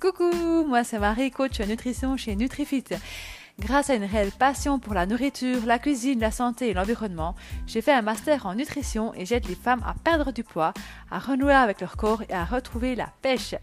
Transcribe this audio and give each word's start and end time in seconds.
Coucou, 0.00 0.64
moi 0.66 0.82
c'est 0.82 0.98
Marie, 0.98 1.30
coach 1.30 1.60
nutrition 1.60 2.16
chez 2.16 2.34
NutriFit. 2.34 2.84
Grâce 3.58 3.90
à 3.90 3.94
une 3.94 4.04
réelle 4.04 4.32
passion 4.32 4.78
pour 4.78 4.94
la 4.94 5.04
nourriture, 5.04 5.66
la 5.66 5.78
cuisine, 5.78 6.20
la 6.20 6.30
santé 6.30 6.70
et 6.70 6.72
l'environnement, 6.72 7.34
j'ai 7.66 7.82
fait 7.82 7.92
un 7.92 8.00
master 8.00 8.46
en 8.46 8.54
nutrition 8.54 9.12
et 9.12 9.26
j'aide 9.26 9.46
les 9.46 9.54
femmes 9.54 9.84
à 9.86 9.92
perdre 9.92 10.32
du 10.32 10.42
poids, 10.42 10.72
à 11.10 11.18
renouer 11.18 11.52
avec 11.52 11.82
leur 11.82 11.98
corps 11.98 12.22
et 12.30 12.32
à 12.32 12.46
retrouver 12.46 12.94
la 12.94 13.12
pêche. 13.20 13.54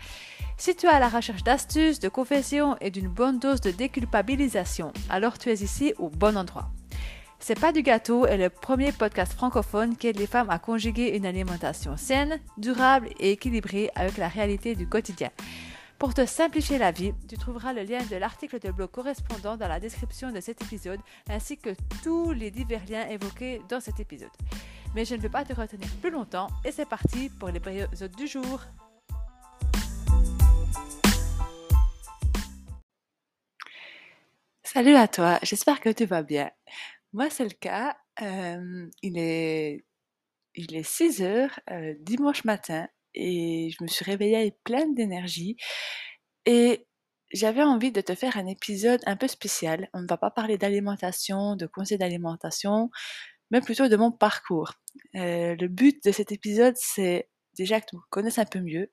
Si 0.57 0.75
tu 0.75 0.85
es 0.85 0.89
à 0.89 0.99
la 0.99 1.09
recherche 1.09 1.43
d'astuces, 1.43 1.99
de 1.99 2.07
confessions 2.07 2.77
et 2.81 2.91
d'une 2.91 3.09
bonne 3.09 3.39
dose 3.39 3.61
de 3.61 3.71
déculpabilisation, 3.71 4.93
alors 5.09 5.39
tu 5.39 5.49
es 5.49 5.55
ici 5.55 5.95
au 5.97 6.09
bon 6.09 6.37
endroit. 6.37 6.69
C'est 7.39 7.59
pas 7.59 7.71
du 7.71 7.81
gâteau 7.81 8.27
est 8.27 8.37
le 8.37 8.51
premier 8.51 8.91
podcast 8.91 9.33
francophone 9.33 9.97
qui 9.97 10.05
aide 10.05 10.19
les 10.19 10.27
femmes 10.27 10.51
à 10.51 10.59
conjuguer 10.59 11.17
une 11.17 11.25
alimentation 11.25 11.97
saine, 11.97 12.39
durable 12.57 13.09
et 13.19 13.31
équilibrée 13.31 13.89
avec 13.95 14.17
la 14.17 14.27
réalité 14.27 14.75
du 14.75 14.87
quotidien. 14.87 15.31
Pour 15.99 16.13
te 16.13 16.27
simplifier 16.27 16.77
la 16.77 16.91
vie, 16.91 17.11
tu 17.27 17.37
trouveras 17.37 17.73
le 17.73 17.81
lien 17.81 18.03
de 18.05 18.17
l'article 18.17 18.59
de 18.59 18.69
blog 18.69 18.91
correspondant 18.91 19.57
dans 19.57 19.67
la 19.67 19.79
description 19.79 20.31
de 20.31 20.39
cet 20.39 20.61
épisode, 20.61 20.99
ainsi 21.27 21.57
que 21.57 21.71
tous 22.03 22.33
les 22.33 22.51
divers 22.51 22.85
liens 22.87 23.07
évoqués 23.07 23.63
dans 23.67 23.79
cet 23.79 23.99
épisode. 23.99 24.29
Mais 24.93 25.05
je 25.05 25.15
ne 25.15 25.21
veux 25.21 25.29
pas 25.29 25.43
te 25.43 25.53
retenir 25.53 25.89
plus 25.99 26.11
longtemps 26.11 26.49
et 26.63 26.71
c'est 26.71 26.85
parti 26.87 27.29
pour 27.39 27.49
l'épisode 27.49 28.15
du 28.15 28.27
jour. 28.27 28.61
Salut 34.61 34.95
à 34.95 35.07
toi, 35.07 35.39
j'espère 35.41 35.79
que 35.79 35.89
tu 35.89 36.05
vas 36.05 36.21
bien. 36.21 36.51
Moi 37.11 37.31
c'est 37.31 37.45
le 37.45 37.55
cas, 37.59 37.97
euh, 38.21 38.87
il, 39.01 39.17
est, 39.17 39.83
il 40.53 40.75
est 40.75 40.83
6 40.83 41.23
heures 41.23 41.59
euh, 41.71 41.95
dimanche 42.01 42.43
matin 42.43 42.87
et 43.13 43.69
je 43.71 43.83
me 43.83 43.87
suis 43.87 44.05
réveillée 44.05 44.55
pleine 44.63 44.93
d'énergie 44.95 45.57
et 46.45 46.87
j'avais 47.33 47.63
envie 47.63 47.91
de 47.91 48.01
te 48.01 48.15
faire 48.15 48.37
un 48.37 48.47
épisode 48.47 49.01
un 49.05 49.17
peu 49.17 49.27
spécial. 49.27 49.89
On 49.93 50.01
ne 50.01 50.07
va 50.07 50.17
pas 50.17 50.31
parler 50.31 50.57
d'alimentation, 50.57 51.55
de 51.55 51.65
conseils 51.67 51.97
d'alimentation, 51.97 52.89
mais 53.51 53.61
plutôt 53.61 53.87
de 53.87 53.95
mon 53.97 54.11
parcours. 54.11 54.73
Euh, 55.15 55.55
le 55.59 55.67
but 55.67 56.03
de 56.05 56.11
cet 56.11 56.31
épisode, 56.31 56.75
c'est 56.77 57.29
déjà 57.57 57.81
que 57.81 57.87
tu 57.89 57.95
me 57.97 58.01
connaisses 58.09 58.39
un 58.39 58.45
peu 58.45 58.59
mieux. 58.59 58.89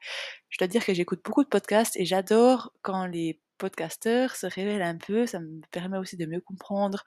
Je 0.49 0.59
dois 0.59 0.69
dire 0.69 0.85
que 0.85 0.95
j'écoute 0.95 1.21
beaucoup 1.25 1.45
de 1.45 1.49
podcasts 1.49 1.97
et 1.97 2.05
j'adore 2.05 2.73
quand 2.83 3.07
les 3.07 3.41
podcasteurs 3.59 4.37
se 4.37 4.47
révèlent 4.47 4.83
un 4.83 4.99
peu. 4.99 5.27
Ça 5.27 5.41
me 5.41 5.61
permet 5.71 5.99
aussi 5.99 6.17
de 6.17 6.27
mieux 6.27 6.41
comprendre 6.41 7.05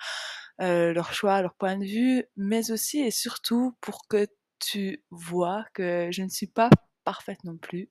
euh, 0.62 0.94
leur 0.94 1.14
choix, 1.14 1.42
leur 1.42 1.56
point 1.56 1.78
de 1.78 1.86
vue, 1.86 2.24
mais 2.38 2.72
aussi 2.72 3.00
et 3.00 3.12
surtout 3.12 3.76
pour 3.82 4.08
que 4.08 4.28
tu 4.60 5.04
vois 5.12 5.66
que 5.74 6.10
je 6.12 6.24
ne 6.24 6.30
suis 6.30 6.48
pas 6.48 6.70
parfaite 7.08 7.42
non 7.46 7.58
plus. 7.58 7.90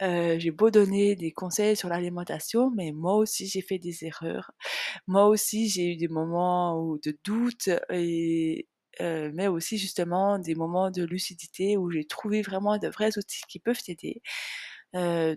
j'ai 0.00 0.50
beau 0.50 0.70
donner 0.70 1.16
des 1.16 1.32
conseils 1.32 1.76
sur 1.76 1.88
l'alimentation, 1.88 2.70
mais 2.76 2.92
moi 2.92 3.14
aussi 3.16 3.46
j'ai 3.46 3.62
fait 3.62 3.78
des 3.78 4.04
erreurs. 4.04 4.50
Moi 5.06 5.26
aussi 5.28 5.70
j'ai 5.70 5.86
eu 5.92 5.96
des 5.96 6.08
moments 6.08 6.96
de 7.02 7.18
doute 7.24 7.70
et 7.90 8.68
mais 9.00 9.48
aussi 9.48 9.78
justement 9.78 10.38
des 10.38 10.54
moments 10.54 10.90
de 10.90 11.04
lucidité 11.04 11.78
où 11.78 11.90
j'ai 11.90 12.04
trouvé 12.04 12.42
vraiment 12.42 12.76
de 12.78 12.88
vrais 12.88 13.16
outils 13.18 13.42
qui 13.48 13.60
peuvent 13.60 13.82
t'aider. 13.82 14.20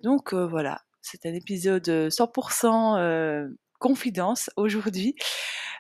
donc 0.03 0.33
voilà, 0.33 0.81
c'est 1.02 1.25
un 1.25 1.33
épisode 1.33 2.09
100% 2.09 3.47
confidence 3.80 4.50
aujourd'hui 4.58 5.16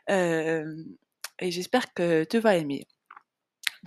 et 0.07 1.51
j'espère 1.51 1.93
que 1.93 2.23
tu 2.23 2.39
vas 2.39 2.55
aimer. 2.55 2.87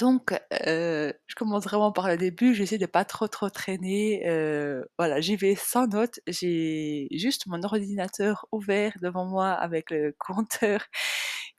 Donc, 0.00 0.32
euh, 0.66 1.12
je 1.26 1.34
commence 1.34 1.64
vraiment 1.64 1.92
par 1.92 2.08
le 2.08 2.16
début, 2.16 2.54
j'essaie 2.54 2.78
de 2.78 2.86
pas 2.86 3.04
trop 3.04 3.28
trop 3.28 3.50
traîner. 3.50 4.26
Euh, 4.26 4.82
voilà, 4.98 5.20
j'y 5.20 5.36
vais 5.36 5.54
sans 5.54 5.86
notes. 5.88 6.20
J'ai 6.26 7.06
juste 7.12 7.46
mon 7.46 7.62
ordinateur 7.62 8.46
ouvert 8.50 8.96
devant 9.02 9.26
moi 9.26 9.50
avec 9.50 9.90
le 9.90 10.14
compteur 10.18 10.86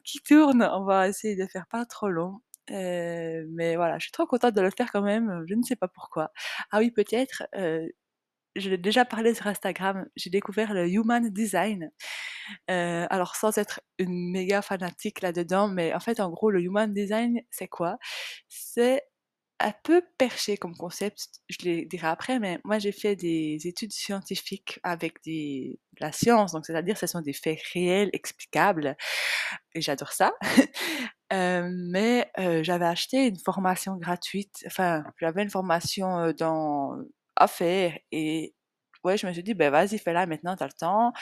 qui 0.04 0.22
tourne. 0.22 0.64
On 0.74 0.86
va 0.86 1.08
essayer 1.08 1.36
de 1.36 1.46
faire 1.46 1.68
pas 1.68 1.86
trop 1.86 2.10
long. 2.10 2.42
Euh, 2.72 3.46
mais 3.52 3.76
voilà, 3.76 4.00
je 4.00 4.06
suis 4.06 4.12
trop 4.12 4.26
contente 4.26 4.56
de 4.56 4.62
le 4.62 4.72
faire 4.76 4.92
quand 4.92 5.04
même. 5.04 5.44
Je 5.48 5.54
ne 5.54 5.62
sais 5.62 5.76
pas 5.76 5.88
pourquoi. 5.88 6.32
Ah 6.72 6.80
oui, 6.80 6.90
peut-être. 6.90 7.44
Je 8.56 8.70
l'ai 8.70 8.78
déjà 8.78 9.06
parlé 9.06 9.34
sur 9.34 9.48
Instagram. 9.48 10.06
J'ai 10.16 10.30
découvert 10.30 10.74
le 10.74 10.88
Human 10.90 11.30
Design. 11.30 11.92
Euh, 12.70 13.08
alors 13.10 13.36
sans 13.36 13.58
être 13.58 13.82
une 13.98 14.32
méga 14.32 14.62
fanatique 14.62 15.22
là-dedans, 15.22 15.68
mais 15.68 15.94
en 15.94 16.00
fait 16.00 16.20
en 16.20 16.30
gros 16.30 16.50
le 16.52 16.62
human 16.62 16.94
design 16.94 17.42
c'est 17.50 17.68
quoi? 17.68 17.98
C'est 18.50 19.04
un 19.60 19.74
peu 19.84 20.02
perché 20.18 20.58
comme 20.58 20.76
concept, 20.76 21.28
je 21.50 21.70
le 21.70 21.86
dirai 21.86 22.08
après, 22.08 22.40
mais 22.40 22.60
moi 22.64 22.80
j'ai 22.80 22.92
fait 22.92 23.16
des 23.16 23.60
études 23.66 23.92
scientifiques 23.94 24.80
avec 24.84 25.24
des, 25.24 25.80
de 26.00 26.06
la 26.06 26.12
science, 26.12 26.54
donc 26.54 26.66
c'est-à-dire 26.66 26.98
ce 26.98 27.06
sont 27.08 27.22
des 27.22 27.34
faits 27.34 27.60
réels, 27.74 28.10
explicables, 28.14 28.98
et 29.76 29.82
j'adore 29.82 30.14
ça. 30.14 30.34
euh, 31.34 31.70
mais 31.92 32.32
euh, 32.40 32.64
j'avais 32.64 32.86
acheté 32.86 33.28
une 33.28 33.38
formation 33.38 33.98
gratuite, 33.98 34.64
enfin 34.66 35.04
j'avais 35.20 35.44
une 35.44 35.52
formation 35.52 36.32
dans 36.34 36.96
à 37.42 37.48
faire 37.48 37.98
et 38.12 38.56
ouais, 39.04 39.18
je 39.18 39.28
me 39.28 39.34
suis 39.34 39.44
dit, 39.44 39.54
ben 39.54 39.72
vas-y, 39.72 39.98
fais-la 39.98 40.26
maintenant, 40.28 40.56
t'as 40.56 40.68
le 40.68 40.74
temps. 40.74 41.14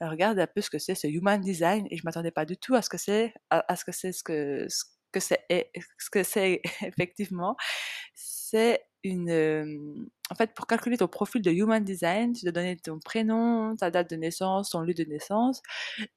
Regarde 0.00 0.38
un 0.38 0.46
peu 0.46 0.60
ce 0.60 0.70
que 0.70 0.78
c'est 0.78 0.94
ce 0.94 1.06
human 1.06 1.40
design. 1.40 1.86
Et 1.90 1.96
je 1.96 2.02
m'attendais 2.04 2.30
pas 2.30 2.44
du 2.44 2.56
tout 2.56 2.74
à 2.74 2.82
ce 2.82 2.88
que 2.90 2.98
c'est, 2.98 3.34
à, 3.50 3.76
ce 3.76 3.84
que 3.84 3.92
c'est 3.92 4.12
ce 4.12 4.22
que, 4.22 4.66
ce 4.68 4.84
que 5.12 5.20
c'est, 5.20 5.44
ce 5.98 6.10
que 6.10 6.22
c'est 6.22 6.62
effectivement. 6.82 7.56
C'est 8.14 8.82
une, 9.04 10.08
en 10.30 10.34
fait, 10.34 10.54
pour 10.54 10.66
calculer 10.66 10.96
ton 10.98 11.08
profil 11.08 11.42
de 11.42 11.50
human 11.50 11.84
design, 11.84 12.32
tu 12.32 12.44
dois 12.44 12.52
donner 12.52 12.76
ton 12.76 12.98
prénom, 12.98 13.76
ta 13.76 13.90
date 13.90 14.10
de 14.10 14.16
naissance, 14.16 14.70
ton 14.70 14.80
lieu 14.80 14.94
de 14.94 15.04
naissance, 15.04 15.62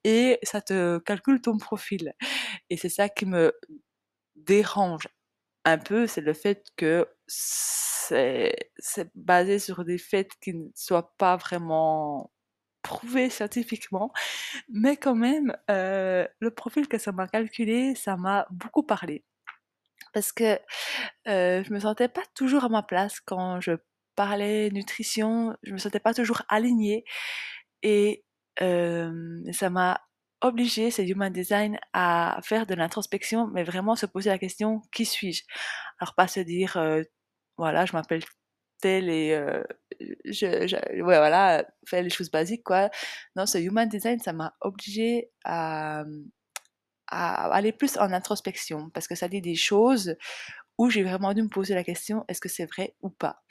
et 0.03 0.39
ça 0.44 0.62
te 0.62 0.97
calcule 1.00 1.41
ton 1.41 1.57
profil. 1.57 2.13
Et 2.69 2.78
c'est 2.78 2.89
ça 2.89 3.09
qui 3.09 3.25
me 3.25 3.53
dérange 4.35 5.07
un 5.66 5.78
peu, 5.78 6.08
c'est 6.08 6.22
le 6.22 6.34
fait 6.34 6.66
que 6.78 7.08
c'est 7.28 9.10
basé 9.16 9.60
sur 9.60 9.86
des 9.86 9.98
faits 9.98 10.32
qui 10.42 10.54
ne 10.54 10.68
soient 10.76 11.14
pas 11.18 11.38
vraiment 11.38 12.32
prouvés 12.84 13.30
scientifiquement, 13.30 14.12
mais 14.70 14.98
quand 14.98 15.16
même, 15.16 15.56
euh, 15.72 16.28
le 16.40 16.52
profil 16.52 16.88
que 16.88 16.98
ça 16.98 17.12
m'a 17.12 17.28
calculé, 17.28 17.96
ça 17.96 18.18
m'a 18.18 18.48
beaucoup 18.52 18.84
parlé. 18.84 19.24
Parce 20.14 20.32
que 20.34 20.60
euh, 21.28 21.64
je 21.64 21.74
me 21.74 21.80
sentais 21.80 22.10
pas 22.10 22.24
toujours 22.36 22.66
à 22.66 22.70
ma 22.70 22.84
place 22.84 23.20
quand 23.22 23.62
je 23.62 23.74
parlais 24.16 24.70
nutrition, 24.72 25.56
je 25.64 25.74
me 25.74 25.78
sentais 25.78 26.00
pas 26.00 26.14
toujours 26.14 26.44
alignée 26.50 27.06
et 27.84 28.26
euh, 28.62 29.42
ça 29.54 29.70
m'a 29.70 30.02
obligé, 30.41 30.91
c'est 30.91 31.07
Human 31.07 31.31
Design, 31.31 31.79
à 31.94 32.40
faire 32.44 32.66
de 32.66 32.74
l'introspection, 32.75 33.47
mais 33.47 33.63
vraiment 33.63 33.96
se 33.96 34.06
poser 34.06 34.29
la 34.29 34.38
question 34.40 34.81
qui 34.91 35.06
suis-je? 35.06 35.44
Alors 36.00 36.16
pas 36.16 36.28
se 36.28 36.40
dire 36.41 36.78
euh, 36.78 37.03
voilà, 37.57 37.85
je 37.85 37.94
m'appelle 37.94 38.24
tel 38.81 39.09
et 39.09 39.34
euh, 39.34 39.63
je, 40.25 40.68
je, 40.68 41.01
voilà, 41.03 41.66
faire 41.88 42.03
les 42.03 42.09
choses 42.09 42.31
basiques 42.31 42.63
quoi. 42.63 42.90
Non, 43.35 43.46
ce 43.46 43.57
Human 43.59 43.88
Design, 43.90 44.19
ça 44.19 44.34
m'a 44.34 44.56
obligé 44.62 45.31
à, 45.46 46.03
à 47.07 47.51
aller 47.53 47.72
plus 47.72 47.97
en 47.97 48.12
introspection 48.13 48.90
parce 48.91 49.07
que 49.07 49.16
ça 49.16 49.28
dit 49.28 49.41
des 49.41 49.56
choses 49.56 50.16
où 50.78 50.90
j'ai 50.90 51.03
vraiment 51.03 51.34
dû 51.34 51.44
me 51.44 51.50
poser 51.50 51.75
la 51.75 51.84
question 51.84 52.25
est-ce 52.28 52.41
que 52.41 52.50
c'est 52.50 52.66
vrai 52.66 52.96
ou 53.01 53.09
pas? 53.09 53.44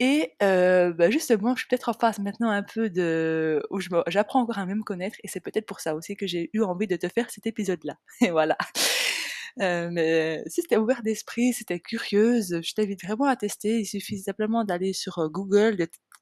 Et 0.00 0.34
bah 0.40 1.10
justement, 1.10 1.54
je 1.54 1.60
suis 1.60 1.68
peut-être 1.68 1.88
en 1.90 1.94
phase 1.94 2.18
maintenant 2.18 2.50
un 2.50 2.62
peu 2.62 2.90
de 2.90 3.62
où 3.70 3.80
j'apprends 4.08 4.40
encore 4.42 4.58
à 4.58 4.66
me 4.66 4.82
connaître, 4.82 5.16
et 5.24 5.28
c'est 5.28 5.40
peut-être 5.40 5.66
pour 5.66 5.80
ça 5.80 5.94
aussi 5.94 6.16
que 6.16 6.26
j'ai 6.26 6.50
eu 6.54 6.62
envie 6.62 6.86
de 6.88 6.96
te 6.96 7.08
faire 7.08 7.30
cet 7.30 7.46
épisode-là. 7.46 7.96
Et 8.22 8.30
voilà. 8.30 8.56
Euh, 9.60 9.88
mais 9.90 10.42
si 10.46 10.62
t'es 10.62 10.76
ouvert 10.76 11.02
d'esprit, 11.02 11.52
si 11.52 11.64
t'es 11.64 11.80
curieuse, 11.80 12.60
je 12.62 12.74
t'invite 12.74 13.02
vraiment 13.04 13.26
à 13.26 13.36
tester. 13.36 13.80
Il 13.80 13.86
suffit 13.86 14.18
simplement 14.18 14.64
d'aller 14.64 14.92
sur 14.92 15.18
euh, 15.18 15.28
Google, 15.28 15.76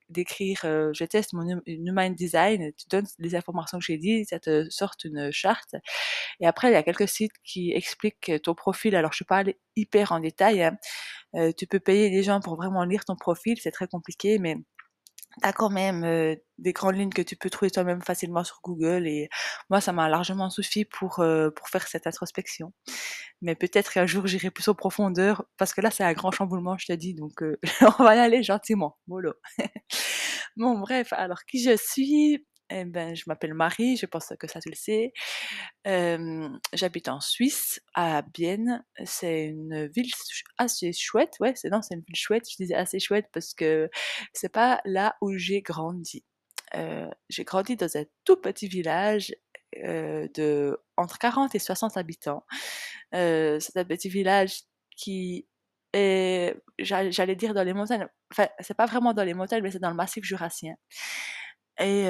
d'écrire 0.09 0.63
euh, 0.65 0.91
je 0.95 1.05
teste 1.05 1.35
mon 1.35 1.61
human 1.67 2.15
design, 2.15 2.73
tu 2.77 2.87
donnes 2.89 3.07
les 3.19 3.35
informations 3.35 3.79
que 3.79 3.85
j'ai 3.85 3.99
dit, 3.99 4.25
ça 4.25 4.39
te 4.41 4.69
sort 4.71 4.95
une 5.05 5.31
charte. 5.31 5.75
Et 6.41 6.47
après, 6.47 6.71
il 6.71 6.73
y 6.73 6.77
a 6.77 6.83
quelques 6.83 7.09
sites 7.09 7.33
qui 7.45 7.73
expliquent 7.73 8.33
ton 8.43 8.55
profil. 8.55 8.97
Alors, 8.97 9.13
je 9.13 9.25
allée 9.31 9.59
hyper 9.77 10.13
en 10.13 10.21
détail. 10.21 10.63
Hein. 10.63 10.77
Euh, 11.35 11.53
tu 11.57 11.67
peux 11.67 11.81
payer 11.81 12.11
des 12.11 12.23
gens 12.23 12.41
pour 12.41 12.57
vraiment 12.57 12.85
lire 12.85 13.05
ton 13.05 13.17
profil, 13.17 13.59
c'est 13.61 13.71
très 13.71 13.87
compliqué, 13.89 14.39
mais 14.39 14.57
tu 15.41 15.49
as 15.49 15.53
quand 15.53 15.71
même 15.71 16.05
euh, 16.05 16.37
des 16.59 16.73
grandes 16.73 16.97
lignes 16.97 17.11
que 17.11 17.23
tu 17.23 17.37
peux 17.37 17.51
trouver 17.51 17.71
toi-même 17.71 18.03
facilement 18.03 18.45
sur 18.45 18.61
Google 18.63 19.07
et 19.07 19.29
moi 19.71 19.81
ça 19.81 19.93
m'a 19.93 20.09
largement 20.09 20.51
suffi 20.51 20.85
pour 20.85 21.21
euh, 21.21 21.51
pour 21.51 21.69
faire 21.69 21.87
cette 21.89 22.07
introspection. 22.07 22.73
Mais 23.43 23.55
peut-être 23.55 23.93
qu'un 23.93 24.07
jour 24.07 24.27
j'irai 24.27 24.51
plus 24.51 24.69
en 24.69 24.75
profondeur 24.75 25.45
parce 25.57 25.75
que 25.75 25.81
là 25.81 25.91
c'est 25.91 26.05
un 26.05 26.13
grand 26.15 26.31
chamboulement 26.33 26.77
je 26.79 26.87
te 26.87 26.93
dis 26.93 27.15
donc 27.15 27.43
on 27.99 28.05
va 28.05 28.17
y 28.17 28.19
aller 28.19 28.43
gentiment 28.43 28.99
mollo. 29.07 29.35
bon 30.57 30.79
bref 30.79 31.13
alors 31.13 31.45
qui 31.45 31.63
je 31.63 31.77
suis? 31.77 32.45
Eh 32.71 32.85
ben, 32.85 33.15
je 33.17 33.25
m'appelle 33.27 33.55
Marie, 33.55 33.97
je 33.97 34.07
pense 34.07 34.33
que 34.39 34.47
ça 34.49 34.61
tu 34.61 34.69
le 34.71 34.75
sais. 34.75 35.13
J'habite 36.73 37.09
en 37.09 37.21
Suisse, 37.21 37.81
à 37.95 38.23
Bienne. 38.23 38.85
C'est 39.05 39.47
une 39.47 39.87
ville 39.89 40.11
assez 40.59 40.93
chouette. 40.93 41.35
Ouais, 41.41 41.53
c'est 41.57 41.71
non, 41.71 41.83
c'est 41.83 41.95
une 41.95 42.03
ville 42.07 42.17
chouette. 42.17 42.49
Je 42.51 42.57
disais 42.57 42.75
assez 42.75 42.99
chouette 43.01 43.27
parce 43.33 43.55
que 43.55 43.91
c'est 44.33 44.53
pas 44.53 44.81
là 44.85 45.17
où 45.21 45.33
j'ai 45.37 45.63
grandi. 45.63 46.25
heu, 46.77 47.09
j'ai 47.29 47.45
grandi 47.45 47.77
dans 47.77 47.97
un 47.97 48.05
tout 48.25 48.37
petit 48.37 48.69
village, 48.69 49.35
heu, 49.79 50.29
de 50.35 50.79
entre 50.97 51.19
40 51.19 51.55
et 51.55 51.59
60 51.59 51.97
habitants. 51.97 52.45
Heu, 53.15 53.59
c'est 53.61 53.77
un 53.79 53.85
petit 53.85 54.09
village 54.09 54.63
qui 54.97 55.47
est 55.95 56.57
j'all 56.79 57.13
j'allais 57.13 57.37
dire 57.37 57.55
dans 57.55 57.63
les 57.65 57.73
montagnes, 57.75 58.07
enfin, 58.33 58.49
c'est 58.61 58.77
pas 58.77 58.87
vraiment 58.87 59.15
dans 59.15 59.25
les 59.25 59.35
montagnes, 59.35 59.63
mais 59.63 59.71
c'est 59.73 59.79
dans 59.81 59.91
le 59.91 59.97
massif 59.97 60.25
jurassien 60.25 60.75
et 61.81 62.05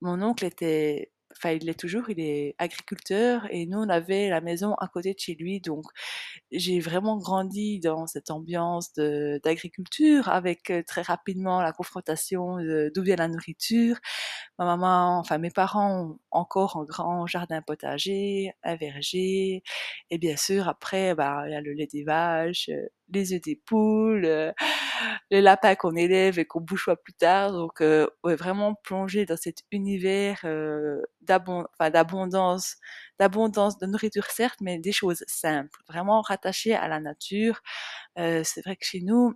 mon 0.00 0.22
oncle 0.22 0.44
était 0.44 1.12
enfin, 1.38 1.50
il 1.52 1.64
l'est 1.66 1.78
toujours, 1.78 2.08
il 2.08 2.18
est 2.20 2.54
agriculteur 2.58 3.46
et 3.50 3.66
nous, 3.66 3.78
on 3.78 3.88
avait 3.90 4.30
la 4.30 4.40
maison 4.40 4.72
à 4.76 4.88
côté 4.88 5.12
de 5.12 5.18
chez 5.18 5.34
lui, 5.34 5.60
donc 5.60 5.84
j'ai 6.52 6.80
vraiment 6.80 7.18
grandi 7.18 7.80
dans 7.80 8.06
cette 8.06 8.30
ambiance 8.30 8.92
d'agriculture 8.94 10.28
avec, 10.30 10.72
très 10.86 11.02
rapidement 11.02 11.60
la 11.62 11.72
confrontation 11.72 12.56
d'où 12.94 13.02
vient 13.02 13.16
la 13.16 13.28
nourriture. 13.28 13.98
Ma 14.58 14.64
maman 14.66 15.18
enfin 15.20 15.38
mes 15.38 15.50
parents 15.50 16.02
ont 16.12 16.18
encore 16.32 16.76
un 16.78 16.84
grand 16.84 17.26
jardin 17.26 17.62
potager, 17.62 18.52
un 18.64 18.76
verger 18.76 19.62
et 20.10 20.18
bien 20.18 20.36
sûr 20.36 20.68
après, 20.68 21.14
bah, 21.14 21.44
il 21.48 21.52
y 21.52 21.54
a 21.56 21.60
le 21.62 21.72
lait 21.74 21.88
des 21.92 22.04
vaches, 22.04 22.70
les 23.12 23.32
œufs 23.34 23.40
des 23.42 23.56
poules, 23.66 24.24
heu, 24.26 24.52
les 25.30 25.40
lapins 25.42 25.74
qu'on 25.76 25.96
élève 25.96 26.38
et 26.38 26.44
qu'on 26.46 26.60
bouchoie 26.60 26.96
plus 26.96 27.12
tard 27.14 27.52
donc 27.52 27.80
heu, 27.82 28.08
ouais, 28.24 28.36
vraiment 28.36 28.74
plongée 28.84 29.26
dans 29.26 29.36
cet 29.36 29.62
univers, 29.72 30.40
enfin 31.78 31.90
d'abondance 31.90 32.76
d'abondance 33.18 33.78
de 33.78 33.86
nourriture 33.86 34.26
certes, 34.26 34.60
mais 34.60 34.78
des 34.78 34.92
choses 34.92 35.24
simples, 35.26 35.80
vraiment 35.88 36.20
rattachées 36.22 36.74
à 36.74 36.88
la 36.88 37.00
nature. 37.00 37.60
Heu, 38.18 38.42
c'est 38.44 38.62
vrai 38.64 38.76
que 38.76 38.84
chez 38.86 39.00
nous, 39.02 39.34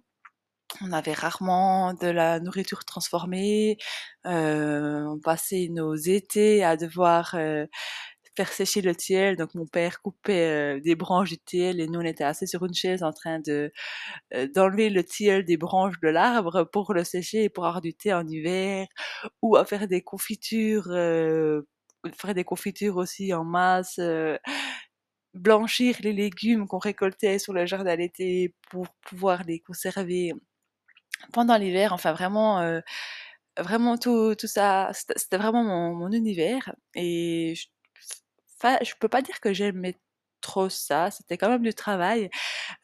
on 0.82 0.92
avait 0.92 1.12
rarement 1.14 1.94
de 1.94 2.08
la 2.08 2.40
nourriture 2.40 2.84
transformée, 2.84 3.78
heu, 4.26 5.06
on 5.08 5.20
passait 5.20 5.68
nos 5.70 5.94
étés 5.96 6.64
à 6.64 6.76
devoir, 6.76 7.34
heu, 7.36 7.68
faire 8.36 8.52
sécher 8.52 8.80
le 8.82 8.94
tilleul, 8.96 9.36
donc 9.36 9.54
mon 9.54 9.66
père 9.66 10.02
coupait, 10.02 10.76
heu, 10.78 10.80
des 10.80 10.94
branches 10.96 11.30
du 11.30 11.38
tilleul 11.38 11.80
et 11.80 11.88
nous 11.88 12.00
on 12.00 12.04
était 12.04 12.24
assis 12.24 12.48
sur 12.48 12.64
une 12.64 12.74
chaise 12.74 13.02
en 13.02 13.12
train 13.12 13.40
de, 13.40 13.72
heu, 14.34 14.48
d'enlever 14.48 14.90
le 14.90 15.04
tilleul 15.04 15.44
des 15.44 15.56
branches 15.58 16.00
de 16.02 16.08
l'arbre 16.08 16.64
pour 16.72 16.94
le 16.94 17.04
sécher 17.04 17.44
et 17.44 17.50
pour 17.50 17.66
avoir 17.66 17.80
du 17.82 17.94
thé 17.94 18.14
en 18.14 18.26
hiver 18.28 18.86
ou 19.42 19.56
à 19.56 19.64
faire 19.66 19.88
des 19.88 20.02
confitures, 20.02 20.88
heu, 20.92 21.66
faire 22.16 22.34
des 22.34 22.44
confitures 22.44 22.96
aussi 22.98 23.34
en 23.34 23.44
masse, 23.44 24.00
blanchir 25.34 25.96
les 26.02 26.12
légumes 26.12 26.66
qu'on 26.68 26.78
récoltait 26.78 27.38
sur 27.40 27.52
le 27.54 27.66
jardin 27.66 27.96
l'été 27.96 28.54
pour 28.70 28.88
pouvoir 29.08 29.44
les 29.44 29.60
conserver 29.60 30.32
pendant 31.34 31.56
l'hiver, 31.58 31.92
enfin 31.94 32.12
vraiment, 32.14 32.80
vraiment 33.58 33.98
tout 33.98 34.34
tout 34.36 34.46
ça, 34.48 34.90
c'était 34.94 35.38
vraiment 35.38 35.64
mon 35.64 35.94
mon 35.96 36.12
univers 36.12 36.74
et 36.94 37.54
j 37.56 37.68
enfin, 37.68 37.79
je 38.82 38.92
peux 39.00 39.08
pas 39.08 39.22
dire 39.22 39.40
que 39.40 39.52
j'aimais 39.52 39.96
trop 40.42 40.70
ça, 40.70 41.10
c'était 41.10 41.36
quand 41.36 41.50
même 41.50 41.62
du 41.62 41.74
travail. 41.74 42.30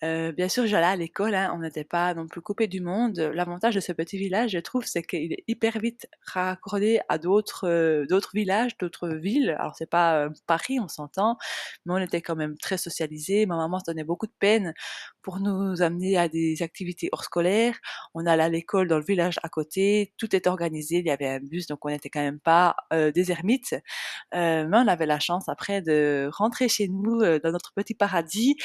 Heu, 0.04 0.32
bien 0.32 0.48
sûr, 0.48 0.66
j'allais 0.66 0.86
à 0.86 0.96
l'école, 0.96 1.34
hein, 1.34 1.52
on 1.54 1.60
n'était 1.60 1.84
pas 1.84 2.14
non 2.14 2.26
plus 2.28 2.42
coupés 2.42 2.68
du 2.68 2.80
monde. 2.82 3.18
L'avantage 3.18 3.74
de 3.76 3.80
ce 3.80 3.92
petit 3.92 4.18
village, 4.18 4.52
je 4.52 4.58
trouve, 4.58 4.84
c'est 4.86 5.02
qu'il 5.02 5.32
est 5.32 5.44
hyper 5.48 5.78
vite 5.80 6.06
raccordé 6.26 7.00
à 7.08 7.18
d'autres, 7.18 8.04
d'autres 8.08 8.30
villages, 8.34 8.76
d'autres 8.78 9.08
villes. 9.10 9.50
Alors 9.58 9.74
c'est 9.76 9.90
pas, 9.90 10.26
heu, 10.26 10.32
Paris, 10.46 10.80
on 10.80 10.88
s'entend, 10.88 11.38
mais 11.86 11.94
on 11.94 11.98
était 11.98 12.22
quand 12.22 12.36
même 12.36 12.56
très 12.58 12.78
socialisés. 12.78 13.46
Ma 13.46 13.56
maman 13.56 13.78
se 13.80 13.84
donnait 13.86 14.04
beaucoup 14.04 14.26
de 14.26 14.34
peine 14.38 14.74
pour 15.26 15.40
nous 15.40 15.82
amener 15.82 16.16
à 16.18 16.30
des 16.30 16.62
activités 16.62 17.10
hors 17.12 17.24
scolaires. 17.24 17.76
On 18.14 18.26
allait 18.26 18.44
à 18.44 18.50
l'école 18.50 18.88
dans 18.88 18.98
le 18.98 19.04
village 19.04 19.40
à 19.44 19.50
côté, 19.50 20.14
tout 20.18 20.34
était 20.36 20.48
organisé, 20.48 20.98
il 21.00 21.06
y 21.06 21.10
avait 21.10 21.28
un 21.28 21.40
bus, 21.40 21.68
donc 21.68 21.84
on 21.84 21.90
n'était 21.90 22.10
quand 22.10 22.22
même 22.22 22.40
pas, 22.40 22.76
heu, 22.94 23.12
des 23.12 23.32
ermites. 23.32 23.74
Heu, 24.34 24.66
mais 24.68 24.78
on 24.78 24.88
avait 24.88 25.06
la 25.06 25.20
chance 25.20 25.48
après 25.48 25.82
de 25.82 26.30
rentrer 26.32 26.68
chez 26.68 26.88
nous, 26.88 27.22
heu, 27.22 27.40
dans 27.40 27.52
notre 27.52 27.72
petit 27.74 27.94
paradis. 27.94 28.56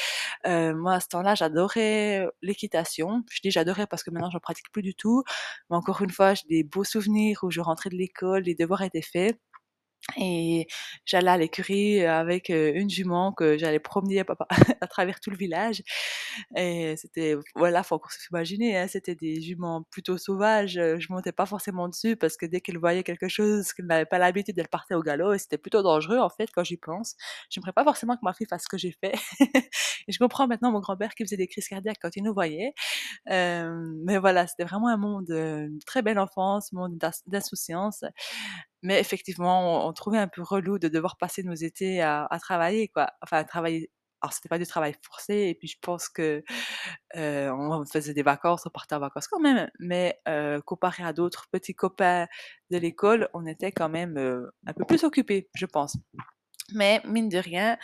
Moi 0.46 0.94
à 0.94 1.00
ce 1.00 1.08
temps-là, 1.08 1.34
j'adorais 1.34 2.26
l'équitation. 2.42 3.22
Je 3.30 3.40
dis 3.42 3.50
j'adorais 3.50 3.86
parce 3.86 4.02
que 4.04 4.10
maintenant 4.10 4.30
j'en 4.30 4.40
pratique 4.40 4.70
plus 4.72 4.82
du 4.82 4.94
tout, 4.94 5.22
mais 5.70 5.76
encore 5.76 6.02
une 6.02 6.10
fois, 6.10 6.34
j'ai 6.34 6.44
des 6.48 6.64
beaux 6.64 6.84
souvenirs 6.84 7.40
où 7.44 7.50
je 7.50 7.60
rentrais 7.60 7.90
de 7.90 7.96
l'école, 7.96 8.42
les 8.44 8.54
devoirs 8.54 8.82
étaient 8.82 9.02
faits 9.02 9.38
et 10.16 10.66
j'allais 11.04 11.30
à 11.30 11.36
l'écurie 11.38 12.04
avec, 12.04 12.48
une 12.50 12.90
jument 12.90 13.32
que 13.32 13.56
j'allais 13.58 13.78
promener 13.78 14.20
à 14.20 14.24
à 14.80 14.86
travers 14.86 15.20
tout 15.20 15.30
le 15.30 15.36
village 15.36 15.82
et 16.56 16.96
c'était 16.96 17.36
voilà, 17.54 17.82
faut 17.82 17.96
encore 17.96 18.12
s'imaginer, 18.12 18.76
hein, 18.76 18.86
c'était 18.88 19.14
des 19.14 19.40
juments 19.40 19.82
plutôt 19.90 20.18
sauvages, 20.18 20.72
je 20.74 21.12
montais 21.12 21.32
pas 21.32 21.46
forcément 21.46 21.88
dessus 21.88 22.16
parce 22.16 22.36
que 22.36 22.46
dès 22.46 22.60
qu'elles 22.60 22.78
voyaient 22.78 23.02
quelque 23.04 23.28
chose 23.28 23.72
qu'elles 23.72 23.86
n'avaient 23.86 24.06
pas 24.06 24.18
l'habitude, 24.18 24.58
elles 24.58 24.68
partaient 24.68 24.94
au 24.94 25.02
galop 25.02 25.32
et 25.34 25.38
c'était 25.38 25.58
plutôt 25.58 25.82
dangereux 25.82 26.18
en 26.18 26.30
fait 26.30 26.48
quand 26.54 26.64
j'y 26.64 26.76
pense. 26.76 27.14
J'aimerais 27.50 27.72
pas 27.72 27.84
forcément 27.84 28.14
que 28.16 28.22
ma 28.22 28.32
fille 28.34 28.46
fasse 28.46 28.64
ce 28.64 28.68
que 28.68 28.78
j'ai 28.78 28.92
fait 29.00 29.14
et 30.08 30.12
je 30.12 30.18
comprends 30.18 30.46
maintenant 30.48 30.72
mon 30.72 30.80
grand-père 30.80 31.14
qui 31.14 31.24
faisait 31.24 31.36
des 31.36 31.46
crises 31.48 31.68
cardiaques 31.68 31.98
quand 32.00 32.16
il 32.16 32.22
nous 32.24 32.34
voyait. 32.34 32.74
Hem, 33.26 33.94
mais 34.04 34.18
voilà, 34.18 34.46
c'était 34.46 34.64
vraiment 34.64 34.88
un 34.88 34.96
monde, 34.96 35.30
une 35.30 35.78
très 35.86 36.02
belle 36.02 36.18
enfance, 36.18 36.72
monde 36.72 36.98
d'ins 36.98 37.10
d'insouciance. 37.26 38.04
Mais 38.82 39.00
effectivement, 39.00 39.86
on 39.88 39.92
trouvait 39.92 40.18
un 40.18 40.28
peu 40.28 40.42
relou 40.42 40.78
de 40.78 40.88
devoir 40.88 41.16
passer 41.18 41.42
nos 41.44 41.54
étés 41.54 42.02
à 42.02 42.26
à 42.30 42.38
travailler 42.40 42.88
quoi. 42.88 43.08
Enfin 43.22 43.38
à 43.38 43.44
travailler 43.44 43.90
alors 44.22 44.32
c'était 44.32 44.48
pas 44.48 44.58
du 44.58 44.66
travail 44.66 44.94
forcé 45.02 45.34
et 45.50 45.54
puis 45.56 45.66
je 45.68 45.76
pense 45.82 46.08
que, 46.08 46.44
heu, 47.16 47.52
on 47.52 47.84
faisait 47.86 48.14
des 48.14 48.22
vacances, 48.22 48.66
on 48.66 48.70
partait 48.70 48.94
en 48.96 49.00
vacances 49.00 49.28
quand 49.28 49.40
même, 49.40 49.70
mais 49.80 50.20
heu, 50.28 50.60
comparé 50.64 51.04
à 51.04 51.12
d'autres 51.12 51.46
petits 51.52 51.74
copains 51.74 52.26
de 52.70 52.78
l'école, 52.78 53.28
on 53.34 53.46
était 53.46 53.72
quand 53.72 53.88
même, 53.88 54.18
heu, 54.18 54.50
un 54.66 54.72
peu 54.74 54.84
plus 54.84 55.04
occupés, 55.04 55.50
je 55.54 55.66
pense. 55.66 55.96
Mais 56.74 57.00
mine 57.04 57.28
de 57.28 57.38
rien 57.38 57.78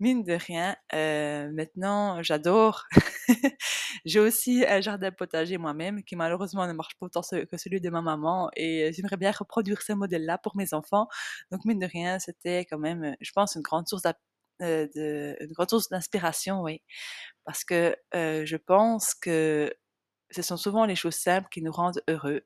mine 0.00 0.22
de 0.24 0.32
rien, 0.34 0.76
heu, 0.94 1.50
maintenant 1.52 2.22
j'adore. 2.22 2.84
J'ai 4.04 4.20
aussi 4.20 4.64
un 4.68 4.80
jardin 4.80 5.10
potager 5.12 5.58
moi-même 5.58 6.02
qui 6.04 6.16
malheureusement 6.16 6.66
ne 6.66 6.72
marche 6.72 6.96
pas 6.98 7.06
autant 7.06 7.22
que 7.22 7.56
celui 7.56 7.80
de 7.80 7.90
ma 7.90 8.02
maman 8.02 8.50
et 8.56 8.92
j'aimerais 8.92 9.16
bien 9.16 9.32
reproduire 9.32 9.82
ce 9.82 9.92
modèle-là 9.92 10.38
pour 10.38 10.56
mes 10.56 10.74
enfants. 10.74 11.08
Donc 11.50 11.64
mine 11.64 11.78
de 11.80 11.86
rien, 11.86 12.18
c'était 12.18 12.66
quand 12.66 12.78
même, 12.78 13.04
heu, 13.04 13.14
je 13.20 13.32
pense 13.32 13.54
une 13.56 13.62
grande 13.62 13.88
source 13.88 14.02
d'ap 14.02 14.18
heu, 14.62 14.88
de 14.94 15.36
une 15.40 15.52
grande 15.52 15.70
source 15.70 15.88
d'inspiration, 15.88 16.62
oui. 16.62 16.80
Parce 17.44 17.64
que, 17.64 17.96
heu, 18.14 18.44
je 18.46 18.56
pense 18.56 19.14
que 19.14 19.72
ce 20.30 20.42
sont 20.42 20.56
souvent 20.56 20.84
les 20.86 20.96
choses 20.96 21.14
simples 21.16 21.48
qui 21.50 21.62
nous 21.62 21.72
rendent 21.72 22.02
heureux. 22.08 22.42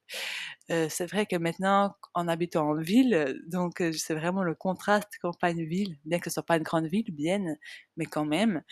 Heu, 0.71 0.89
c'est 0.91 1.07
vrai 1.07 1.27
que 1.27 1.37
maintenant, 1.37 1.95
en 2.15 2.29
habitant 2.29 2.71
en 2.71 2.75
ville, 2.81 3.41
donc 3.47 3.81
heu, 3.81 3.93
c'est 3.93 4.15
vraiment 4.15 4.43
le 4.45 4.55
contraste 4.55 5.11
campagne-ville, 5.21 5.99
bien 6.05 6.19
que 6.19 6.31
ce 6.31 6.35
soit 6.35 6.43
pas 6.47 6.57
une 6.57 6.63
grande 6.63 6.87
ville, 6.87 7.11
Bienne, 7.13 7.59
mais 7.97 8.07
quand 8.07 8.25
même, 8.25 8.63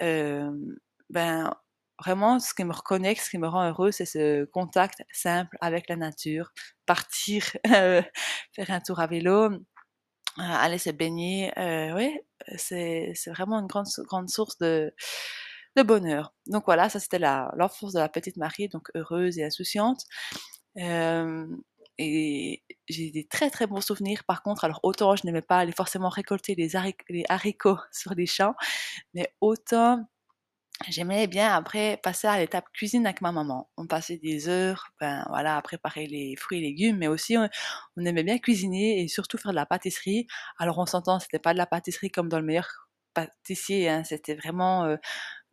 hem, 0.00 0.76
ben, 1.10 1.54
vraiment 2.04 2.38
ce 2.40 2.54
qui 2.54 2.64
me 2.64 2.72
reconnecte, 2.74 3.22
ce 3.22 3.30
qui 3.30 3.38
me 3.38 3.48
rend 3.48 3.68
heureux, 3.70 3.92
c'est 3.92 4.06
ce 4.06 4.44
contact 4.46 5.02
simple 5.12 5.56
avec 5.60 5.88
la 5.88 5.96
nature. 5.96 6.52
Partir, 6.86 7.44
faire 7.64 8.70
un 8.70 8.80
tour 8.80 9.00
à 9.00 9.06
vélo, 9.08 9.50
aller 10.38 10.78
se 10.78 10.90
baigner, 10.90 11.52
ouais, 11.56 12.24
c'est 12.56 13.12
vraiment 13.28 13.58
une 13.60 13.66
grande 13.66 13.86
grande 14.06 14.28
source 14.28 14.58
de 14.58 14.92
de 15.78 15.82
bonheur. 15.82 16.34
Donc 16.46 16.64
voilà, 16.66 16.88
ça 16.88 17.00
c'était 17.00 17.18
l'enfance 17.18 17.92
de 17.92 18.00
la 18.00 18.08
petite 18.08 18.36
Marie, 18.36 18.68
donc 18.68 18.88
heureuse 18.94 19.38
et 19.38 19.44
insouciante. 19.44 20.02
Et 21.98 22.62
j'ai 22.88 23.10
des 23.10 23.26
très, 23.26 23.50
très 23.50 23.66
bons 23.66 23.80
souvenirs 23.80 24.22
par 24.24 24.42
contre, 24.42 24.64
alors 24.64 24.80
autant 24.84 25.16
je 25.16 25.26
n'aimais 25.26 25.42
pas 25.42 25.58
aller 25.58 25.72
forcément 25.72 26.08
récolter 26.08 26.54
les 26.54 26.76
haric 26.76 26.98
les 27.08 27.24
haricots 27.28 27.78
sur 27.92 28.14
les 28.14 28.26
champs, 28.26 28.54
mais 29.14 29.34
autant 29.40 30.04
j'aimais 30.88 31.26
bien 31.26 31.52
après 31.54 31.98
passer 32.02 32.28
à 32.28 32.38
l'étape 32.38 32.66
cuisine 32.72 33.06
avec 33.06 33.20
ma 33.20 33.32
maman. 33.32 33.68
On 33.76 33.86
passait 33.88 34.18
des 34.18 34.48
heures, 34.48 34.88
ben, 35.00 35.24
voilà, 35.28 35.56
à 35.56 35.62
préparer 35.62 36.06
les 36.06 36.36
fruits 36.36 36.58
et 36.58 36.62
légumes, 36.62 36.98
mais 36.98 37.08
aussi 37.08 37.36
on 37.36 38.04
aimait 38.04 38.22
bien 38.24 38.38
cuisiner 38.38 39.02
et 39.02 39.08
surtout 39.08 39.38
faire 39.38 39.52
de 39.52 39.56
la 39.56 39.66
pâtisserie. 39.66 40.26
Alors 40.58 40.78
on 40.78 40.86
s'entend, 40.86 41.18
c'était 41.20 41.40
pas 41.40 41.52
de 41.52 41.58
la 41.58 41.66
pâtisserie 41.66 42.10
comme 42.10 42.28
dans 42.28 42.38
le 42.38 42.46
meilleur 42.46 42.68
pâtissier, 43.14 43.88
hein, 43.88 44.04
c'était 44.04 44.36
vraiment, 44.36 44.96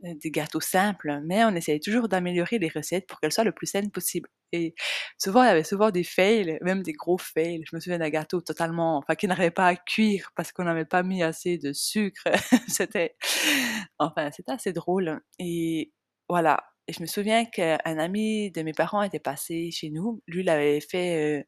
des 0.02 0.32
gâteaux 0.32 0.60
simples, 0.62 1.22
mais 1.26 1.44
on 1.46 1.56
essayait 1.56 1.80
toujours 1.80 2.08
d'améliorer 2.10 2.60
les 2.60 2.70
recettes 2.70 3.08
pour 3.08 3.20
qu'elles 3.20 3.32
soient 3.32 3.44
le 3.44 3.52
plus 3.54 3.68
saines 3.68 3.92
possible 3.92 4.30
et 4.52 4.76
souvent, 5.18 5.44
il 5.44 5.48
y 5.48 5.50
avait 5.50 5.64
souvent 5.64 5.92
des 5.92 6.04
fails, 6.04 6.60
même 6.62 6.82
des 6.84 6.94
gros 6.94 7.18
fails. 7.18 7.64
Je 7.70 7.76
me 7.76 7.82
souviens 7.82 7.98
d'un 8.00 8.10
gâteau 8.10 8.40
totalement 8.42 8.98
enfin 8.98 9.16
qui 9.16 9.28
n'arrivait 9.28 9.52
pas 9.52 9.68
à 9.68 9.76
cuire 9.76 10.32
parce 10.36 10.52
qu'on 10.54 10.64
n'avait 10.64 10.86
pas 10.86 11.04
mis 11.04 11.24
assez 11.24 11.58
de 11.58 11.74
sucre. 11.74 12.24
C'était 12.70 13.16
enfin, 14.00 14.32
c'était 14.32 14.52
assez 14.52 14.74
drôle 14.74 15.20
et 15.40 15.92
voilà 16.30 16.64
et 16.88 16.94
je 16.94 17.02
me 17.02 17.08
souviens 17.08 17.46
qu'un 17.46 17.78
ami 17.98 18.52
de 18.52 18.62
mes 18.62 18.74
parents 18.74 19.02
était 19.02 19.20
passé 19.20 19.72
chez 19.72 19.90
nous. 19.90 20.22
Lui, 20.28 20.42
il 20.42 20.50
avait 20.50 20.80
fait, 20.82 21.40
heu, 21.42 21.44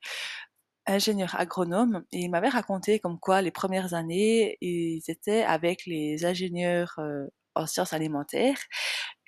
ingénieur 0.87 1.35
agronome 1.39 2.03
et 2.11 2.19
il 2.21 2.29
m'avait 2.29 2.49
raconté 2.49 2.99
comme 2.99 3.19
quoi 3.19 3.41
les 3.41 3.51
premières 3.51 3.93
années, 3.93 4.57
ils 4.61 5.03
étaient 5.09 5.43
avec 5.43 5.85
les 5.85 6.25
ingénieurs, 6.25 6.95
heu, 6.99 7.29
en 7.57 7.67
sciences 7.67 7.93
alimentaires 7.93 8.59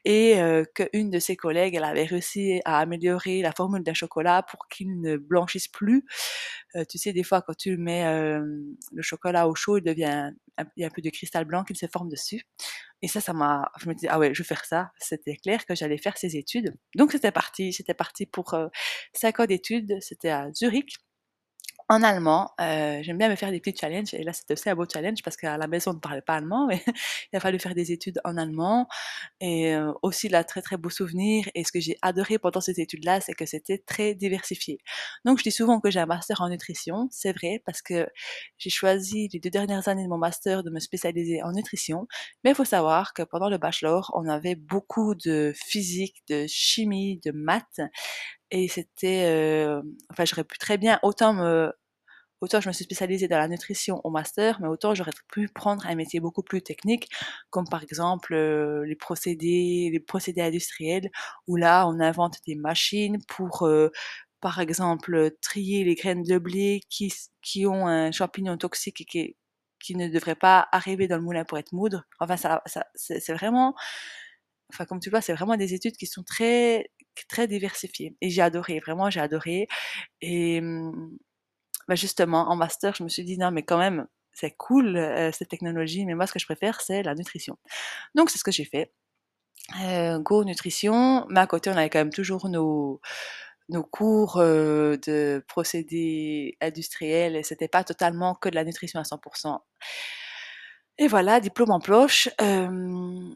et 0.05 0.38
qu'une 0.75 1.09
de 1.09 1.19
ses 1.19 1.36
collègues, 1.36 1.75
elle 1.75 1.83
avait 1.83 2.05
réussi 2.05 2.62
à 2.63 2.79
améliorer 2.79 3.41
la 3.41 3.51
formule 3.51 3.83
d'un 3.83 3.93
chocolat 3.93 4.43
pour 4.43 4.67
qu'il 4.69 5.01
ne 5.01 5.17
blanchisse 5.17 5.67
plus. 5.67 6.05
Tu 6.88 6.98
sais, 6.98 7.12
des 7.12 7.24
fois, 7.24 7.41
quand 7.41 7.55
tu 7.55 7.75
mets 7.75 8.05
le 8.39 9.01
chocolat 9.01 9.50
au 9.50 9.55
chaud, 9.55 9.77
il 9.77 9.83
devient, 9.83 10.31
il 10.77 10.81
y 10.81 10.83
a 10.86 10.88
un 10.88 10.89
peu 10.89 11.01
de 11.01 11.09
cristal 11.09 11.43
blanc 11.43 11.65
qui 11.65 11.75
se 11.75 11.86
forme 11.88 12.07
dessus. 12.07 12.43
Et 13.01 13.09
ça, 13.09 13.19
ça 13.19 13.33
m'a, 13.33 13.69
je 13.79 13.89
me 13.89 13.93
disais, 13.93 14.07
ah 14.09 14.19
ouais, 14.19 14.33
je 14.33 14.41
vais 14.41 14.48
faire 14.48 14.63
ça. 14.63 14.91
C'était 15.00 15.36
clair 15.36 15.65
que 15.65 15.75
j'allais 15.75 15.98
faire 15.98 16.17
ces 16.17 16.38
études. 16.38 16.74
Donc, 16.95 17.12
c'était 17.12 17.31
parti. 17.31 17.74
C'était 17.74 17.93
parti 17.93 18.25
pour 18.25 18.55
cinq 19.13 19.41
ans 19.41 19.45
d'études. 19.45 19.98
C'était 20.00 20.29
à 20.29 20.50
Zurich 20.53 20.98
en 21.91 22.03
allemand. 22.03 22.51
Euh, 22.62 23.00
j'aime 23.01 23.17
bien 23.17 23.29
me 23.29 23.36
faire 23.36 23.50
des 23.50 23.60
petits 23.60 23.79
challenges 23.79 24.13
et 24.13 24.24
là 24.24 24.31
c'était 24.31 24.53
aussi 24.53 24.69
un 24.69 24.75
beau 24.75 24.86
challenge 24.91 25.24
parce 25.24 25.36
qu'à 25.36 25.58
la 25.58 25.67
maison 25.67 25.91
on 25.91 25.93
ne 25.96 26.00
parlait 26.00 26.22
pas 26.22 26.36
allemand 26.36 26.67
mais 26.67 26.84
il 27.34 27.36
a 27.36 27.39
fallu 27.39 27.58
faire 27.58 27.74
des 27.74 27.91
études 27.91 28.22
en 28.24 28.38
allemand 28.38 28.88
et 29.41 29.74
euh, 29.74 29.91
aussi 30.03 30.29
là 30.29 30.43
très 30.43 30.62
très 30.62 30.77
beau 30.77 30.91
souvenir 30.91 31.50
et 31.55 31.63
ce 31.63 31.72
que 31.72 31.79
j'ai 31.79 31.98
adoré 32.03 32.38
pendant 32.38 32.62
ces 32.62 32.79
études-là 32.79 33.22
c'est 33.22 33.34
que 33.34 33.48
c'était 33.48 33.79
très 33.79 34.13
diversifié. 34.13 34.77
Donc 35.25 35.39
je 35.39 35.43
dis 35.43 35.51
souvent 35.51 35.79
que 35.79 35.89
j'ai 35.89 36.00
un 36.00 36.05
master 36.05 36.41
en 36.41 36.50
nutrition, 36.50 37.08
c'est 37.12 37.34
vrai 37.34 37.62
parce 37.65 37.81
que 37.81 38.08
j'ai 38.60 38.69
choisi 38.69 39.27
les 39.34 39.39
deux 39.39 39.50
dernières 39.50 39.88
années 39.88 40.03
de 40.03 40.10
mon 40.10 40.19
master 40.19 40.63
de 40.63 40.69
me 40.69 40.79
spécialiser 40.79 41.41
en 41.41 41.53
nutrition 41.53 42.08
mais 42.43 42.51
il 42.51 42.55
faut 42.55 42.65
savoir 42.65 43.13
que 43.15 43.24
pendant 43.24 43.50
le 43.50 43.58
bachelor 43.58 44.12
on 44.13 44.27
avait 44.27 44.55
beaucoup 44.55 45.15
de 45.15 45.53
physique, 45.55 46.22
de 46.29 46.46
chimie, 46.48 47.19
de 47.25 47.31
maths 47.31 47.81
et 48.51 48.68
c'était, 48.68 49.25
euh, 49.27 49.82
enfin, 50.12 50.25
j'aurais 50.25 50.44
pu 50.44 50.58
très 50.58 50.77
bien 50.77 51.00
autant 51.03 51.34
me, 51.34 51.72
autant 52.41 52.62
je 52.62 52.70
me 52.70 52.74
suis 52.74 52.86
spécialisée 52.86 53.27
dans 53.27 53.38
la 53.39 53.48
nutrition 53.50 54.01
au 54.06 54.10
master, 54.12 54.60
mais 54.62 54.68
autant 54.68 54.96
j'aurais 54.96 55.12
pu 55.32 55.50
prendre 55.50 55.86
un 55.88 55.96
métier 55.96 56.20
beaucoup 56.22 56.44
plus 56.44 56.62
technique, 56.62 57.10
comme 57.51 57.68
par 57.70 57.84
exemple 57.84 58.34
euh, 58.36 58.86
les 58.86 58.96
procédés, 58.96 59.89
les 59.94 60.00
procédés 60.00 60.41
industriels, 60.41 61.12
où 61.48 61.56
là 61.58 61.88
on 61.88 62.00
invente 62.00 62.38
des 62.48 62.56
machines 62.56 63.20
pour, 63.27 63.63
euh, 63.68 63.89
par 64.41 64.60
exemple, 64.62 65.32
trier 65.41 65.84
les 65.84 65.96
graines 65.96 66.24
de 66.24 66.38
blé 66.39 66.82
qui, 66.89 67.13
qui 67.41 67.65
ont 67.68 67.88
un 67.88 68.12
champignon 68.12 68.58
toxique 68.58 69.01
et 69.01 69.06
qui, 69.06 69.38
qui 69.82 69.96
ne 69.96 70.08
devrait 70.10 70.36
pas 70.36 70.68
arriver 70.72 71.08
dans 71.08 71.18
le 71.18 71.24
moulin 71.24 71.46
pour 71.46 71.58
être 71.58 71.74
moudre. 71.74 72.06
Enfin, 72.20 72.38
ça, 72.38 72.62
ça 72.65 72.86
c'est 72.96 73.34
vraiment, 73.34 73.75
enfin, 74.74 74.86
comme 74.86 75.00
tu 75.00 75.10
vois, 75.10 75.22
c'est 75.22 75.34
vraiment 75.34 75.58
des 75.58 75.74
études 75.74 75.98
qui 75.98 76.06
sont 76.08 76.24
très 76.24 76.91
très 77.28 77.48
diversifié. 77.48 78.16
Et 78.22 78.30
j'ai 78.30 78.42
adoré, 78.42 78.80
vraiment, 78.80 79.10
j'ai 79.10 79.20
adoré. 79.20 79.68
Et 80.22 80.62
mmh, 80.62 81.18
bah 81.88 81.96
justement, 81.96 82.50
en 82.50 82.56
master, 82.56 82.96
je 82.96 83.04
me 83.04 83.10
suis 83.10 83.24
dit, 83.24 83.38
non, 83.38 83.52
mais 83.52 83.64
quand 83.64 83.78
même, 83.78 84.08
c'est 84.34 84.52
cool, 84.52 84.96
euh, 84.98 85.32
cette 85.32 85.50
technologie, 85.50 86.06
mais 86.06 86.16
moi, 86.16 86.28
ce 86.28 86.34
que 86.34 86.40
je 86.40 86.46
préfère, 86.46 86.82
c'est 86.82 87.04
la 87.04 87.16
nutrition. 87.16 87.58
Donc, 88.16 88.30
c'est 88.30 88.38
ce 88.38 88.44
que 88.44 88.52
j'ai 88.52 88.66
fait. 88.66 88.94
Euh, 89.82 90.20
Go 90.20 90.44
Nutrition, 90.44 91.26
mais 91.30 91.40
à 91.42 91.48
côté, 91.48 91.70
on 91.70 91.78
avait 91.78 91.90
quand 91.90 92.00
même 92.00 92.14
toujours 92.14 92.50
nos, 92.50 93.02
nos 93.70 93.84
cours 93.84 94.38
euh, 94.38 94.98
de 95.06 95.44
procédés 95.48 96.58
industriels, 96.62 97.36
et 97.36 97.44
c'était 97.44 97.68
pas 97.68 97.84
totalement 97.84 98.36
que 98.36 98.50
de 98.50 98.56
la 98.56 98.64
nutrition 98.64 99.00
à 99.00 99.04
100%. 99.04 99.60
Et 100.98 101.08
voilà, 101.08 101.40
diplôme 101.40 101.72
en 101.72 101.80
poche. 101.80 102.30
Euh, 102.42 103.30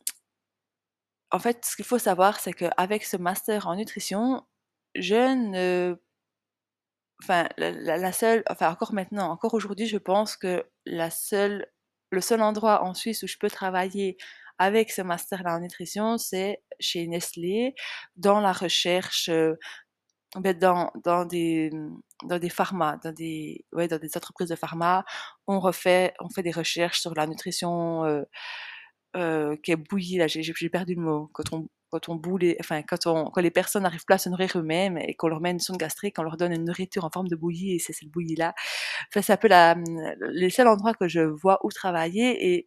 en 1.34 1.40
fait, 1.40 1.66
ce 1.66 1.75
qu'il 1.75 1.86
faut 1.86 2.00
savoir, 2.00 2.40
c'est 2.40 2.54
qu'avec 2.54 3.04
ce 3.04 3.18
master 3.18 3.68
en 3.68 3.75
nutrition, 3.75 4.44
je 4.96 5.36
ne 5.36 5.98
enfin 7.24 7.48
la, 7.58 8.12
seule 8.12 8.44
enfin 8.50 8.70
encore 8.72 8.94
maintenant, 8.94 9.32
encore 9.32 9.54
aujourd'hui, 9.54 9.88
je 9.88 9.98
pense 9.98 10.38
que 10.38 10.66
la 10.86 11.10
seule 11.10 11.68
le 12.12 12.22
seul 12.22 12.42
endroit 12.42 12.84
en 12.84 12.94
Suisse 12.94 13.24
où 13.24 13.28
je 13.28 13.38
peux 13.38 13.50
travailler 13.50 14.18
avec 14.60 14.92
ce 14.92 15.02
master-là 15.02 15.56
en 15.58 15.60
nutrition, 15.62 16.18
c'est 16.20 16.62
chez 16.80 17.08
Nestlé, 17.08 17.74
dans 18.18 18.40
la 18.40 18.52
recherche, 18.54 19.30
euh, 19.30 19.56
ben, 20.38 20.58
dans, 20.58 20.92
dans 21.04 21.25
des 21.25 21.72
dans 22.25 22.40
des 22.40 22.50
pharma, 22.50 22.98
dans 23.04 23.12
des 23.13 23.66
ouais, 23.74 23.88
dans 23.88 24.00
des 24.00 24.16
entreprises 24.18 24.50
de 24.50 24.56
pharma, 24.56 25.06
on 25.48 25.60
refait 25.60 26.13
on 26.20 26.30
fait 26.30 26.44
des 26.44 26.52
recherches 26.52 27.02
sur 27.02 27.16
la 27.16 27.28
nutrition 27.28 28.06
euh, 28.06 28.24
euh, 29.15 29.55
qui 29.58 29.72
est 29.72 29.75
bouillie, 29.75 30.17
là, 30.17 30.27
j'ai 30.27 30.70
perdu 30.70 30.96
le 30.96 31.01
mot, 31.01 31.29
quand 31.34 31.53
on, 31.53 31.67
quand 31.89 32.10
on 32.10 32.15
boule, 32.15 32.55
enfin, 32.60 32.82
quand, 32.82 33.05
on, 33.08 33.29
quand 33.29 33.41
les 33.41 33.51
personnes 33.51 33.84
n'arrivent 33.84 34.05
pas 34.05 34.15
à 34.15 34.17
se 34.17 34.29
nourrir 34.29 34.51
eux-mêmes 34.55 34.98
et 34.98 35.13
qu'on 35.15 35.27
leur 35.27 35.41
met 35.41 35.51
une 35.51 35.60
sonde 35.60 35.77
gastrique, 35.77 36.17
on 36.20 36.24
leur 36.24 36.38
donne 36.38 36.51
une 36.53 36.65
nourriture 36.65 37.05
en 37.05 37.12
forme 37.12 37.27
de 37.27 37.36
bouillie 37.36 37.75
et 37.75 37.79
c'est 37.79 37.93
cette 37.93 38.10
bouillie-là. 38.10 38.53
Enfin, 39.10 39.22
c'est 39.22 39.34
un 39.34 39.38
peu 39.38 39.48
la, 39.48 39.75
les 40.32 40.50
seuls 40.50 40.67
endroits 40.67 40.93
que 40.96 41.08
je 41.08 41.22
vois 41.22 41.60
où 41.63 41.70
travailler 41.72 42.53
et 42.55 42.65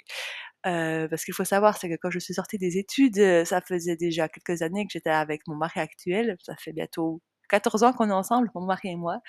euh, 0.66 1.08
parce 1.08 1.24
qu'il 1.24 1.34
faut 1.34 1.44
savoir, 1.44 1.78
c'est 1.78 1.88
que 1.88 1.96
quand 2.00 2.10
je 2.10 2.18
suis 2.18 2.34
sortie 2.34 2.58
des 2.58 2.78
études, 2.78 3.44
ça 3.44 3.60
faisait 3.60 3.96
déjà 3.96 4.28
quelques 4.28 4.62
années 4.62 4.84
que 4.86 4.92
j'étais 4.92 5.10
avec 5.10 5.46
mon 5.48 5.56
mari 5.56 5.80
actuel. 5.80 6.36
Ça 6.44 6.56
fait 6.56 6.72
bientôt 6.72 7.22
14 7.48 7.84
ans 7.84 7.92
qu'on 7.92 8.10
est 8.10 8.12
ensemble, 8.12 8.50
mon 8.54 8.66
mari 8.66 8.88
et 8.90 8.96
moi. 8.96 9.20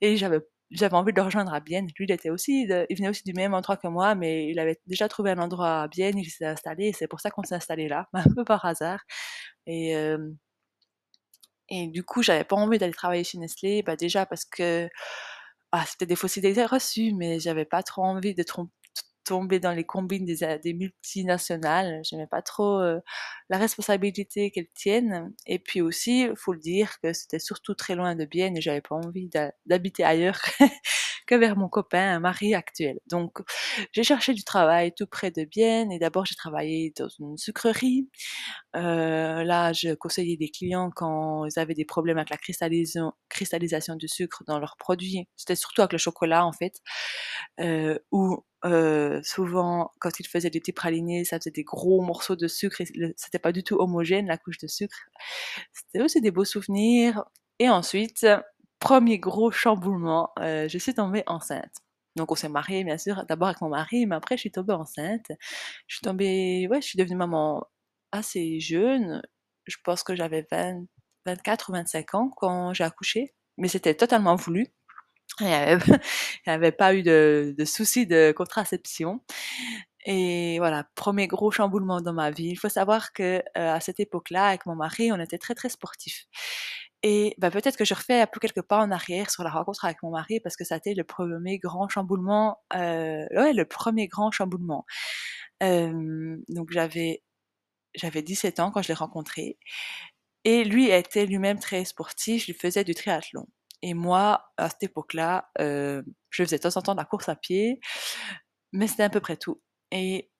Et 0.00 0.16
j'avais 0.16 0.40
j'avais 0.70 0.94
envie 0.94 1.12
de 1.12 1.16
le 1.18 1.24
rejoindre 1.24 1.52
à 1.54 1.60
Bienne. 1.60 1.86
Lui, 1.98 2.06
il 2.06 2.12
était 2.12 2.30
aussi, 2.30 2.62
il 2.62 2.96
venait 2.96 3.08
aussi 3.08 3.22
du 3.24 3.32
même 3.34 3.54
endroit 3.54 3.76
que 3.76 3.88
moi, 3.88 4.14
mais 4.14 4.48
il 4.48 4.58
avait 4.58 4.80
déjà 4.86 5.08
trouvé 5.08 5.30
un 5.32 5.38
endroit 5.38 5.82
à 5.82 5.88
Bienne, 5.88 6.18
il 6.18 6.30
s'est 6.30 6.46
installé, 6.46 6.86
et 6.88 6.92
c'est 6.92 7.08
pour 7.08 7.20
ça 7.20 7.30
qu'on 7.30 7.42
s'est 7.44 7.54
installé 7.56 7.88
là, 7.88 8.08
un 8.14 8.24
peu 8.34 8.44
par 8.44 8.64
hasard. 8.64 9.00
Et, 9.66 9.96
euh, 9.96 10.18
et 11.68 11.86
du 11.88 12.02
coup, 12.04 12.22
j'avais 12.22 12.44
pas 12.44 12.56
envie 12.56 12.78
d'aller 12.78 12.92
travailler 12.92 13.24
chez 13.24 13.38
Nestlé, 13.38 13.82
bah 13.82 13.96
déjà 13.96 14.26
parce 14.26 14.44
que 14.44 14.88
ah, 15.72 15.84
c'était 15.86 16.06
des 16.06 16.16
fausses 16.16 16.36
idées 16.38 16.64
reçues, 16.66 17.12
mais 17.14 17.40
j'avais 17.40 17.64
pas 17.66 17.82
trop 17.82 18.02
envie 18.04 18.34
de 18.34 18.42
tromper 18.42 18.72
tomber 19.30 19.60
dans 19.60 19.70
les 19.70 19.84
combines 19.84 20.24
des, 20.24 20.58
des 20.60 20.74
multinationales. 20.74 22.00
J'aimais 22.02 22.26
pas 22.26 22.42
trop 22.42 22.80
euh, 22.80 22.98
la 23.48 23.58
responsabilité 23.58 24.50
qu'elles 24.50 24.70
tiennent. 24.74 25.32
Et 25.46 25.60
puis 25.60 25.80
aussi, 25.80 26.26
faut 26.34 26.52
le 26.52 26.58
dire 26.58 26.98
que 27.00 27.12
c'était 27.12 27.38
surtout 27.38 27.74
très 27.74 27.94
loin 27.94 28.16
de 28.16 28.24
Bienne 28.24 28.56
et 28.56 28.60
j'avais 28.60 28.80
pas 28.80 28.96
envie 28.96 29.30
d'habiter 29.66 30.02
ailleurs 30.02 30.40
vers 31.38 31.56
mon 31.56 31.68
copain, 31.68 32.16
un 32.16 32.20
mari 32.20 32.54
actuel. 32.54 32.98
Donc, 33.06 33.38
j'ai 33.92 34.02
cherché 34.02 34.34
du 34.34 34.44
travail 34.44 34.92
tout 34.94 35.06
près 35.06 35.30
de 35.30 35.44
Bienne 35.44 35.92
et 35.92 35.98
d'abord 35.98 36.24
j'ai 36.26 36.34
travaillé 36.34 36.92
dans 36.96 37.08
une 37.18 37.36
sucrerie. 37.36 38.08
Euh, 38.76 39.44
là, 39.44 39.72
je 39.72 39.94
conseillais 39.94 40.36
des 40.36 40.50
clients 40.50 40.90
quand 40.94 41.44
ils 41.46 41.58
avaient 41.58 41.74
des 41.74 41.84
problèmes 41.84 42.18
avec 42.18 42.30
la 42.30 42.36
cristallisation, 42.36 43.12
cristallisation 43.28 43.96
du 43.96 44.08
sucre 44.08 44.44
dans 44.46 44.58
leurs 44.58 44.76
produits. 44.78 45.28
C'était 45.36 45.56
surtout 45.56 45.82
avec 45.82 45.92
le 45.92 45.98
chocolat 45.98 46.44
en 46.44 46.52
fait, 46.52 46.74
euh, 47.60 47.98
où 48.12 48.44
euh, 48.64 49.20
souvent 49.22 49.90
quand 50.00 50.20
ils 50.20 50.26
faisaient 50.26 50.50
des 50.50 50.60
petits 50.60 50.72
pralinés, 50.72 51.24
ça 51.24 51.38
faisait 51.38 51.50
des 51.50 51.64
gros 51.64 52.02
morceaux 52.02 52.36
de 52.36 52.48
sucre. 52.48 52.82
C'était 53.16 53.38
pas 53.38 53.52
du 53.52 53.62
tout 53.64 53.76
homogène 53.76 54.26
la 54.26 54.38
couche 54.38 54.58
de 54.58 54.66
sucre. 54.66 54.96
C'était 55.72 56.02
aussi 56.04 56.20
des 56.20 56.30
beaux 56.30 56.44
souvenirs. 56.44 57.24
Et 57.58 57.68
ensuite, 57.68 58.26
premier 58.80 59.18
gros 59.18 59.50
chamboulement, 59.52 60.32
euh, 60.40 60.68
je 60.68 60.78
suis 60.78 60.94
tombée 60.94 61.22
enceinte. 61.26 61.76
Donc 62.16 62.32
on 62.32 62.34
s'est 62.34 62.48
marié 62.48 62.84
bien 62.84 62.98
sûr, 62.98 63.24
d'abord 63.28 63.48
avec 63.48 63.60
mon 63.62 63.68
mari, 63.70 64.06
mais 64.06 64.16
après 64.16 64.36
je 64.36 64.40
suis 64.42 64.50
tombée 64.50 64.74
enceinte. 64.74 65.26
Je 65.86 65.96
suis 65.96 66.02
tombée, 66.02 66.66
ouais, 66.70 66.82
je 66.82 66.86
suis 66.88 66.98
devenue 66.98 67.16
maman 67.16 67.64
assez 68.12 68.60
jeune. 68.60 69.22
Je 69.66 69.76
pense 69.84 70.02
que 70.02 70.16
j'avais 70.16 70.46
24 71.26 71.70
ou 71.70 71.72
25 71.74 72.14
ans 72.14 72.30
quand 72.36 72.74
j'ai 72.74 72.84
accouché, 72.84 73.34
mais 73.58 73.68
c'était 73.68 73.94
totalement 73.94 74.36
voulu. 74.36 74.66
Il 75.40 75.46
n'y 75.46 75.52
avait, 76.46 76.72
pas 76.72 76.94
eu 76.94 77.02
de, 77.02 77.54
de 77.56 77.64
soucis 77.64 78.06
de 78.06 78.32
contraception. 78.36 79.20
Et 80.06 80.58
voilà, 80.58 80.84
premier 80.94 81.26
gros 81.28 81.50
chamboulement 81.50 82.00
dans 82.00 82.12
ma 82.14 82.30
vie. 82.30 82.48
Il 82.50 82.56
faut 82.56 82.68
savoir 82.70 83.12
que 83.12 83.38
euh, 83.38 83.42
à 83.54 83.80
cette 83.80 84.00
époque-là, 84.00 84.46
avec 84.48 84.66
mon 84.66 84.74
mari, 84.74 85.12
on 85.12 85.20
était 85.20 85.38
très 85.38 85.54
très 85.54 85.68
sportifs. 85.68 86.26
Et 87.02 87.34
bah, 87.38 87.50
peut-être 87.50 87.76
que 87.76 87.84
je 87.84 87.94
refais 87.94 88.20
un 88.20 88.26
peu 88.26 88.40
quelques 88.40 88.62
pas 88.62 88.78
en 88.78 88.90
arrière 88.90 89.30
sur 89.30 89.42
la 89.42 89.50
rencontre 89.50 89.84
avec 89.86 90.02
mon 90.02 90.10
mari 90.10 90.40
parce 90.40 90.56
que 90.56 90.64
ça 90.64 90.74
a 90.74 90.78
été 90.78 90.94
le 90.94 91.04
premier 91.04 91.58
grand 91.58 91.88
chamboulement, 91.88 92.58
euh, 92.74 93.26
ouais, 93.34 93.52
le 93.54 93.64
premier 93.64 94.06
grand 94.06 94.30
chamboulement. 94.30 94.84
Euh, 95.62 96.36
donc 96.48 96.70
j'avais 96.72 97.22
j'avais 97.94 98.22
17 98.22 98.60
ans 98.60 98.70
quand 98.70 98.82
je 98.82 98.88
l'ai 98.88 98.94
rencontré 98.94 99.58
et 100.44 100.64
lui 100.64 100.90
était 100.90 101.26
lui-même 101.26 101.58
très 101.58 101.84
sportif, 101.84 102.48
il 102.48 102.54
faisait 102.54 102.84
du 102.84 102.94
triathlon. 102.94 103.46
Et 103.82 103.94
moi, 103.94 104.50
à 104.56 104.68
cette 104.70 104.84
époque-là, 104.84 105.50
euh, 105.60 106.02
je 106.30 106.44
faisais 106.44 106.58
de 106.58 106.62
temps 106.62 106.76
en 106.76 106.82
temps 106.82 106.94
de 106.94 107.00
la 107.00 107.04
course 107.06 107.28
à 107.28 107.36
pied, 107.36 107.80
mais 108.72 108.86
c'était 108.88 109.04
à 109.04 109.10
peu 109.10 109.20
près 109.20 109.36
tout. 109.36 109.62
Et 109.92 110.30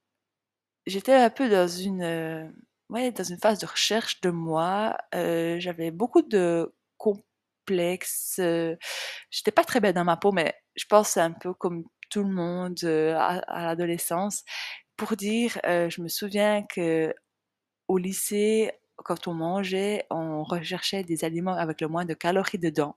j'étais 0.87 1.15
un 1.15 1.31
peu 1.31 1.49
dans 1.51 1.69
une 1.69 2.03
euh, 2.03 2.45
ouais, 2.91 3.13
dans 3.13 3.25
une 3.25 3.39
phase 3.39 3.59
de 3.59 3.67
recherche 3.67 4.21
de 4.21 4.31
moi. 4.31 4.97
J'avais 5.13 5.91
beaucoup 5.91 6.23
de 6.23 6.73
complexes. 6.99 8.39
Euh, 8.41 8.77
j'étais 9.31 9.53
pas 9.53 9.65
très 9.65 9.81
belle 9.81 9.95
dans 9.95 10.05
ma 10.05 10.17
peau, 10.17 10.33
mais 10.33 10.55
je 10.77 10.85
pense 10.89 11.17
un 11.17 11.33
peu 11.33 11.55
comme 11.55 11.85
tout 12.11 12.23
le 12.25 12.31
monde 12.31 12.83
à, 12.85 13.39
à 13.49 13.67
l'adolescence. 13.67 14.45
Pour 14.97 15.17
dire, 15.17 15.59
je 15.65 16.03
me 16.03 16.09
souviens 16.09 16.65
que 16.65 17.15
au 17.89 17.99
lycée, 17.99 18.73
quand 18.97 19.29
on 19.29 19.35
mangeait, 19.35 20.07
on 20.11 20.45
recherchait 20.45 21.05
des 21.05 21.25
aliments 21.25 21.55
avec 21.55 21.81
le 21.81 21.89
moins 21.89 22.05
de 22.05 22.15
calories 22.15 22.59
dedans. 22.59 22.97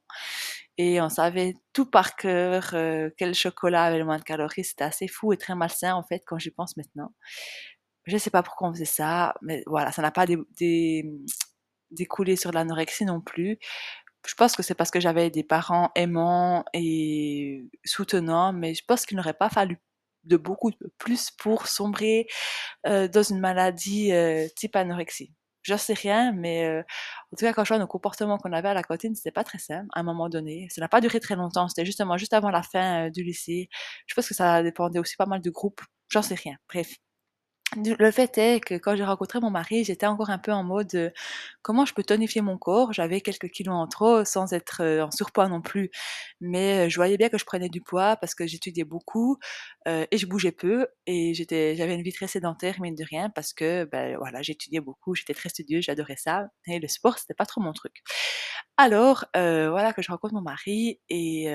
Et 0.78 1.02
on 1.02 1.10
savait 1.10 1.56
tout 1.74 1.86
par 1.90 2.16
cœur 2.16 2.76
quel 3.18 3.36
chocolat 3.36 3.84
avait 3.86 4.00
le 4.00 4.06
moins 4.06 4.18
de 4.20 4.24
calories. 4.24 4.64
C'était 4.66 4.84
assez 4.86 5.08
fou 5.08 5.34
et 5.34 5.38
très 5.38 5.56
malsain 5.56 5.96
en 5.96 6.04
fait 6.04 6.24
quand 6.26 6.40
j'y 6.40 6.52
pense 6.52 6.78
maintenant. 6.78 7.14
Je 8.06 8.18
sais 8.18 8.30
pas 8.30 8.44
pourquoi 8.44 8.70
on 8.70 8.74
faisait 8.74 8.86
ça, 8.86 9.34
mais 9.42 9.64
voilà, 9.68 9.92
ça 9.92 10.02
n'a 10.02 10.12
pas 10.12 10.26
dé 10.26 10.38
dé 10.58 11.06
découlé 11.92 12.36
sur 12.36 12.52
l'anorexie 12.52 13.06
non 13.06 13.22
plus. 13.22 13.60
Je 14.28 14.36
pense 14.36 14.56
que 14.56 14.64
c'est 14.64 14.76
parce 14.76 14.92
que 14.92 15.00
j'avais 15.02 15.30
des 15.32 15.44
parents 15.44 15.92
aimants 15.96 16.66
et 16.74 17.66
soutenants, 17.86 18.54
mais 18.54 18.74
je 18.76 18.84
pense 18.88 19.06
qu'il 19.06 19.18
n'aurait 19.18 19.34
pas 19.34 19.50
fallu 19.50 19.78
de 20.26 20.38
beaucoup 20.38 20.72
plus 21.00 21.32
pour 21.32 21.68
sombrer, 21.68 22.28
heu, 22.88 23.10
dans 23.10 23.24
une 23.24 23.40
maladie, 23.40 24.12
heu, 24.14 24.48
type 24.56 24.76
anorexie. 24.78 25.34
J'en 25.64 25.78
sais 25.78 25.94
rien, 25.96 26.34
mais 26.34 26.68
heu, 26.68 26.80
en 27.34 27.38
tout 27.38 27.46
cas, 27.46 27.54
quand 27.54 27.64
je 27.66 27.70
vois 27.70 27.80
nos 27.80 27.88
comportements 27.88 28.38
qu'on 28.40 28.54
avait 28.54 28.70
à 28.70 28.74
la 28.76 28.84
cantine, 28.84 29.16
c'était 29.16 29.32
pas 29.32 29.44
très 29.46 29.60
simple 29.60 29.88
à 29.94 30.02
un 30.02 30.04
moment 30.04 30.30
donné. 30.30 30.68
Ça 30.72 30.82
n'a 30.82 30.90
pas 30.90 31.02
duré 31.02 31.20
très 31.22 31.36
longtemps, 31.36 31.68
c'était 31.70 31.86
justement 31.86 32.18
juste 32.18 32.34
avant 32.34 32.50
la 32.52 32.64
fin, 32.64 33.10
du 33.12 33.24
lycée. 33.24 33.70
Je 34.08 34.16
pense 34.16 34.28
que 34.30 34.34
ça 34.36 34.64
dépendait 34.64 35.00
aussi 35.00 35.16
pas 35.18 35.26
mal 35.28 35.42
du 35.42 35.52
groupe, 35.52 35.82
j'en 36.10 36.22
sais 36.24 36.36
rien, 36.36 36.56
bref. 36.70 36.90
Le 37.76 38.12
fait 38.12 38.38
est 38.38 38.60
que 38.60 38.76
quand 38.76 38.96
j'ai 38.96 39.04
rencontré 39.04 39.40
mon 39.40 39.50
mari, 39.50 39.84
j'étais 39.84 40.06
encore 40.06 40.30
un 40.30 40.38
peu 40.38 40.52
en 40.52 40.64
mode, 40.64 40.94
heu, 40.96 41.12
comment 41.62 41.86
je 41.86 41.94
peux 41.94 42.04
tonifier 42.04 42.42
mon 42.42 42.58
corps? 42.58 42.94
J'avais 42.94 43.22
quelques 43.22 43.50
kilos 43.50 43.74
en 43.76 43.88
trop 43.88 44.26
sans 44.26 44.54
être, 44.54 44.82
heu, 44.84 45.02
en 45.04 45.12
surpoids 45.12 45.48
non 45.50 45.62
plus, 45.62 45.90
mais 46.42 46.86
heu, 46.88 46.90
je 46.90 46.96
voyais 46.98 47.18
bien 47.18 47.30
que 47.30 47.38
je 47.38 47.46
prenais 47.46 47.70
du 47.70 47.82
poids 47.82 48.16
parce 48.18 48.36
que 48.36 48.46
j'étudiais 48.48 48.84
beaucoup, 48.84 49.38
et 49.88 50.18
je 50.18 50.26
bougeais 50.26 50.52
peu 50.52 50.88
et 51.08 51.34
j'avais 51.34 51.96
une 51.96 52.04
vie 52.04 52.14
très 52.14 52.28
sédentaire 52.28 52.80
mine 52.82 52.96
de 52.96 53.04
rien 53.10 53.30
parce 53.30 53.54
que, 53.54 53.86
ben, 53.86 54.18
voilà, 54.18 54.42
j'étudiais 54.42 54.80
beaucoup, 54.82 55.16
j'étais 55.16 55.34
très 55.34 55.50
studieuse, 55.50 55.84
j'adorais 55.86 56.16
ça 56.18 56.48
et 56.68 56.80
le 56.80 56.88
sport, 56.88 57.18
c'était 57.20 57.34
pas 57.34 57.46
trop 57.46 57.62
mon 57.62 57.74
truc. 57.74 58.02
Alors, 58.78 59.26
voilà 59.34 59.94
que 59.94 60.02
je 60.02 60.12
rencontre 60.12 60.34
mon 60.34 60.42
mari 60.42 61.00
et 61.10 61.48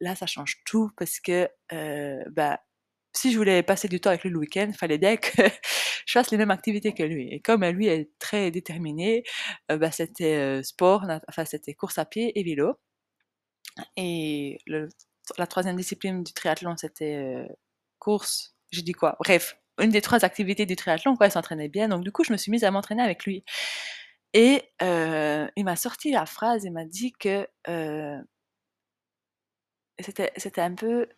là 0.00 0.14
ça 0.16 0.26
change 0.26 0.62
tout 0.64 0.90
parce 0.96 1.20
que, 1.20 1.48
bah 2.30 2.60
si 3.16 3.32
je 3.32 3.38
voulais 3.38 3.62
passer 3.62 3.88
du 3.88 4.00
temps 4.00 4.10
avec 4.10 4.22
lui 4.24 4.30
le 4.30 4.38
week-end, 4.38 4.70
fallait 4.78 4.98
bien 4.98 5.16
que 5.16 5.30
je 6.06 6.12
fasse 6.12 6.30
les 6.30 6.36
mêmes 6.36 6.50
activités 6.50 6.92
que 6.92 7.02
lui. 7.02 7.32
Et 7.32 7.40
comme 7.40 7.64
lui 7.64 7.86
est 7.88 8.10
très 8.18 8.50
déterminé, 8.50 9.24
euh, 9.70 9.78
bah, 9.78 9.90
c'était 9.90 10.36
euh, 10.36 10.62
sport, 10.62 11.04
enfin 11.28 11.44
c'était 11.44 11.74
course 11.74 11.98
à 11.98 12.04
pied 12.04 12.38
et 12.38 12.44
vélo. 12.44 12.74
Et 13.96 14.58
la 15.38 15.46
troisième 15.46 15.76
discipline 15.76 16.22
du 16.22 16.32
triathlon, 16.32 16.76
c'était 16.76 17.16
euh, 17.16 17.46
course. 17.98 18.54
J'ai 18.72 18.82
dit 18.82 18.92
quoi? 18.92 19.16
Bref, 19.20 19.58
une 19.80 19.90
des 19.90 20.00
trois 20.02 20.24
activités 20.24 20.66
du 20.66 20.76
triathlon, 20.76 21.16
quoi, 21.16 21.26
il 21.26 21.32
s'entraînait 21.32 21.68
bien. 21.68 21.88
Donc 21.88 22.02
du 22.02 22.12
coup, 22.12 22.24
je 22.24 22.32
me 22.32 22.36
suis 22.38 22.50
mise 22.50 22.64
à 22.64 22.70
m'entraîner 22.70 23.02
avec 23.02 23.24
lui. 23.24 23.44
Et 24.34 24.62
il 24.80 25.64
m'a 25.64 25.76
sorti 25.76 26.10
la 26.12 26.26
phrase, 26.26 26.64
il 26.64 26.72
m'a 26.72 26.84
dit 26.84 27.12
que 27.12 27.48
c'était, 29.98 30.32
c'était 30.36 30.60
un 30.60 30.74
peu 30.74 31.08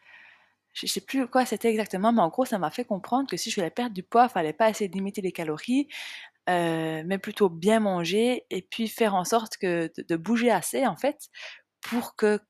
je 0.73 0.87
sais 0.87 1.01
plus 1.01 1.27
quoi 1.27 1.45
c'était 1.45 1.71
exactement, 1.71 2.13
mais 2.13 2.21
en 2.21 2.29
gros, 2.29 2.45
ça 2.45 2.59
m'a 2.59 2.71
fait 2.71 2.85
comprendre 2.85 3.29
que 3.29 3.37
si 3.37 3.51
je 3.51 3.57
voulais 3.57 3.71
perdre 3.71 3.95
du 3.95 4.03
poids, 4.03 4.27
il 4.27 4.33
fallait 4.33 4.53
pas 4.53 4.71
essayer 4.71 4.89
de 4.89 4.95
limiter 4.95 5.21
les 5.21 5.33
calories, 5.33 5.89
euh, 6.49 7.03
mais 7.05 7.19
plutôt 7.19 7.49
bien 7.51 7.81
manger 7.81 8.47
et 8.51 8.63
puis 8.63 8.89
faire 8.89 9.15
en 9.15 9.25
sorte 9.25 9.59
que 9.59 9.91
de, 10.09 10.17
bouger 10.17 10.51
assez 10.51 10.87
en 10.87 10.97
fait 10.97 11.29
pour 11.83 12.17
que 12.17 12.41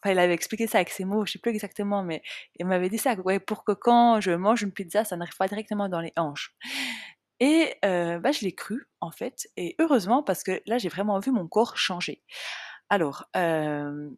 enfin 0.00 0.12
il 0.12 0.18
avait 0.20 0.34
expliqué 0.34 0.68
ça 0.68 0.78
avec 0.78 0.90
ses 0.90 1.04
mots, 1.04 1.26
je 1.26 1.32
sais 1.32 1.38
plus 1.40 1.50
exactement, 1.50 2.04
mais 2.04 2.22
il 2.58 2.66
m'avait 2.66 2.88
dit 2.88 2.98
ça, 2.98 3.16
pour 3.46 3.64
que 3.64 3.72
quand 3.72 4.20
je 4.20 4.30
mange 4.32 4.62
une 4.62 4.72
pizza, 4.72 5.04
ça 5.04 5.16
n'arrive 5.16 5.36
pas 5.36 5.48
directement 5.48 5.88
dans 5.88 6.00
les 6.00 6.12
hanches. 6.16 6.54
Et 7.40 7.74
euh, 7.84 8.18
bah, 8.20 8.32
je 8.32 8.40
l'ai 8.44 8.54
cru 8.54 8.88
en 9.00 9.10
fait, 9.10 9.48
et 9.56 9.76
heureusement 9.80 10.22
parce 10.22 10.42
que 10.44 10.62
là 10.66 10.78
j'ai 10.78 10.88
vraiment 10.88 11.18
vu 11.20 11.32
mon 11.32 11.48
corps 11.48 11.76
changer. 11.76 12.22
Alors, 12.90 13.26
euh, 13.36 14.10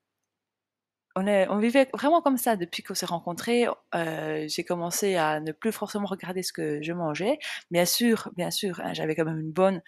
on, 1.17 1.59
vivait 1.59 1.88
vraiment 1.93 2.23
comme 2.23 2.37
ça 2.37 2.57
depuis 2.57 2.83
qu'on 2.83 2.95
s'est 2.95 3.07
rencontrés. 3.07 3.67
Euh, 3.95 4.47
j'ai 4.49 4.64
commencé 4.64 5.17
à 5.17 5.40
ne 5.40 5.52
plus 5.52 5.73
forcément 5.73 6.07
regarder 6.07 6.43
ce 6.43 6.52
que 6.52 6.83
je 6.83 6.93
mangeais. 6.93 7.38
Bien 7.71 7.85
sûr, 7.85 8.31
bien 8.37 8.50
sûr, 8.50 8.81
hein, 8.81 8.95
j'avais 8.95 9.14
quand 9.14 9.25
même 9.25 9.40
une 9.40 9.52
bonne 9.52 9.83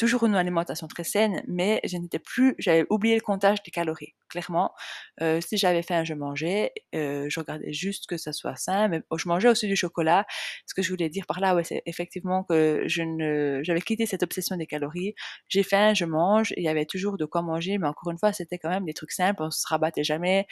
toujours 0.00 0.24
une 0.24 0.34
alimentation 0.34 0.86
très 0.88 1.04
saine, 1.04 1.42
mais 1.46 1.78
je 1.84 1.98
n'étais 1.98 2.18
plus, 2.18 2.54
j'avais 2.58 2.86
oublié 2.88 3.14
le 3.14 3.20
comptage 3.20 3.62
des 3.62 3.70
calories. 3.70 4.14
Clairement, 4.30 4.72
euh, 5.20 5.42
si 5.42 5.58
j'avais 5.58 5.82
faim, 5.82 6.04
je 6.04 6.14
mangeais, 6.14 6.72
euh, 6.94 7.26
je 7.28 7.38
regardais 7.38 7.70
juste 7.74 8.06
que 8.06 8.16
ça 8.16 8.32
soit 8.32 8.56
sain, 8.56 8.88
mais 8.88 9.02
je 9.14 9.28
mangeais 9.28 9.48
aussi 9.48 9.66
du 9.68 9.76
chocolat. 9.76 10.24
Ce 10.66 10.72
que 10.72 10.80
je 10.80 10.88
voulais 10.90 11.10
dire 11.10 11.26
par 11.26 11.38
là, 11.38 11.54
c'est 11.64 11.82
effectivement 11.84 12.44
que 12.44 12.82
je 12.86 13.02
ne, 13.02 13.60
j'avais 13.62 13.82
quitté 13.82 14.06
cette 14.06 14.22
obsession 14.22 14.56
des 14.56 14.66
calories. 14.66 15.14
J'ai 15.48 15.62
faim, 15.62 15.92
je 15.92 16.06
mange, 16.06 16.54
il 16.56 16.64
y 16.64 16.68
avait 16.68 16.86
toujours 16.86 17.18
de 17.18 17.26
quoi 17.26 17.42
manger, 17.42 17.76
mais 17.76 17.86
encore 17.86 18.10
une 18.10 18.18
fois, 18.18 18.32
c'était 18.32 18.58
quand 18.58 18.70
même 18.70 18.86
des 18.86 18.94
trucs 18.94 19.12
simples, 19.12 19.42
on 19.42 19.50
se 19.50 19.68
rabattait 19.68 20.02
jamais. 20.02 20.46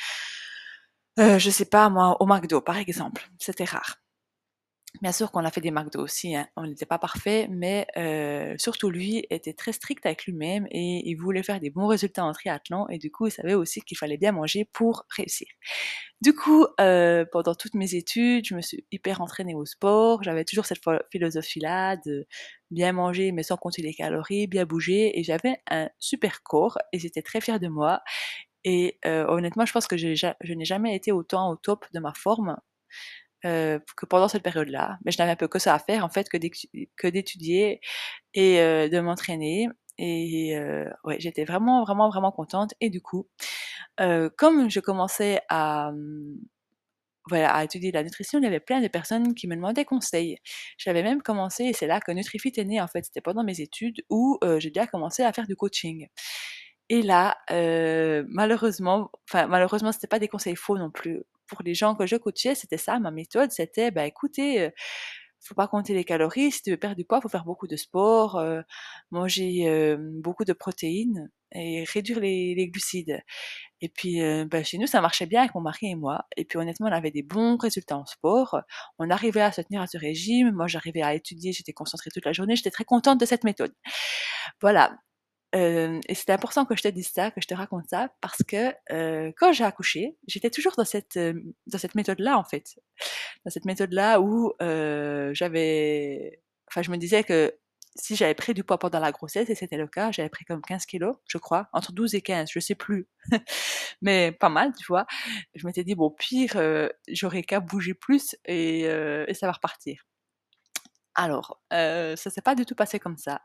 Euh, 1.18 1.38
je 1.38 1.48
sais 1.48 1.64
pas 1.64 1.88
moi, 1.88 2.20
au 2.20 2.26
McDo 2.26 2.60
par 2.60 2.76
exemple, 2.76 3.28
c'était 3.38 3.64
rare. 3.64 3.96
Bien 5.02 5.12
sûr 5.12 5.30
qu'on 5.30 5.44
a 5.44 5.50
fait 5.50 5.60
des 5.60 5.70
McDo 5.70 6.00
aussi, 6.02 6.34
hein. 6.34 6.48
on 6.56 6.66
n'était 6.66 6.86
pas 6.86 6.98
parfait, 6.98 7.46
mais 7.50 7.86
euh, 7.98 8.54
surtout 8.58 8.88
lui 8.90 9.24
était 9.28 9.52
très 9.52 9.72
strict 9.72 10.04
avec 10.06 10.24
lui-même 10.24 10.66
et 10.70 11.02
il 11.08 11.14
voulait 11.14 11.42
faire 11.42 11.60
des 11.60 11.68
bons 11.70 11.86
résultats 11.86 12.24
en 12.24 12.32
triathlon 12.32 12.88
et 12.88 12.98
du 12.98 13.10
coup 13.10 13.26
il 13.26 13.30
savait 13.30 13.52
aussi 13.54 13.82
qu'il 13.82 13.98
fallait 13.98 14.16
bien 14.16 14.32
manger 14.32 14.64
pour 14.72 15.04
réussir. 15.14 15.46
Du 16.22 16.34
coup, 16.34 16.66
euh, 16.80 17.24
pendant 17.30 17.54
toutes 17.54 17.74
mes 17.74 17.94
études, 17.94 18.46
je 18.46 18.54
me 18.54 18.62
suis 18.62 18.84
hyper 18.90 19.20
entraînée 19.20 19.54
au 19.54 19.66
sport, 19.66 20.22
j'avais 20.22 20.44
toujours 20.44 20.66
cette 20.66 20.80
philosophie-là 21.12 21.96
de 22.06 22.26
bien 22.70 22.92
manger 22.92 23.30
mais 23.32 23.42
sans 23.44 23.56
compter 23.58 23.82
les 23.82 23.94
calories, 23.94 24.46
bien 24.46 24.64
bouger 24.64 25.18
et 25.18 25.22
j'avais 25.22 25.56
un 25.70 25.90
super 25.98 26.42
corps 26.42 26.78
et 26.92 26.98
j'étais 26.98 27.22
très 27.22 27.40
fière 27.42 27.60
de 27.60 27.68
moi 27.68 28.00
et 28.64 28.98
euh, 29.06 29.26
honnêtement 29.28 29.66
je 29.66 29.72
pense 29.72 29.86
que 29.86 29.96
je 29.98 30.08
n'ai 30.54 30.64
jamais 30.64 30.96
été 30.96 31.12
autant 31.12 31.50
au 31.50 31.56
top 31.56 31.86
de 31.94 32.00
ma 32.00 32.14
forme 32.14 32.56
euh, 33.44 33.78
que 33.96 34.04
pendant 34.06 34.26
cette 34.28 34.42
période-là. 34.42 34.98
Mais 35.04 35.12
je 35.12 35.18
n'avais 35.18 35.30
un 35.32 35.36
peu 35.36 35.48
que 35.48 35.58
ça 35.60 35.74
à 35.74 35.78
faire, 35.78 36.04
en 36.04 36.08
fait, 36.08 36.28
que 36.28 37.08
d'étudier 37.08 37.80
et 38.34 38.60
euh, 38.60 38.88
de 38.88 38.98
m'entraîner. 39.00 39.68
Et 39.98 40.56
euh, 40.56 40.90
ouais, 41.04 41.16
j'étais 41.20 41.44
vraiment, 41.44 41.84
vraiment, 41.84 42.08
vraiment 42.08 42.32
contente. 42.32 42.74
Et 42.80 42.90
du 42.90 43.00
coup, 43.00 43.28
comme 44.36 44.70
je 44.70 44.80
commençais 44.80 45.40
à, 45.48 45.92
mmh, 45.92 46.38
voilà, 47.28 47.54
à 47.54 47.64
étudier 47.64 47.92
la 47.92 48.02
nutrition, 48.02 48.38
il 48.40 48.44
y 48.44 48.46
avait 48.48 48.60
plein 48.60 48.80
de 48.80 48.88
personnes 48.88 49.34
qui 49.34 49.46
me 49.48 49.54
demandaient 49.56 49.84
conseil. 49.84 50.38
J'avais 50.78 51.02
même 51.02 51.22
commencé, 51.22 51.64
et 51.64 51.72
c'est 51.72 51.86
là 51.86 52.00
que 52.00 52.12
NutriFit 52.12 52.52
est 52.56 52.64
né, 52.64 52.80
en 52.80 52.88
fait, 52.88 53.04
c'était 53.04 53.20
pendant 53.20 53.44
mes 53.44 53.60
études, 53.60 54.02
où 54.10 54.38
j'ai 54.58 54.70
déjà 54.70 54.86
commencé 54.86 55.22
à 55.24 55.32
faire 55.32 55.46
du 55.46 55.56
coaching. 55.56 56.08
Et 56.88 57.02
là, 57.02 57.36
malheureusement, 58.28 59.10
enfin 59.28 59.46
malheureusement, 59.46 59.92
c'était 59.92 60.06
pas 60.06 60.18
des 60.18 60.28
conseils 60.28 60.56
faux 60.56 60.78
non 60.78 60.90
plus 60.90 61.22
pour 61.48 61.62
les 61.64 61.74
gens 61.74 61.94
que 61.94 62.06
je 62.06 62.16
coachais, 62.16 62.54
c'était 62.54 62.78
ça, 62.78 62.98
ma 63.00 63.10
méthode, 63.10 63.50
c'était, 63.50 63.90
bah 63.90 64.06
écoutez, 64.06 64.60
euh, 64.62 64.70
faut 65.40 65.54
pas 65.54 65.68
compter 65.68 65.94
les 65.94 66.04
calories, 66.04 66.52
si 66.52 66.62
tu 66.62 66.70
veux 66.70 66.76
perdre 66.76 66.96
du 66.96 67.04
poids, 67.04 67.20
faut 67.20 67.28
faire 67.28 67.44
beaucoup 67.44 67.66
de 67.66 67.76
sport, 67.76 68.36
euh, 68.36 68.60
manger 69.10 69.68
euh, 69.68 69.96
beaucoup 69.98 70.44
de 70.44 70.52
protéines 70.52 71.30
et 71.52 71.84
réduire 71.84 72.20
les, 72.20 72.68
glucides. 72.68 73.22
Et 73.80 73.88
puis, 73.88 74.20
bah, 74.50 74.62
chez 74.62 74.76
nous, 74.76 74.86
ça 74.86 75.00
marchait 75.00 75.26
bien 75.26 75.40
avec 75.40 75.54
mon 75.54 75.62
mari 75.62 75.90
et 75.90 75.94
moi. 75.94 76.26
Et 76.36 76.44
puis, 76.44 76.58
honnêtement, 76.58 76.88
on 76.88 76.92
avait 76.92 77.10
des 77.10 77.22
bons 77.22 77.56
résultats 77.56 77.96
en 77.96 78.04
sport. 78.04 78.60
On 78.98 79.08
arrivait 79.08 79.40
à 79.40 79.52
se 79.52 79.62
tenir 79.62 79.80
à 79.80 79.86
ce 79.86 79.96
régime. 79.96 80.50
Moi, 80.52 80.66
j'arrivais 80.66 81.02
à 81.02 81.14
étudier, 81.14 81.52
j'étais 81.52 81.72
concentrée 81.72 82.10
toute 82.12 82.26
la 82.26 82.32
journée. 82.32 82.56
J'étais 82.56 82.70
très 82.70 82.84
contente 82.84 83.18
de 83.20 83.24
cette 83.24 83.44
méthode. 83.44 83.72
Voilà 84.60 84.98
et 85.52 86.14
c'était 86.14 86.32
important 86.32 86.66
que 86.66 86.76
je 86.76 86.82
te 86.82 86.88
dise 86.88 87.08
ça, 87.08 87.30
que 87.30 87.40
je 87.40 87.46
te 87.46 87.54
raconte 87.54 87.88
ça, 87.88 88.10
parce 88.20 88.42
que 88.42 88.74
euh, 88.92 89.32
quand 89.36 89.52
j'ai 89.52 89.64
accouché, 89.64 90.16
j'étais 90.26 90.50
toujours 90.50 90.74
dans 90.76 90.84
cette 90.84 91.18
dans 91.66 91.78
cette 91.78 91.94
méthode-là 91.94 92.36
en 92.38 92.44
fait, 92.44 92.78
dans 93.44 93.50
cette 93.50 93.64
méthode-là 93.64 94.20
où 94.20 94.52
euh, 94.60 95.30
j'avais, 95.32 96.42
enfin 96.70 96.82
je 96.82 96.90
me 96.90 96.98
disais 96.98 97.24
que 97.24 97.54
si 97.96 98.14
j'avais 98.14 98.34
pris 98.34 98.54
du 98.54 98.62
poids 98.62 98.78
pendant 98.78 99.00
la 99.00 99.10
grossesse, 99.10 99.48
et 99.50 99.54
c'était 99.54 99.78
le 99.78 99.88
cas, 99.88 100.12
j'avais 100.12 100.28
pris 100.28 100.44
comme 100.44 100.60
15 100.62 100.86
kilos, 100.86 101.16
je 101.26 101.38
crois, 101.38 101.68
entre 101.72 101.92
12 101.92 102.14
et 102.14 102.20
15, 102.20 102.50
je 102.52 102.60
sais 102.60 102.74
plus, 102.74 103.08
mais 104.02 104.32
pas 104.32 104.50
mal, 104.50 104.72
tu 104.78 104.84
vois. 104.86 105.06
Je 105.54 105.66
m'étais 105.66 105.82
dit 105.82 105.94
bon 105.94 106.10
pire, 106.10 106.52
euh, 106.56 106.88
j'aurais 107.08 107.42
qu'à 107.42 107.60
bouger 107.60 107.94
plus 107.94 108.36
et, 108.44 108.82
et 108.82 109.34
ça 109.34 109.46
va 109.46 109.52
repartir. 109.52 110.04
Alors, 111.14 111.60
ça 111.70 112.16
s'est 112.16 112.42
pas 112.42 112.54
du 112.54 112.66
tout 112.66 112.74
passé 112.76 112.98
comme 113.00 113.16
ça. 113.16 113.40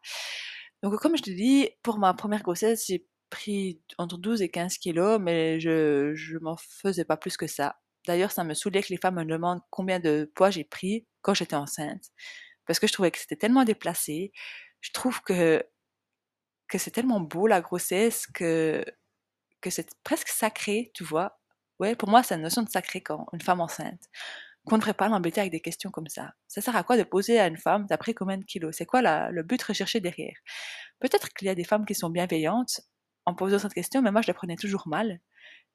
Donc 0.84 1.00
comme 1.02 1.18
je 1.18 1.24
te 1.24 1.32
dis, 1.32 1.70
pour 1.84 1.98
ma 2.00 2.14
première 2.14 2.44
grossesse, 2.44 2.86
j'ai 2.88 3.08
pris 3.32 3.82
entre 3.98 4.18
12 4.18 4.42
et 4.44 4.50
15 4.50 4.78
kilos, 4.78 5.20
mais 5.22 5.60
je 5.60 6.14
je 6.16 6.38
m'en 6.40 6.58
faisais 6.58 7.06
pas 7.06 7.18
plus 7.18 7.38
que 7.38 7.48
ça. 7.48 7.78
D'ailleurs, 8.08 8.32
ça 8.32 8.44
me 8.44 8.54
saoulait 8.54 8.84
que 8.84 8.90
les 8.90 8.98
femmes 8.98 9.16
me 9.16 9.26
demandent 9.26 9.62
combien 9.72 10.00
de 10.00 10.32
poids 10.36 10.52
j'ai 10.52 10.66
pris 10.66 11.08
quand 11.22 11.34
j'étais 11.34 11.56
enceinte, 11.56 12.04
parce 12.68 12.80
que 12.80 12.88
je 12.88 12.94
trouvais 12.94 13.12
que 13.12 13.20
c'était 13.20 13.38
tellement 13.38 13.66
déplacé. 13.66 14.34
Je 14.82 14.92
trouve 14.94 15.22
que 15.24 15.64
que 16.68 16.78
c'est 16.78 16.92
tellement 16.92 17.20
beau 17.20 17.48
la 17.48 17.62
grossesse 17.62 18.28
que 18.28 18.84
que 19.62 19.70
c'est 19.72 19.90
presque 20.04 20.30
sacré, 20.30 20.92
tu 20.96 21.04
vois. 21.06 21.40
Ouais, 21.80 21.96
pour 21.96 22.10
moi, 22.10 22.24
c'est 22.24 22.36
une 22.36 22.42
notion 22.44 22.64
de 22.64 22.70
sacré 22.70 23.02
quand 23.02 23.28
une 23.34 23.42
femme 23.42 23.62
enceinte 23.62 24.10
qu'on 24.66 24.76
ne 24.76 24.80
devrait 24.82 24.94
pas 24.94 25.10
l'embêter 25.10 25.42
avec 25.42 25.52
des 25.52 25.60
questions 25.60 25.92
comme 25.92 26.08
ça. 26.08 26.32
Ça 26.48 26.62
sert 26.62 26.76
à 26.76 26.84
quoi 26.84 26.98
de 26.98 27.04
poser 27.04 27.40
à 27.40 27.48
une 27.48 27.58
femme, 27.58 27.86
t'as 27.88 27.98
pris 27.98 28.14
combien 28.14 28.38
de 28.38 28.46
kilos? 28.46 28.76
C'est 28.78 28.86
quoi 28.86 29.02
le 29.02 29.44
but 29.44 29.62
recherché 29.62 30.00
derrière? 30.00 30.36
Peut-être 31.00 31.30
qu'il 31.34 31.48
y 31.48 31.50
a 31.50 31.56
des 31.56 31.64
femmes 31.66 31.86
qui 31.86 31.96
sont 31.96 32.10
bienveillantes 32.10 32.82
en 33.26 33.36
posant 33.36 33.60
cette 33.60 33.74
question, 33.74 34.02
mais 34.02 34.12
moi 34.12 34.22
je 34.22 34.28
la 34.28 34.34
prenais 34.34 34.56
toujours 34.56 34.88
mal. 34.88 35.20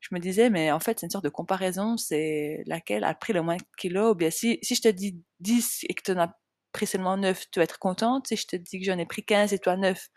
Je 0.00 0.08
me 0.12 0.20
disais, 0.20 0.48
mais 0.48 0.70
en 0.70 0.80
fait, 0.80 1.00
c'est 1.00 1.06
une 1.06 1.10
sorte 1.10 1.24
de 1.24 1.30
comparaison, 1.30 1.96
c'est 1.96 2.62
laquelle 2.66 3.04
a 3.04 3.14
pris 3.14 3.32
le 3.32 3.42
moins 3.42 3.56
de 3.56 3.62
kilos, 3.76 4.12
ou 4.12 4.14
bien 4.14 4.30
si, 4.30 4.58
si 4.62 4.74
je 4.74 4.82
te 4.82 4.88
dis 4.88 5.20
10 5.40 5.84
et 5.88 5.94
que 5.94 6.02
tu 6.02 6.12
en 6.12 6.18
as 6.18 6.38
pris 6.72 6.86
seulement 6.86 7.16
9, 7.16 7.50
tu 7.50 7.58
vas 7.58 7.64
être 7.64 7.78
contente. 7.78 8.28
Si 8.28 8.36
je 8.36 8.46
te 8.46 8.56
dis 8.56 8.78
que 8.78 8.86
j'en 8.86 8.98
ai 8.98 9.06
pris 9.06 9.24
15 9.24 9.52
et 9.52 9.58
toi 9.58 9.76
9, 9.76 10.08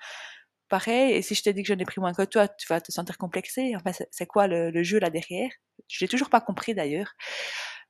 pareil. 0.69 1.13
Et 1.13 1.21
si 1.21 1.36
je 1.36 1.41
te 1.41 1.49
dis 1.49 1.63
que 1.63 1.67
j'en 1.67 1.79
ai 1.79 1.86
pris 1.86 1.99
moins 1.99 2.13
que 2.13 2.23
toi, 2.23 2.47
tu 2.47 2.67
vas 2.69 2.79
te 2.81 2.91
sentir 2.91 3.17
complexé. 3.17 3.73
Enfin, 3.75 3.91
c'est 4.12 4.25
quoi 4.27 4.47
le, 4.47 4.69
le, 4.71 4.84
jeu 4.84 4.99
là 4.99 5.10
derrière? 5.10 5.51
Je 5.88 6.03
l'ai 6.03 6.07
toujours 6.07 6.29
pas 6.29 6.41
compris 6.41 6.75
d'ailleurs. 6.75 7.13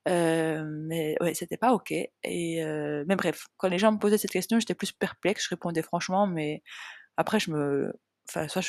Euh, 0.08 0.64
mais 0.68 1.16
ouais, 1.22 1.34
c'était 1.34 1.58
pas 1.58 1.74
ok. 1.74 1.92
Et 1.92 2.64
euh, 2.64 3.04
mais 3.08 3.16
bref, 3.16 3.46
quand 3.58 3.70
les 3.70 3.78
gens 3.80 3.92
me 3.92 4.00
posaient 4.00 4.18
cette 4.18 4.32
question, 4.32 4.60
j'étais 4.60 4.76
plus 4.76 4.92
perplexe. 4.92 5.44
Je 5.46 5.50
répondais 5.50 5.84
franchement, 5.84 6.28
mais 6.28 6.64
après 7.18 7.40
je 7.40 7.52
me, 7.52 7.94
enfin 8.30 8.48
soit 8.48 8.62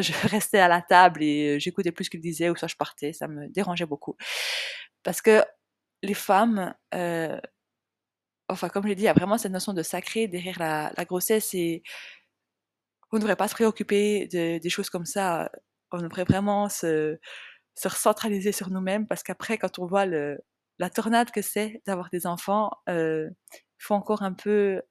je, 0.00 0.12
restais 0.28 0.58
à 0.60 0.68
la 0.68 0.82
table 0.82 1.22
et 1.24 1.58
j'écoutais 1.60 1.92
plus 1.92 2.04
ce 2.06 2.10
qu'ils 2.10 2.20
disaient, 2.20 2.50
ou 2.50 2.56
soit 2.56 2.68
je 2.68 2.76
partais. 2.76 3.12
Ça 3.12 3.28
me 3.28 3.48
dérangeait 3.48 3.86
beaucoup 3.86 4.16
parce 5.04 5.22
que 5.22 5.44
les 6.02 6.14
femmes, 6.14 6.74
euh, 6.94 7.40
enfin 8.48 8.68
comme 8.68 8.84
je 8.84 8.88
l'ai 8.88 8.94
dit, 8.94 9.02
il 9.02 9.06
y 9.06 9.08
a 9.08 9.12
vraiment 9.14 9.38
cette 9.38 9.52
notion 9.52 9.72
de 9.72 9.82
sacré 9.82 10.28
derrière 10.28 10.58
la, 10.58 10.92
la 10.96 11.04
grossesse 11.04 11.54
et 11.54 11.82
on 13.12 13.16
ne 13.16 13.20
devrait 13.20 13.36
pas 13.36 13.48
se 13.48 13.54
préoccuper 13.54 14.26
de, 14.28 14.58
des 14.58 14.70
choses 14.70 14.90
comme 14.90 15.06
ça. 15.06 15.50
On 15.92 15.98
devrait 15.98 16.24
vraiment 16.24 16.68
se 16.68 17.18
se 17.74 17.88
recentraliser 17.88 18.52
sur 18.52 18.70
nous-mêmes 18.70 19.06
parce 19.06 19.22
qu'après, 19.22 19.58
quand 19.58 19.78
on 19.78 19.86
voit 19.86 20.06
la 20.06 20.90
tornade 20.90 21.30
que 21.30 21.42
c'est 21.42 21.82
d'avoir 21.86 22.10
des 22.10 22.26
enfants, 22.26 22.70
euh, 22.88 23.28
il 23.52 23.84
faut 23.84 23.94
encore 23.94 24.22
un 24.22 24.32
peu, 24.32 24.82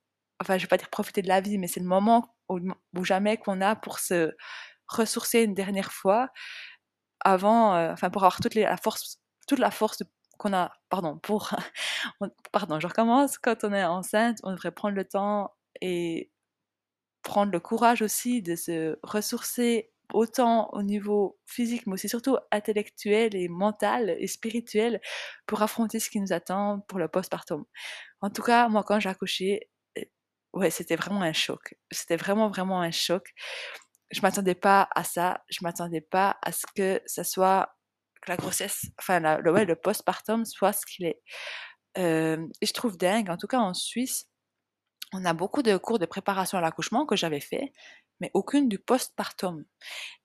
enfin, 0.41 0.57
je 0.57 0.63
vais 0.63 0.67
pas 0.67 0.77
dire 0.77 0.89
profiter 0.89 1.21
de 1.21 1.27
la 1.27 1.41
vie, 1.41 1.57
mais 1.57 1.67
c'est 1.67 1.79
le 1.79 1.85
moment 1.85 2.35
où 2.49 3.03
jamais 3.03 3.37
qu'on 3.37 3.61
a 3.61 3.75
pour 3.75 3.99
se 3.99 4.33
ressourcer 4.87 5.43
une 5.43 5.53
dernière 5.53 5.91
fois 5.91 6.29
avant, 7.21 7.75
euh, 7.75 7.93
enfin, 7.93 8.09
pour 8.09 8.23
avoir 8.23 8.39
toute 8.41 8.55
la 8.55 8.77
force, 8.77 9.19
toute 9.47 9.59
la 9.59 9.71
force 9.71 10.03
qu'on 10.37 10.53
a, 10.53 10.71
pardon, 10.89 11.17
pour, 11.19 11.51
pardon, 12.51 12.79
je 12.79 12.87
recommence, 12.87 13.37
quand 13.37 13.63
on 13.63 13.73
est 13.73 13.85
enceinte, 13.85 14.39
on 14.43 14.51
devrait 14.51 14.71
prendre 14.71 14.95
le 14.95 15.05
temps 15.05 15.53
et 15.81 16.31
prendre 17.23 17.51
le 17.51 17.59
courage 17.59 18.01
aussi 18.01 18.41
de 18.41 18.55
se 18.55 18.97
ressourcer 19.03 19.92
autant 20.13 20.69
au 20.73 20.83
niveau 20.83 21.39
physique, 21.45 21.87
mais 21.87 21.93
aussi 21.93 22.09
surtout 22.09 22.37
intellectuel 22.51 23.35
et 23.35 23.47
mental 23.47 24.15
et 24.19 24.27
spirituel 24.27 25.01
pour 25.47 25.61
affronter 25.61 25.99
ce 25.99 26.09
qui 26.09 26.19
nous 26.19 26.33
attend 26.33 26.81
pour 26.87 26.99
le 26.99 27.07
postpartum. 27.07 27.65
En 28.21 28.29
tout 28.29 28.43
cas, 28.43 28.67
moi, 28.69 28.83
quand 28.83 28.99
j'ai 28.99 29.09
accouché, 29.09 29.69
euh, 29.97 30.03
ouais, 30.53 30.69
c'était 30.71 30.95
vraiment 30.95 31.21
un 31.21 31.33
choc. 31.33 31.75
C'était 31.91 32.17
vraiment, 32.17 32.49
vraiment 32.49 32.81
un 32.81 32.91
choc. 32.91 33.33
Je 34.11 34.21
m'attendais 34.21 34.55
pas 34.55 34.89
à 34.95 35.03
ça. 35.03 35.43
Je 35.49 35.59
m'attendais 35.63 36.01
pas 36.01 36.37
à 36.43 36.51
ce 36.51 36.65
que 36.75 37.01
ça 37.05 37.23
soit, 37.23 37.75
la 38.27 38.37
grossesse, 38.37 38.85
enfin, 38.99 39.19
le, 39.41 39.51
ouais, 39.51 39.65
le 39.65 39.75
postpartum 39.75 40.45
soit 40.45 40.73
ce 40.73 40.85
qu'il 40.85 41.05
est. 41.05 41.21
Euh, 41.97 42.47
et 42.61 42.65
je 42.65 42.73
trouve 42.73 42.97
dingue, 42.97 43.29
en 43.29 43.37
tout 43.37 43.47
cas 43.47 43.59
en 43.59 43.73
Suisse, 43.73 44.27
on 45.13 45.25
a 45.25 45.33
beaucoup 45.33 45.61
de 45.63 45.77
cours 45.77 45.99
de 45.99 46.05
préparation 46.05 46.57
à 46.57 46.61
l'accouchement 46.61 47.05
que 47.05 47.15
j'avais 47.15 47.39
fait, 47.39 47.71
mais 48.23 48.31
aucune 48.33 48.69
du 48.69 48.79
postpartum. 48.79 49.65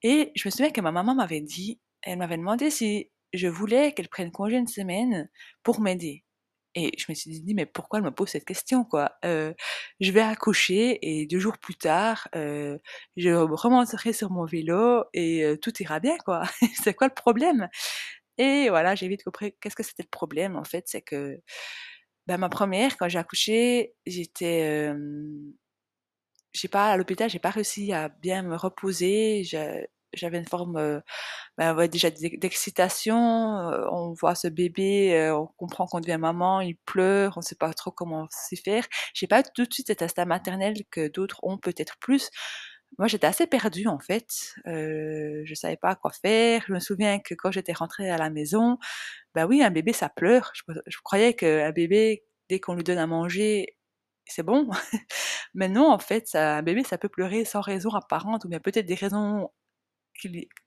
Et 0.04 0.30
je 0.36 0.48
me 0.48 0.52
souviens 0.52 0.70
que 0.70 0.80
ma 0.80 0.92
maman 0.92 1.16
m'avait 1.16 1.40
dit, 1.40 1.80
elle 2.02 2.18
m'avait 2.18 2.38
demandé 2.38 2.70
si 2.70 3.10
je 3.32 3.48
voulais 3.48 3.92
qu'elle 3.92 4.08
prenne 4.08 4.30
congé 4.30 4.56
une 4.56 4.68
semaine 4.68 5.28
pour 5.64 5.80
m'aider. 5.80 6.24
Et 6.76 6.92
je 6.96 7.06
me 7.08 7.14
suis 7.14 7.40
dit, 7.40 7.54
mais 7.54 7.66
pourquoi 7.66 7.98
elle 7.98 8.04
me 8.04 8.12
pose 8.12 8.28
cette 8.28 8.44
question, 8.44 8.84
quoi? 8.84 9.10
Euh, 9.24 9.52
Je 10.00 10.12
vais 10.12 10.20
accoucher 10.20 10.98
et 11.02 11.26
deux 11.26 11.40
jours 11.40 11.58
plus 11.58 11.74
tard, 11.74 12.28
euh, 12.36 12.78
je 13.16 13.30
remonterai 13.30 14.12
sur 14.12 14.30
mon 14.30 14.44
vélo 14.44 15.02
et 15.12 15.44
euh, 15.44 15.56
tout 15.56 15.72
ira 15.82 15.98
bien, 15.98 16.16
quoi. 16.24 16.42
c'est 16.84 16.94
quoi 16.94 17.08
le 17.08 17.14
problème? 17.14 17.68
Et 18.38 18.68
voilà, 18.70 18.94
j'ai 18.94 19.08
vite 19.08 19.24
compris 19.24 19.54
qu'est-ce 19.60 19.76
que 19.76 19.82
c'était 19.82 20.04
le 20.04 20.10
problème, 20.10 20.56
en 20.56 20.64
fait, 20.64 20.84
c'est 20.88 21.02
que 21.02 21.40
ben, 22.28 22.38
ma 22.38 22.48
première, 22.50 22.96
quand 22.98 23.08
j'ai 23.08 23.18
accouché, 23.18 23.94
j'étais 24.06 24.92
j'ai 26.52 26.68
pas 26.68 26.90
à 26.90 26.96
l'hôpital, 26.96 27.30
j'ai 27.30 27.38
pas 27.38 27.50
réussi 27.50 27.92
à 27.92 28.08
bien 28.08 28.42
me 28.42 28.56
reposer. 28.56 29.44
J'avais 30.14 30.38
une 30.38 30.46
forme, 30.46 30.76
euh, 30.78 31.00
ben, 31.58 31.76
ouais, 31.76 31.88
déjà 31.88 32.10
d'excitation. 32.10 33.58
Euh, 33.70 33.86
on 33.92 34.12
voit 34.14 34.34
ce 34.34 34.48
bébé, 34.48 35.14
euh, 35.14 35.36
on 35.38 35.46
comprend 35.58 35.86
qu'on 35.86 36.00
devient 36.00 36.18
maman, 36.18 36.60
il 36.62 36.76
pleure, 36.76 37.34
on 37.36 37.42
sait 37.42 37.56
pas 37.56 37.72
trop 37.74 37.90
comment 37.90 38.26
s'y 38.30 38.56
faire. 38.56 38.86
J'ai 39.14 39.26
pas 39.26 39.42
tout 39.42 39.64
de 39.66 39.72
suite 39.72 39.88
cet 39.88 40.02
instinct 40.02 40.24
maternel 40.24 40.76
que 40.90 41.08
d'autres 41.08 41.40
ont 41.44 41.58
peut-être 41.58 41.98
plus. 41.98 42.30
Moi, 42.98 43.06
j'étais 43.08 43.26
assez 43.26 43.46
perdue 43.46 43.86
en 43.86 43.98
fait. 43.98 44.54
Euh, 44.66 45.42
je 45.44 45.54
savais 45.54 45.76
pas 45.76 45.94
quoi 45.94 46.10
faire. 46.12 46.64
Je 46.68 46.72
me 46.72 46.80
souviens 46.80 47.18
que 47.20 47.34
quand 47.34 47.52
j'étais 47.52 47.72
rentrée 47.74 48.10
à 48.10 48.16
la 48.18 48.30
maison, 48.30 48.78
bah 49.34 49.46
oui, 49.46 49.62
un 49.62 49.70
bébé 49.70 49.92
ça 49.92 50.08
pleure. 50.08 50.52
Je, 50.54 50.62
je 50.86 50.98
croyais 51.04 51.34
qu'un 51.34 51.70
bébé, 51.72 52.24
dès 52.48 52.60
qu'on 52.60 52.74
lui 52.74 52.84
donne 52.84 52.98
à 52.98 53.06
manger, 53.06 53.76
c'est 54.28 54.42
bon. 54.42 54.68
Mais 55.54 55.68
non, 55.68 55.90
en 55.90 55.98
fait, 55.98 56.28
ça, 56.28 56.58
un 56.58 56.62
bébé, 56.62 56.84
ça 56.84 56.98
peut 56.98 57.08
pleurer 57.08 57.44
sans 57.44 57.60
raison 57.60 57.90
apparente, 57.90 58.44
ou 58.44 58.48
bien 58.48 58.60
peut-être 58.60 58.86
des 58.86 58.94
raisons, 58.94 59.50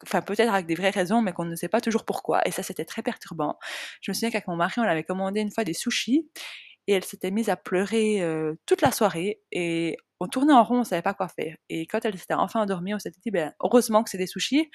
enfin 0.04 0.22
peut-être 0.22 0.54
avec 0.54 0.66
des 0.68 0.76
vraies 0.76 0.92
raisons, 0.92 1.22
mais 1.22 1.34
qu'on 1.34 1.46
ne 1.46 1.56
sait 1.56 1.68
pas 1.70 1.82
toujours 1.82 2.06
pourquoi. 2.06 2.42
Et 2.48 2.52
ça, 2.52 2.64
c'était 2.64 2.86
très 2.86 3.04
perturbant. 3.04 3.58
Je 4.02 4.12
me 4.12 4.14
souviens 4.14 4.32
qu'avec 4.32 4.48
mon 4.48 4.56
mari, 4.56 4.76
on 4.80 4.84
avait 4.84 5.04
commandé 5.04 5.42
une 5.42 5.52
fois 5.52 5.64
des 5.64 5.74
sushis, 5.74 6.30
et 6.88 6.94
elle 6.94 7.04
s'était 7.04 7.32
mise 7.32 7.50
à 7.50 7.58
pleurer 7.58 8.22
euh, 8.22 8.56
toute 8.66 8.82
la 8.82 8.92
soirée, 8.92 9.42
et 9.52 9.98
on 10.20 10.28
tournait 10.28 10.54
en 10.54 10.64
rond, 10.64 10.82
on 10.82 10.84
savait 10.84 11.02
pas 11.02 11.14
quoi 11.14 11.28
faire. 11.30 11.56
Et 11.70 11.88
quand 11.88 12.06
elle 12.06 12.18
s'était 12.18 12.34
enfin 12.36 12.62
endormie, 12.62 12.94
on 12.94 13.00
s'était 13.00 13.20
dit, 13.24 13.32
ben, 13.32 13.54
heureusement 13.62 14.04
que 14.04 14.10
c'est 14.10 14.18
des 14.18 14.28
sushis, 14.28 14.70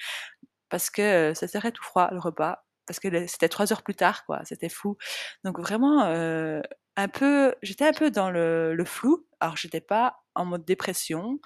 parce 0.69 0.89
que 0.89 1.01
euh, 1.01 1.33
ça 1.33 1.47
serait 1.47 1.71
tout 1.71 1.83
froid, 1.83 2.09
le 2.11 2.19
repas 2.19 2.63
parce 2.87 2.99
que 2.99 3.27
c'était 3.27 3.49
trois 3.49 3.71
heures 3.71 3.83
plus 3.83 3.95
tard, 3.95 4.25
quoi. 4.25 4.41
C'était 4.45 4.69
fou. 4.69 4.97
Donc 5.43 5.59
vraiment, 5.59 6.05
euh, 6.05 6.61
un 6.97 7.07
peu, 7.07 7.55
j'étais 7.61 7.85
un 7.87 7.93
peu 7.93 8.11
dans 8.11 8.31
le, 8.31 8.75
le 8.75 8.85
flou. 8.85 9.25
Alors 9.39 9.57
j'étais 9.57 9.81
pas 9.81 10.23
en 10.35 10.45
mode 10.45 10.65
dépression. 10.65 11.39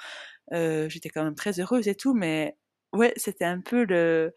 Euh, 0.54 0.90
j'étais 0.90 1.10
quand 1.10 1.24
même 1.24 1.36
très 1.36 1.60
heureuse 1.62 1.88
et 1.88 1.96
tout, 1.96 2.14
mais 2.16 2.58
ouais, 2.94 3.14
c'était 3.18 3.46
un 3.46 3.62
peu 3.62 3.86
le 3.86 4.34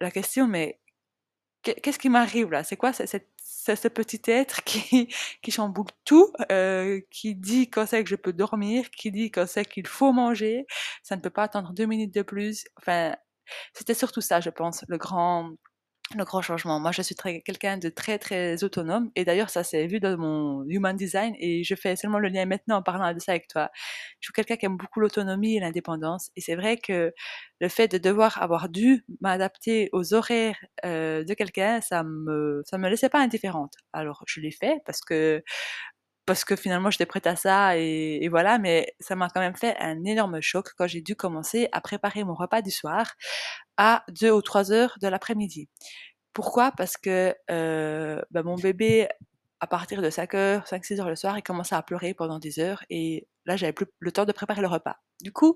la 0.00 0.10
question. 0.10 0.46
Mais 0.46 0.80
qu'est-ce 1.62 1.98
qui 1.98 2.10
m'arrive 2.10 2.50
là? 2.52 2.64
C'est 2.64 2.76
quoi 2.76 2.92
cette 2.92 3.30
c'est 3.46 3.76
ce 3.76 3.88
petit 3.88 4.20
être 4.30 4.64
qui, 4.64 5.08
qui 5.42 5.50
chamboule 5.50 5.86
tout, 6.04 6.32
euh, 6.52 7.00
qui 7.10 7.34
dit 7.34 7.70
quand 7.70 7.86
c'est 7.86 8.04
que 8.04 8.10
je 8.10 8.16
peux 8.16 8.32
dormir, 8.34 8.90
qui 8.90 9.10
dit 9.12 9.30
quand 9.30 9.46
c'est 9.46 9.64
qu'il 9.64 9.86
faut 9.86 10.12
manger, 10.12 10.66
ça 11.02 11.16
ne 11.16 11.22
peut 11.22 11.30
pas 11.30 11.44
attendre 11.44 11.72
deux 11.74 11.86
minutes 11.86 12.14
de 12.14 12.22
plus. 12.22 12.64
Enfin, 12.78 13.16
c'était 13.74 13.94
surtout 13.94 14.20
ça, 14.22 14.40
je 14.40 14.50
pense, 14.50 14.84
le 14.88 14.98
grand, 14.98 15.52
le 16.14 16.24
grand 16.24 16.42
changement. 16.42 16.78
Moi, 16.80 16.92
je 16.92 17.02
suis 17.02 17.14
quelqu'un 17.14 17.78
de 17.78 17.88
très, 17.88 18.18
très 18.18 18.62
autonome. 18.62 19.10
Et 19.16 19.24
d'ailleurs, 19.24 19.48
ça 19.50 19.64
s'est 19.64 19.86
vu 19.86 20.00
dans 20.00 20.16
mon 20.18 20.64
human 20.68 20.94
design. 20.96 21.34
Et 21.38 21.64
je 21.64 21.74
fais 21.74 21.96
seulement 21.96 22.18
le 22.18 22.28
lien 22.28 22.44
maintenant 22.44 22.76
en 22.76 22.82
parlant 22.82 23.12
de 23.12 23.18
ça 23.18 23.32
avec 23.32 23.48
toi. 23.48 23.70
Je 24.20 24.26
suis 24.26 24.32
quelqu'un 24.32 24.56
qui 24.56 24.66
aime 24.66 24.76
beaucoup 24.76 25.00
l'autonomie 25.00 25.56
et 25.56 25.60
l'indépendance. 25.60 26.30
Et 26.36 26.40
c'est 26.42 26.56
vrai 26.56 26.76
que 26.76 27.12
le 27.60 27.68
fait 27.68 27.88
de 27.88 27.98
devoir 27.98 28.40
avoir 28.42 28.68
dû 28.68 29.04
m'adapter 29.22 29.88
aux 29.92 30.12
horaires 30.14 30.58
euh, 30.84 31.24
de 31.24 31.34
quelqu'un, 31.34 31.80
ça 31.80 32.04
me, 32.04 32.62
ça 32.66 32.76
me 32.78 32.88
laissait 32.88 33.08
pas 33.08 33.20
indifférente. 33.20 33.72
Alors, 33.92 34.22
je 34.26 34.40
l'ai 34.40 34.50
fait 34.52 34.80
parce 34.84 35.00
que 35.00 35.42
parce 36.26 36.44
que 36.44 36.56
finalement 36.56 36.90
j'étais 36.90 37.06
prête 37.06 37.26
à 37.26 37.36
ça 37.36 37.76
et, 37.76 38.28
voilà, 38.28 38.58
mais 38.58 38.94
ça 39.00 39.16
m'a 39.16 39.28
quand 39.28 39.40
même 39.40 39.56
fait 39.56 39.76
un 39.78 40.04
énorme 40.04 40.40
choc 40.40 40.70
quand 40.76 40.86
j'ai 40.86 41.02
dû 41.02 41.16
commencer 41.16 41.68
à 41.72 41.80
préparer 41.80 42.24
mon 42.24 42.34
repas 42.34 42.62
du 42.62 42.70
soir 42.70 43.14
à 43.76 44.04
2 44.20 44.30
ou 44.30 44.42
3 44.42 44.72
heures 44.72 44.96
de 45.00 45.08
l'après-midi. 45.08 45.68
Pourquoi? 46.32 46.72
Parce 46.72 46.96
que 46.96 47.34
euh, 47.50 48.22
bah, 48.30 48.42
mon 48.42 48.56
bébé, 48.56 49.08
à 49.60 49.66
partir 49.66 50.02
de 50.02 50.10
5 50.10 50.34
heures, 50.34 50.64
5-6 50.66 51.00
heures 51.00 51.08
le 51.08 51.16
soir, 51.16 51.38
il 51.38 51.42
commençait 51.42 51.74
à 51.74 51.82
pleurer 51.82 52.14
pendant 52.14 52.38
des 52.38 52.58
heures 52.58 52.84
et 52.90 53.28
là 53.46 53.56
j'avais 53.56 53.72
plus 53.72 53.86
le 54.00 54.12
temps 54.12 54.24
de 54.24 54.32
préparer 54.32 54.62
le 54.62 54.68
repas. 54.68 54.96
Du 55.22 55.32
coup, 55.32 55.54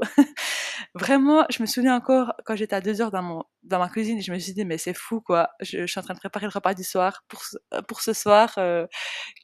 vraiment, 0.95 1.45
je 1.51 1.63
me 1.63 1.67
souviens 1.67 1.97
encore 1.97 2.35
quand 2.45 2.57
j'étais 2.57 2.77
à 2.77 2.81
2 2.81 3.01
heures 3.01 3.11
dans, 3.11 3.23
mon, 3.23 3.45
dans 3.63 3.79
ma 3.79 3.89
cuisine, 3.89 4.21
je 4.23 4.33
me 4.33 4.39
suis 4.39 4.55
dit 4.55 4.65
mais 4.65 4.79
c'est 4.79 4.95
fou 4.95 5.21
quoi, 5.21 5.51
je, 5.61 5.87
suis 5.87 6.01
en 6.01 6.03
train 6.03 6.15
de 6.15 6.19
préparer 6.19 6.47
le 6.47 6.53
repas 6.53 6.75
du 6.75 6.85
soir 6.85 7.25
pour, 7.29 7.41
pour 7.89 8.01
ce 8.01 8.13
soir, 8.13 8.55
euh, 8.59 8.87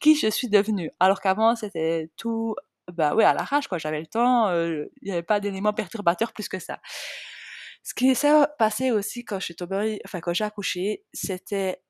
qui 0.01 0.15
je 0.15 0.27
suis 0.29 0.49
devenue. 0.49 0.91
Alors 0.99 1.21
qu'avant 1.21 1.55
c'était 1.55 2.09
tout 2.17 2.55
bah 2.91 3.15
ouais 3.15 3.23
à 3.25 3.33
l'arrache 3.33 3.67
quoi, 3.67 3.77
j'avais 3.77 3.99
le 3.99 4.07
temps, 4.07 4.47
euh, 4.49 4.67
il 4.67 4.71
euh, 4.73 4.89
n'y 5.03 5.11
avait 5.11 5.23
pas 5.23 5.39
d'éléments 5.39 5.73
perturbateurs 5.73 6.33
plus 6.33 6.47
que 6.47 6.59
ça. 6.59 6.79
Ce 7.83 7.93
qui 7.93 8.13
s'est 8.15 8.31
passé 8.57 8.91
aussi 8.91 9.23
quand 9.25 9.39
je 9.39 9.45
suis 9.45 9.55
tombée, 9.55 10.01
enfin 10.05 10.19
quand 10.19 10.33
j'ai 10.33 10.43
accouché, 10.43 11.05
c'était, 11.13 11.81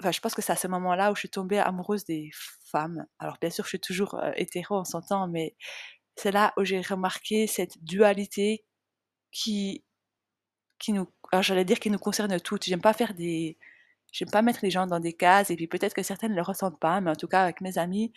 enfin 0.00 0.12
je 0.12 0.20
pense 0.20 0.34
que 0.34 0.42
c'est 0.42 0.52
à 0.52 0.56
ce 0.56 0.68
moment-là 0.68 1.12
où 1.12 1.14
je 1.16 1.20
suis 1.20 1.30
tombée 1.30 1.58
amoureuse 1.58 2.04
des 2.04 2.30
femmes. 2.70 3.06
Alors 3.18 3.38
bien 3.40 3.50
sûr, 3.50 3.64
je 3.64 3.70
suis 3.70 3.80
toujours 3.80 4.14
euh, 4.16 4.32
hétéro, 4.36 4.78
on 4.78 4.84
s'entend, 4.84 5.28
mais 5.28 5.56
c'est 6.16 6.32
là 6.32 6.52
où 6.56 6.64
j'ai 6.64 6.80
remarqué 6.80 7.46
cette 7.46 7.82
dualité 7.84 8.64
qui, 9.32 9.84
qui 10.78 10.92
nous, 10.92 11.08
j'allais 11.40 11.64
dire 11.64 11.80
qui 11.80 11.90
nous 11.90 11.98
concerne 11.98 12.40
toutes. 12.40 12.64
J'aime 12.64 12.80
pas 12.80 12.92
faire 12.94 13.14
des, 13.14 13.58
j'aime 14.12 14.30
pas 14.30 14.42
mettre 14.42 14.60
les 14.62 14.70
gens 14.70 14.86
dans 14.86 15.00
des 15.00 15.12
cases 15.14 15.50
et 15.50 15.56
puis 15.56 15.66
peut-être 15.68 15.94
que 15.94 16.02
certaines 16.02 16.32
ne 16.32 16.36
le 16.36 16.42
ressentent 16.42 16.80
pas, 16.80 17.00
mais 17.00 17.10
en 17.10 17.16
tout 17.16 17.28
cas 17.28 17.42
avec 17.44 17.60
mes 17.60 17.78
amis, 17.78 18.12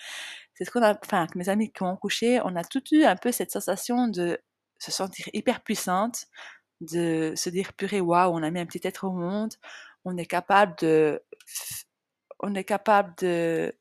c'est 0.55 0.65
ce 0.65 0.71
qu'on 0.71 0.83
a, 0.83 0.97
enfin 1.03 1.21
avec 1.23 1.35
mes 1.35 1.49
amis 1.49 1.71
qui 1.71 1.83
ont 1.83 1.97
couché, 1.97 2.41
on 2.43 2.55
a 2.55 2.63
tout 2.63 2.83
eu 2.91 3.03
un 3.05 3.15
peu 3.15 3.31
cette 3.31 3.51
sensation 3.51 4.07
de 4.07 4.39
se 4.79 4.91
sentir 4.91 5.27
hyper 5.33 5.61
puissante, 5.63 6.25
de 6.81 7.33
se 7.35 7.49
dire 7.49 7.73
purée 7.73 8.01
waouh 8.01 8.33
on 8.33 8.43
a 8.43 8.51
mis 8.51 8.59
un 8.59 8.65
petit 8.65 8.81
être 8.87 9.05
au 9.05 9.11
monde 9.11 9.53
on 10.05 10.17
est 10.17 10.25
capable 10.25 10.75
de 10.79 11.21
on 12.39 12.55
est 12.55 12.63
capable 12.63 13.13
de 13.19 13.75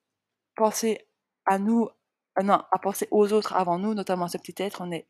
penser 0.56 1.06
à 1.46 1.58
nous, 1.58 1.88
euh, 2.38 2.42
non, 2.42 2.62
à 2.72 2.78
penser 2.78 3.08
aux 3.10 3.32
autres 3.32 3.54
avant 3.54 3.78
nous, 3.78 3.94
notamment 3.94 4.28
ce 4.28 4.38
petit 4.38 4.54
être, 4.62 4.80
on 4.80 4.90
est, 4.92 5.08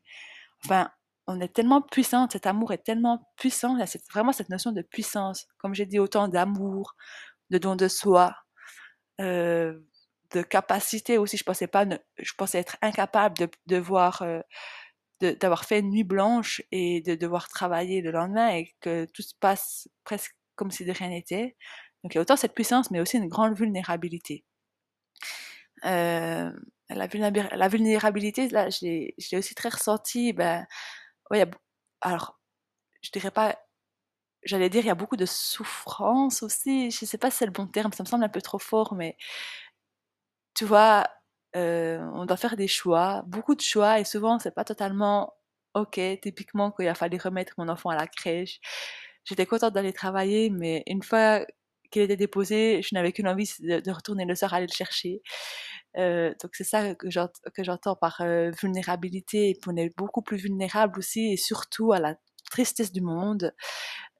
enfin, 0.65 0.89
on 1.27 1.39
est 1.39 1.53
tellement 1.53 1.81
puissant, 1.81 2.27
cet 2.29 2.47
amour 2.47 2.73
est 2.73 2.83
tellement 2.83 3.29
puissant, 3.37 3.77
il 3.77 3.85
vraiment 4.11 4.31
cette 4.31 4.49
notion 4.49 4.71
de 4.71 4.81
puissance, 4.81 5.47
comme 5.59 5.75
j'ai 5.75 5.85
dit, 5.85 5.99
autant 5.99 6.27
d'amour, 6.27 6.95
de 7.51 7.57
don 7.57 7.75
de 7.75 7.87
soi, 7.87 8.35
euh, 9.21 9.79
de 10.33 10.41
capacité 10.41 11.17
aussi. 11.17 11.37
Je 11.37 11.43
pensais 11.43 11.67
pas, 11.67 11.85
je 12.17 12.33
pensais 12.37 12.59
être 12.59 12.77
incapable 12.81 13.35
de, 13.67 13.77
voir, 13.77 14.21
euh, 14.21 14.41
d'avoir 15.21 15.65
fait 15.65 15.79
une 15.79 15.91
nuit 15.91 16.03
blanche 16.03 16.61
et 16.71 17.01
de 17.01 17.15
devoir 17.15 17.47
travailler 17.49 18.01
le 18.01 18.11
lendemain 18.11 18.49
et 18.49 18.73
que 18.81 19.05
tout 19.05 19.21
se 19.21 19.33
passe 19.39 19.87
presque 20.03 20.35
comme 20.55 20.71
si 20.71 20.85
de 20.85 20.91
rien 20.91 21.09
n'était. 21.09 21.55
Donc 22.03 22.13
il 22.13 22.17
y 22.17 22.19
a 22.19 22.21
autant 22.21 22.35
cette 22.37 22.53
puissance, 22.53 22.91
mais 22.91 22.99
aussi 22.99 23.17
une 23.17 23.27
grande 23.27 23.57
vulnérabilité. 23.57 24.45
Euh, 25.85 26.51
la, 26.89 27.07
vulnérabil- 27.07 27.55
la 27.55 27.67
vulnérabilité, 27.67 28.47
là, 28.49 28.69
je 28.69 28.85
l'ai 28.85 29.37
aussi 29.37 29.55
très 29.55 29.69
ressenti. 29.69 30.33
Ben, 30.33 30.65
ouais, 31.31 31.45
alors, 32.01 32.39
je 33.01 33.11
dirais 33.11 33.31
pas, 33.31 33.57
j'allais 34.43 34.69
dire, 34.69 34.83
il 34.83 34.87
y 34.87 34.91
a 34.91 34.95
beaucoup 34.95 35.17
de 35.17 35.25
souffrance 35.27 36.43
aussi. 36.43 36.91
Je 36.91 37.05
sais 37.05 37.17
pas 37.19 37.31
si 37.31 37.37
c'est 37.39 37.45
le 37.47 37.51
bon 37.53 37.67
terme, 37.67 37.93
ça 37.93 38.03
me 38.03 38.09
semble 38.09 38.25
un 38.25 38.29
peu 38.29 38.41
trop 38.41 38.59
fort, 38.59 38.95
mais 38.95 39.17
tu 40.55 40.65
vois, 40.65 41.07
euh, 41.55 41.99
on 42.13 42.25
doit 42.25 42.37
faire 42.37 42.55
des 42.57 42.67
choix, 42.67 43.23
beaucoup 43.27 43.55
de 43.55 43.61
choix, 43.61 43.99
et 43.99 44.03
souvent, 44.03 44.39
c'est 44.39 44.53
pas 44.53 44.63
totalement 44.65 45.33
OK. 45.75 45.99
Typiquement, 46.21 46.71
quand 46.71 46.83
il 46.83 46.87
a 46.89 46.95
fallu 46.95 47.17
remettre 47.17 47.53
mon 47.57 47.69
enfant 47.69 47.89
à 47.89 47.95
la 47.95 48.07
crèche, 48.07 48.59
j'étais 49.25 49.45
contente 49.45 49.73
d'aller 49.73 49.93
travailler, 49.93 50.49
mais 50.49 50.83
une 50.87 51.03
fois 51.03 51.41
qu'il 51.89 52.01
était 52.03 52.17
déposé, 52.17 52.81
je 52.81 52.93
n'avais 52.95 53.11
qu'une 53.11 53.27
envie, 53.27 53.51
de, 53.59 53.91
retourner 53.91 54.25
le 54.25 54.35
soir 54.35 54.53
aller 54.53 54.67
le 54.67 54.73
chercher. 54.73 55.21
Euh, 55.97 56.33
donc 56.41 56.51
c'est 56.55 56.63
ça 56.63 56.95
que 56.95 57.09
j'ent- 57.09 57.29
que 57.53 57.63
j'entends 57.63 57.95
par 57.95 58.21
euh, 58.21 58.51
vulnérabilité, 58.61 59.49
et 59.49 59.53
puis 59.53 59.71
on 59.73 59.75
est 59.77 59.95
beaucoup 59.97 60.21
plus 60.21 60.37
vulnérable 60.37 60.99
aussi, 60.99 61.33
et 61.33 61.37
surtout 61.37 61.91
à 61.93 61.99
la 61.99 62.15
tristesse 62.51 62.91
du 62.91 63.01
monde, 63.01 63.53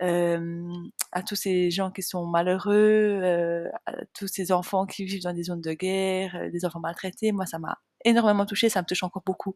euh, 0.02 0.68
à 1.12 1.24
tous 1.24 1.36
ces 1.36 1.72
gens 1.72 1.92
qui 1.92 2.04
sont 2.04 2.26
malheureux, 2.28 3.70
à 3.86 3.94
tous 4.14 4.28
ces 4.28 4.52
enfants 4.52 4.86
qui 4.86 5.06
vivent 5.06 5.24
dans 5.24 5.34
des 5.34 5.44
zones 5.44 5.62
de 5.62 5.74
guerre, 5.74 6.50
des 6.52 6.66
enfants 6.66 6.80
maltraités. 6.80 7.32
Moi, 7.32 7.46
ça 7.46 7.60
m'a 7.60 7.78
énormément 8.06 8.46
touchée, 8.46 8.70
ça 8.70 8.82
me 8.82 8.86
touche 8.86 9.04
encore 9.04 9.24
beaucoup. 9.26 9.56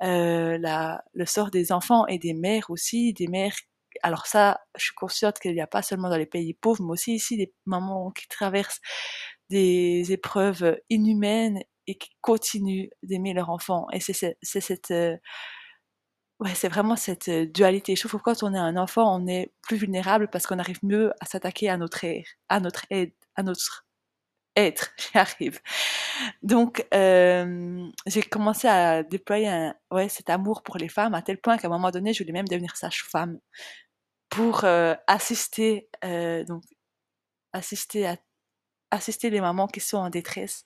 La, 0.00 1.02
le 1.14 1.26
sort 1.26 1.50
des 1.50 1.72
enfants 1.72 2.06
et 2.06 2.18
des 2.18 2.34
mères 2.34 2.70
aussi, 2.70 3.12
des 3.14 3.28
mères. 3.28 3.56
Alors 4.02 4.26
ça, 4.26 4.60
je 4.76 4.84
suis 4.86 4.94
consciente 4.94 5.38
qu'il 5.38 5.54
n'y 5.54 5.60
a 5.60 5.66
pas 5.66 5.82
seulement 5.82 6.08
dans 6.10 6.16
les 6.16 6.26
pays 6.26 6.54
pauvres, 6.54 6.82
mais 6.84 6.92
aussi 6.92 7.14
ici 7.14 7.36
des 7.36 7.52
mamans 7.66 8.10
qui 8.12 8.28
traversent 8.28 8.80
des 9.50 10.12
épreuves 10.12 10.78
inhumaines 10.90 11.62
et 11.86 11.96
qui 11.96 12.10
continuent 12.20 12.88
d'aimer 13.02 13.32
leur 13.34 13.50
enfant. 13.50 13.86
Et 13.92 14.00
c'est 14.00 14.12
cette, 14.42 14.90
euh, 14.90 15.16
ouais, 16.40 16.54
c'est 16.54 16.68
vraiment 16.68 16.96
cette 16.96 17.28
euh, 17.28 17.46
dualité. 17.46 17.96
Je 17.96 18.06
trouve 18.06 18.20
que 18.20 18.24
quand 18.24 18.42
on 18.42 18.54
est 18.54 18.58
un 18.58 18.76
enfant, 18.76 19.14
on 19.16 19.26
est 19.26 19.52
plus 19.62 19.76
vulnérable 19.76 20.28
parce 20.30 20.46
qu'on 20.46 20.58
arrive 20.58 20.78
mieux 20.82 21.12
à 21.20 21.26
s'attaquer 21.26 21.68
à 21.70 21.76
notre 21.76 22.04
à 22.48 22.60
notre 22.60 22.86
aide, 22.90 23.12
à 23.36 23.42
notre 23.42 23.86
être. 24.56 24.92
J'y 24.98 25.18
arrive. 25.18 25.60
Donc, 26.42 26.86
euh, 26.94 27.86
j'ai 28.06 28.22
commencé 28.22 28.68
à 28.68 29.02
déployer 29.04 29.72
ouais, 29.92 30.08
cet 30.08 30.30
amour 30.30 30.62
pour 30.62 30.78
les 30.78 30.88
femmes 30.88 31.14
à 31.14 31.22
tel 31.22 31.38
point 31.38 31.58
qu'à 31.58 31.68
un 31.68 31.70
moment 31.70 31.90
donné, 31.90 32.12
je 32.14 32.22
voulais 32.24 32.32
même 32.32 32.48
devenir 32.48 32.76
sage-femme 32.76 33.38
pour 34.28 34.64
assister, 35.06 35.88
donc 36.02 36.62
assister 37.52 38.06
à 38.06 38.16
assister 38.90 39.30
les 39.30 39.40
mamans 39.40 39.66
qui 39.66 39.80
sont 39.80 39.98
en 39.98 40.10
détresse 40.10 40.64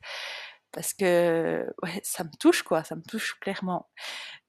parce 0.73 0.95
que 0.95 1.67
ouais, 1.83 2.01
ça 2.03 2.25
me 2.25 2.31
touche 2.39 2.63
quoi, 2.63 2.85
ça 2.85 2.97
me 2.97 3.03
touche 3.03 3.35
clairement. 3.41 3.89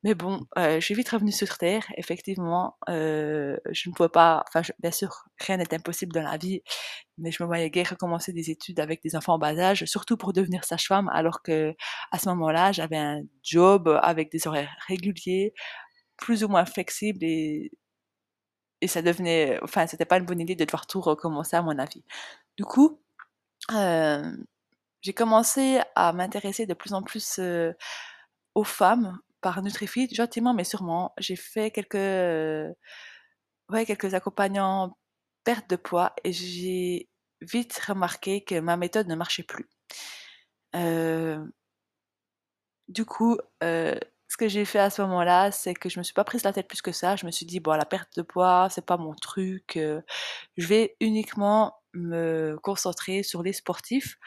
Mais 0.04 0.15
bon, 0.15 0.41
euh, 0.58 0.80
suis 0.82 0.95
vite 0.95 1.10
revenue 1.10 1.32
sur 1.32 1.58
terre. 1.58 1.84
Effectivement, 1.97 2.78
je 2.88 3.58
ne 3.89 3.93
pouvais 3.93 4.10
pas. 4.10 4.43
Enfin, 4.47 4.62
bien 4.80 4.91
sûr, 4.91 5.26
rien 5.39 5.58
n'est 5.58 5.74
impossible 5.74 6.13
dans 6.13 6.24
la 6.24 6.38
vie, 6.38 6.62
mais 7.17 7.32
je 7.32 7.43
me 7.43 7.47
voyais 7.47 7.69
guère 7.71 7.91
recommencer 7.91 8.34
des 8.34 8.52
études 8.52 8.80
avec 8.80 9.02
des 9.04 9.15
enfants 9.15 9.36
en 9.36 9.39
bas 9.39 9.58
âge, 9.58 9.86
surtout 9.86 10.17
pour 10.17 10.34
devenir 10.34 10.63
sage-femme, 10.65 11.10
alors 11.10 11.41
que 11.43 11.76
à 12.12 12.19
ce 12.19 12.30
moment-là, 12.30 12.71
j'avais 12.71 12.97
un 12.97 13.21
job 13.43 13.88
avec 14.04 14.32
des 14.32 14.47
horaires 14.47 14.76
réguliers, 14.88 15.54
plus 16.17 16.43
ou 16.43 16.50
moins 16.50 16.65
flexibles 16.65 17.24
et 17.24 17.71
et 18.82 18.88
ça 18.88 19.02
devenait. 19.02 19.60
Enfin, 19.63 19.88
c'était 19.88 20.06
pas 20.06 20.17
une 20.17 20.26
bonne 20.26 20.39
idée 20.39 20.56
de 20.56 20.65
devoir 20.65 20.88
tout 20.88 21.02
recommencer 21.02 21.56
à 21.56 21.62
mon 21.62 21.78
avis. 21.80 22.04
Du 22.58 22.65
coup, 22.65 23.02
euh, 23.74 24.32
j'ai 25.02 25.13
commencé 25.13 25.80
à 25.96 26.13
m'intéresser 26.13 26.65
de 26.65 26.74
plus 26.74 26.94
en 26.94 27.04
plus 27.04 27.39
euh, 27.39 27.74
aux 28.56 28.63
femmes 28.63 29.20
par 29.41 29.62
Nutrifit, 29.63 30.13
gentiment 30.13 30.54
mais 30.54 30.63
sûrement. 30.63 31.13
J'ai 31.17 31.36
fait 31.36 31.72
quelques, 31.72 31.96
ouais, 33.70 33.86
quelques 33.86 34.13
accompagnants 34.13 34.98
perte 35.44 35.70
de 35.70 35.76
poids 35.76 36.13
et 36.24 36.32
j'ai 36.34 37.10
vite 37.41 37.78
remarqué 37.88 38.44
que 38.44 38.60
ma 38.60 38.78
méthode 38.78 39.08
ne 39.08 39.15
marchait 39.15 39.44
plus. 39.44 39.67
Euh, 40.76 41.44
du 42.88 43.06
coup, 43.06 43.38
ce 44.32 44.38
que 44.38 44.48
j'ai 44.48 44.63
fait 44.63 44.80
à 44.80 44.89
ce 44.89 45.02
moment-là, 45.02 45.52
c'est 45.52 45.74
que 45.74 45.89
je 45.89 46.00
me 46.00 46.04
suis 46.04 46.13
pas 46.13 46.24
prise 46.24 46.44
la 46.46 46.54
tête 46.54 46.70
plus 46.70 46.82
que 46.82 46.94
ça. 46.94 47.17
Je 47.17 47.26
me 47.26 47.32
suis 47.32 47.46
dit, 47.46 47.60
bon, 47.60 47.74
la 47.74 47.84
perte 47.84 48.15
de 48.15 48.22
poids, 48.22 48.70
c'est 48.72 48.86
pas 48.86 48.96
mon 48.96 49.13
truc. 49.13 49.76
euh, 49.76 50.02
je 50.56 50.67
vais 50.67 50.96
uniquement 51.02 51.76
me 51.94 52.58
concentrer 52.63 53.24
sur 53.24 53.44
les 53.44 53.52
sportifs. 53.52 54.17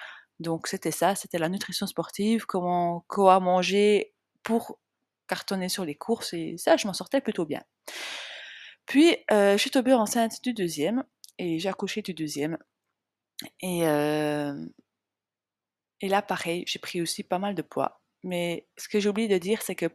Donc 0.40 0.66
c'était 0.66 0.90
ça, 0.90 1.14
c'était 1.14 1.38
la 1.38 1.48
nutrition 1.48 1.86
sportive, 1.86 2.44
comment 2.44 3.06
quoi 3.08 3.40
manger 3.40 4.12
pour 4.42 4.78
cartonner 5.26 5.70
sur 5.70 5.86
les 5.86 5.94
courses 5.94 6.34
et 6.34 6.56
ça, 6.58 6.76
je 6.76 6.86
m'en 6.86 6.92
sortais 6.92 7.22
plutôt 7.22 7.46
bien. 7.46 7.62
Puis 8.86 9.16
euh, 9.30 9.52
je 9.54 9.58
suis 9.58 9.70
tombée 9.70 9.94
enceinte 9.94 10.42
du 10.42 10.52
deuxième 10.52 11.02
et 11.38 11.58
j'ai 11.58 11.68
accouché 11.70 12.02
du 12.02 12.12
deuxième 12.12 12.58
et 13.60 13.88
euh, 13.88 14.54
et 16.00 16.08
là 16.08 16.20
pareil, 16.22 16.64
j'ai 16.66 16.78
pris 16.78 17.00
aussi 17.00 17.24
pas 17.24 17.38
mal 17.38 17.54
de 17.54 17.62
poids. 17.62 18.03
Mais 18.24 18.66
ce 18.76 18.88
que 18.88 19.00
j'ai 19.00 19.08
oublié 19.08 19.28
de 19.28 19.38
dire, 19.38 19.62
c'est 19.62 19.74
que 19.74 19.86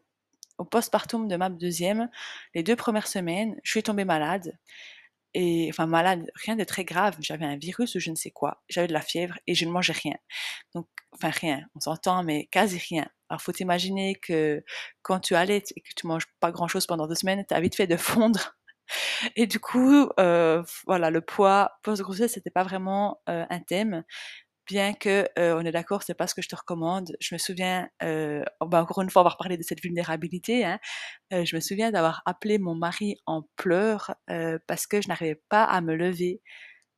au 0.58 0.66
postpartum 0.66 1.28
de 1.28 1.36
ma 1.38 1.50
deuxième, 1.50 2.10
les 2.54 2.64
deux 2.64 2.76
premières 2.76 3.08
semaines, 3.08 3.60
je 3.64 3.72
suis 3.72 3.84
tombée 3.84 4.06
malade 4.06 4.58
et 5.34 5.68
enfin 5.70 5.86
malade, 5.86 6.26
rien 6.36 6.56
de 6.56 6.64
très 6.64 6.84
grave, 6.86 7.16
j'avais 7.20 7.46
un 7.46 7.58
virus 7.58 7.96
ou 7.96 8.00
je 8.00 8.10
ne 8.10 8.16
sais 8.16 8.32
quoi, 8.32 8.64
j'avais 8.68 8.88
de 8.88 8.94
la 8.94 9.02
fièvre 9.02 9.38
et 9.48 9.54
je 9.56 9.66
ne 9.66 9.72
mangeais 9.72 9.94
rien. 9.94 10.16
Donc, 10.74 10.88
enfin 11.12 11.30
rien, 11.30 11.62
on 11.76 11.80
s'entend, 11.80 12.24
mais 12.24 12.48
quasi 12.48 12.80
rien. 12.80 13.08
Alors 13.30 13.42
faut 13.42 13.52
imaginer 13.60 14.16
que 14.16 14.64
quand 15.04 15.20
tu 15.20 15.36
allaites 15.36 15.72
et 15.76 15.82
que 15.82 15.90
tu 15.96 16.08
manges 16.08 16.26
pas 16.40 16.52
grand 16.52 16.68
chose 16.68 16.88
pendant 16.88 17.08
deux 17.08 17.16
semaines, 17.16 17.46
t'as 17.48 17.60
vite 17.60 17.76
fait 17.76 17.88
de 17.88 17.98
fondre. 17.98 18.56
Et 19.36 19.46
du 19.46 19.60
coup, 19.60 20.10
euh, 20.20 20.64
voilà, 20.88 21.12
le 21.12 21.22
poids 21.22 21.74
post-grossesse, 21.84 22.34
c'était 22.34 22.50
pas 22.50 22.64
vraiment 22.64 23.22
euh, 23.30 23.46
un 23.50 23.60
thème. 23.60 24.04
Bien 24.70 24.94
que, 24.94 25.28
euh, 25.40 25.56
on 25.58 25.66
est 25.66 25.72
d'accord, 25.72 26.04
c'est 26.04 26.14
pas 26.14 26.28
ce 26.28 26.36
que 26.36 26.44
je 26.44 26.48
te 26.48 26.56
recommande. 26.56 27.12
Je 27.20 27.34
me 27.34 27.40
souviens, 27.40 27.90
euh, 28.04 28.44
bah, 28.62 28.84
encore 28.84 29.02
une 29.02 29.10
fois, 29.10 29.24
on 29.24 29.30
reparler 29.30 29.58
de 29.58 29.64
cette 29.64 29.82
vulnérabilité. 29.82 30.64
Hein. 30.64 30.80
Euh, 31.34 31.44
je 31.44 31.56
me 31.56 31.60
souviens 31.60 31.90
d'avoir 31.92 32.22
appelé 32.28 32.60
mon 32.60 32.76
mari 32.76 33.16
en 33.26 33.42
pleurs 33.56 34.14
euh, 34.30 34.60
parce 34.68 34.86
que 34.86 35.02
je 35.02 35.08
n'arrivais 35.08 35.42
pas 35.50 35.64
à 35.64 35.82
me 35.82 35.96
lever 35.96 36.44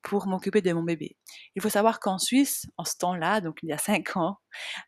pour 0.01 0.27
m'occuper 0.27 0.61
de 0.61 0.73
mon 0.73 0.83
bébé. 0.83 1.15
Il 1.55 1.61
faut 1.61 1.69
savoir 1.69 2.01
qu'en 2.01 2.17
Suisse, 2.17 2.65
en 2.77 2.83
ce 2.83 2.97
temps-là, 2.97 3.39
donc 3.39 3.59
il 3.63 3.69
y 3.69 3.73
a 3.73 3.77
cinq 3.77 4.17
ans, 4.17 4.37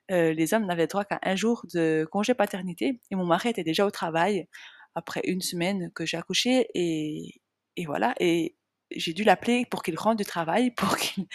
les 0.09 0.53
hommes 0.53 0.65
n'avaient 0.65 0.87
droit 0.87 1.05
qu'à 1.05 1.19
un 1.23 1.35
jour 1.35 1.65
de 1.73 2.07
congé 2.11 2.33
paternité 2.33 2.99
et 3.11 3.15
mon 3.15 3.25
mari 3.25 3.49
était 3.49 3.63
déjà 3.63 3.85
au 3.85 3.91
travail 3.91 4.47
après 4.95 5.21
une 5.25 5.41
semaine 5.41 5.91
que 5.93 6.05
j'ai 6.05 6.17
accouché 6.17 6.67
et, 6.73 7.41
et 7.77 7.85
voilà. 7.85 8.15
Et 8.19 8.57
j'ai 8.95 9.13
dû 9.13 9.23
l'appeler 9.23 9.65
pour 9.65 9.83
qu'il 9.83 9.97
rentre 9.97 10.17
du 10.17 10.25
travail, 10.25 10.71
pour 10.75 10.97
qu'il 10.97 11.25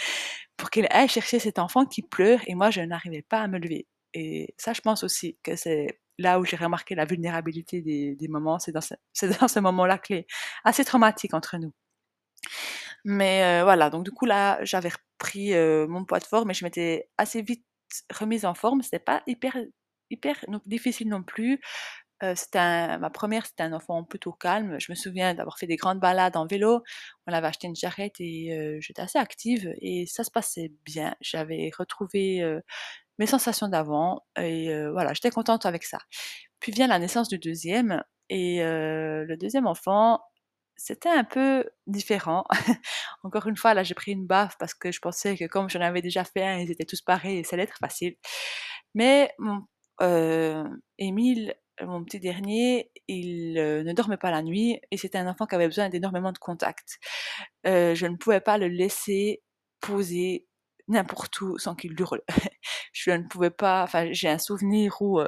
pour 0.58 0.70
qu'il 0.70 0.86
aille 0.90 1.08
chercher 1.08 1.38
cet 1.38 1.58
enfant 1.58 1.86
qui 1.86 2.02
pleure 2.02 2.40
et 2.46 2.54
moi 2.54 2.70
je 2.70 2.82
n'arrivais 2.82 3.22
pas 3.22 3.40
à 3.40 3.48
me 3.48 3.58
lever. 3.58 3.86
Et 4.12 4.54
ça, 4.58 4.72
je 4.74 4.80
pense 4.80 5.04
aussi 5.04 5.38
que 5.42 5.56
c'est 5.56 6.00
là 6.18 6.40
où 6.40 6.44
j'ai 6.44 6.56
remarqué 6.56 6.94
la 6.94 7.04
vulnérabilité 7.06 7.80
des, 7.80 8.28
moments, 8.28 8.58
c'est 8.60 8.72
dans 8.72 8.80
ce, 9.48 9.60
moment-là 9.60 9.98
clé, 9.98 10.26
assez 10.64 10.84
traumatique 10.84 11.32
entre 11.32 11.56
nous. 11.56 11.72
Mais 13.04 13.44
euh, 13.44 13.64
voilà, 13.64 13.90
donc 13.90 14.04
du 14.04 14.10
coup 14.10 14.26
là, 14.26 14.58
j'avais 14.64 14.90
repris 14.90 15.54
euh, 15.54 15.86
mon 15.86 16.04
poids 16.04 16.18
de 16.18 16.24
forme 16.24 16.50
et 16.50 16.54
je 16.54 16.64
m'étais 16.64 17.08
assez 17.16 17.42
vite 17.42 17.64
remise 18.12 18.44
en 18.44 18.54
forme. 18.54 18.82
C'était 18.82 18.98
pas 18.98 19.22
hyper 19.26 19.56
hyper 20.10 20.36
difficile 20.66 21.08
non 21.08 21.22
plus. 21.22 21.60
Euh, 22.22 22.34
un- 22.54 22.98
ma 22.98 23.10
première, 23.10 23.46
c'était 23.46 23.62
un 23.62 23.72
enfant 23.72 24.02
plutôt 24.04 24.32
calme. 24.32 24.78
Je 24.80 24.90
me 24.90 24.96
souviens 24.96 25.34
d'avoir 25.34 25.58
fait 25.58 25.66
des 25.68 25.76
grandes 25.76 26.00
balades 26.00 26.36
en 26.36 26.46
vélo. 26.46 26.82
On 27.26 27.32
avait 27.32 27.46
acheté 27.46 27.68
une 27.68 27.76
charrette 27.76 28.16
et 28.20 28.52
euh, 28.58 28.78
j'étais 28.80 29.02
assez 29.02 29.18
active 29.18 29.72
et 29.80 30.06
ça 30.06 30.24
se 30.24 30.30
passait 30.30 30.72
bien. 30.84 31.14
J'avais 31.20 31.70
retrouvé 31.78 32.42
euh, 32.42 32.60
mes 33.18 33.26
sensations 33.26 33.68
d'avant 33.68 34.22
et 34.38 34.70
voilà, 34.92 35.14
j'étais 35.14 35.30
contente 35.30 35.66
avec 35.66 35.84
ça. 35.84 35.98
Puis 36.60 36.72
vient 36.72 36.88
la 36.88 36.98
naissance 36.98 37.28
du 37.28 37.38
deuxième 37.38 38.02
et 38.30 38.60
le 38.62 39.36
deuxième 39.36 39.66
enfant, 39.66 40.20
c'était 40.76 41.08
un 41.10 41.24
peu 41.24 41.64
différent. 41.86 42.44
Encore 43.24 43.46
une 43.48 43.56
fois, 43.56 43.74
là, 43.74 43.82
j'ai 43.84 43.94
pris 43.94 44.12
une 44.12 44.26
baffe 44.26 44.56
parce 44.58 44.74
que 44.74 44.92
je 44.92 45.00
pensais 45.00 45.36
que 45.36 45.46
comme 45.46 45.70
j'en 45.70 45.80
avais 45.80 46.02
déjà 46.02 46.24
fait 46.24 46.44
un, 46.44 46.58
ils 46.58 46.70
étaient 46.70 46.84
tous 46.86 47.02
pareils 47.02 47.38
et 47.38 47.44
ça 47.44 47.56
allait 47.56 47.64
être 47.64 47.78
facile. 47.78 48.16
Mais 48.94 49.32
mon, 49.38 49.64
Émile, 50.98 51.54
mon 51.86 52.04
petit 52.04 52.20
dernier, 52.20 52.90
il 53.08 53.54
ne 53.54 53.92
dormait 53.92 54.16
pas 54.16 54.30
la 54.30 54.42
nuit 54.42 54.80
et 54.90 54.96
c'était 54.96 55.18
un 55.18 55.28
enfant 55.28 55.46
qui 55.46 55.54
avait 55.54 55.66
besoin 55.66 55.88
d'énormément 55.88 56.32
de 56.32 56.38
contact. 56.38 56.98
je 57.64 58.06
ne 58.06 58.16
pouvais 58.16 58.40
pas 58.40 58.58
le 58.58 58.68
laisser 58.68 59.42
poser 59.80 60.46
n'importe 60.88 61.40
où 61.40 61.58
sans 61.58 61.74
qu'il 61.74 61.98
hurle. 62.00 62.22
je 62.92 63.10
ne 63.10 63.24
pouvais 63.24 63.50
pas, 63.50 63.82
enfin, 63.82 64.08
j'ai 64.12 64.28
un 64.28 64.38
souvenir 64.38 65.00
où 65.02 65.20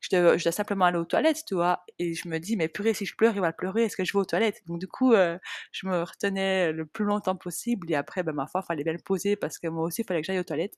je 0.00 0.08
dois, 0.20 0.52
simplement 0.52 0.86
aller 0.86 0.98
aux 0.98 1.04
toilettes, 1.04 1.44
tu 1.46 1.54
vois. 1.54 1.84
Et 1.98 2.14
je 2.14 2.28
me 2.28 2.38
dis, 2.38 2.56
mais 2.56 2.68
purée, 2.68 2.94
si 2.94 3.06
je 3.06 3.14
pleure, 3.16 3.34
il 3.34 3.40
va 3.40 3.52
pleurer, 3.52 3.84
est-ce 3.84 3.96
que 3.96 4.04
je 4.04 4.12
vais 4.12 4.18
aux 4.18 4.24
toilettes? 4.24 4.62
Donc 4.66 4.80
du 4.80 4.88
coup, 4.88 5.12
euh, 5.12 5.38
je 5.72 5.86
me 5.86 6.02
retenais 6.02 6.72
le 6.72 6.86
plus 6.86 7.04
longtemps 7.04 7.36
possible. 7.36 7.90
Et 7.90 7.94
après, 7.94 8.22
ben, 8.22 8.32
ma 8.32 8.46
foi, 8.46 8.62
fallait 8.62 8.84
bien 8.84 8.92
le 8.92 8.98
poser 8.98 9.36
parce 9.36 9.58
que 9.58 9.68
moi 9.68 9.84
aussi, 9.84 10.02
il 10.02 10.04
fallait 10.04 10.20
que 10.20 10.26
j'aille 10.26 10.38
aux 10.38 10.44
toilettes. 10.44 10.76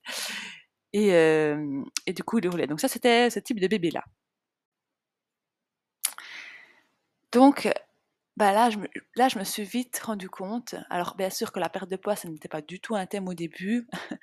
Et, 0.92 1.12
euh, 1.14 1.82
et 2.06 2.12
du 2.12 2.22
coup, 2.24 2.38
il 2.38 2.44
hurlait. 2.46 2.66
Donc 2.66 2.80
ça, 2.80 2.88
c'était 2.88 3.30
ce 3.30 3.40
type 3.40 3.60
de 3.60 3.68
bébé-là. 3.68 4.04
Donc, 7.36 7.68
bah 8.38 8.52
là, 8.52 8.70
je 8.70 8.78
me, 8.78 8.88
là, 9.16 9.28
je 9.28 9.38
me 9.38 9.44
suis 9.44 9.62
vite 9.64 9.98
rendu 10.00 10.30
compte. 10.30 10.74
Alors, 10.88 11.16
bien 11.16 11.28
sûr 11.28 11.52
que 11.52 11.60
la 11.60 11.68
perte 11.68 11.90
de 11.90 11.96
poids, 11.96 12.16
ça 12.16 12.30
n'était 12.30 12.48
pas 12.48 12.62
du 12.62 12.80
tout 12.80 12.96
un 12.96 13.04
thème 13.06 13.28
au 13.28 13.34
début. 13.34 13.86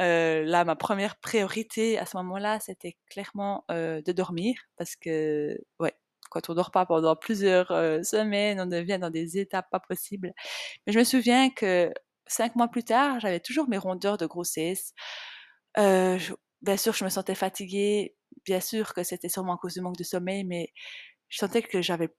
euh, 0.00 0.44
là, 0.44 0.64
ma 0.64 0.76
première 0.76 1.16
priorité 1.18 1.98
à 1.98 2.06
ce 2.06 2.16
moment-là, 2.18 2.60
c'était 2.60 2.96
clairement 3.10 3.64
euh, 3.72 4.00
de 4.02 4.12
dormir 4.12 4.54
parce 4.76 4.94
que, 4.94 5.58
ouais, 5.80 5.92
quand 6.30 6.50
on 6.50 6.54
dort 6.54 6.70
pas 6.70 6.86
pendant 6.86 7.16
plusieurs 7.16 7.72
euh, 7.72 8.04
semaines, 8.04 8.60
on 8.60 8.66
devient 8.66 8.98
dans 9.00 9.10
des 9.10 9.38
étapes 9.38 9.68
pas 9.72 9.80
possibles. 9.80 10.32
Mais 10.86 10.92
je 10.92 11.00
me 11.00 11.04
souviens 11.04 11.50
que 11.50 11.92
cinq 12.28 12.54
mois 12.54 12.68
plus 12.68 12.84
tard, 12.84 13.18
j'avais 13.18 13.40
toujours 13.40 13.68
mes 13.68 13.78
rondeurs 13.78 14.18
de 14.18 14.26
grossesse. 14.26 14.94
Bien 16.62 16.76
sûr, 16.76 16.92
je 16.94 17.04
me 17.04 17.10
sentais 17.10 17.34
fatiguée. 17.34 18.14
Bien 18.44 18.60
sûr 18.60 18.94
que 18.94 19.02
c'était 19.02 19.28
sûrement 19.28 19.54
à 19.54 19.58
cause 19.58 19.74
du 19.74 19.80
manque 19.80 19.96
de 19.96 20.04
sommeil, 20.04 20.44
mais 20.44 20.72
je 21.28 21.38
sentais 21.38 21.62
que 21.62 21.82
j'avais 21.82 22.10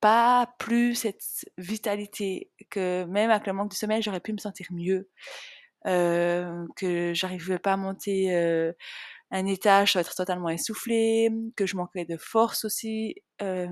pas 0.00 0.54
plus 0.58 0.94
cette 0.94 1.22
vitalité, 1.58 2.50
que 2.70 3.04
même 3.04 3.30
avec 3.30 3.46
le 3.46 3.52
manque 3.52 3.70
de 3.70 3.76
sommeil, 3.76 4.02
j'aurais 4.02 4.20
pu 4.20 4.32
me 4.32 4.38
sentir 4.38 4.66
mieux, 4.72 5.10
euh, 5.86 6.66
que 6.76 7.14
j'arrivais 7.14 7.58
pas 7.58 7.74
à 7.74 7.76
monter 7.76 8.34
euh, 8.34 8.72
un 9.30 9.46
étage 9.46 9.94
sans 9.94 10.00
être 10.00 10.14
totalement 10.14 10.50
essoufflée, 10.50 11.30
que 11.56 11.66
je 11.66 11.76
manquais 11.76 12.04
de 12.04 12.16
force 12.18 12.64
aussi. 12.64 13.16
Euh, 13.42 13.68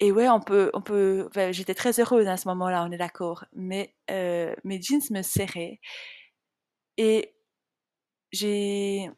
et 0.00 0.12
ouais, 0.12 0.28
on 0.28 0.40
peut, 0.40 0.70
on 0.74 0.82
peut. 0.82 1.28
J'étais 1.52 1.74
très 1.74 1.98
heureuse 2.00 2.26
à 2.28 2.36
ce 2.36 2.48
moment-là, 2.48 2.84
on 2.86 2.92
est 2.92 2.98
d'accord. 2.98 3.44
Mais 3.54 3.94
mes 4.08 4.82
jeans 4.82 5.00
me 5.10 5.22
serraient 5.22 5.80
et 6.96 7.34
j'ai 8.32 9.10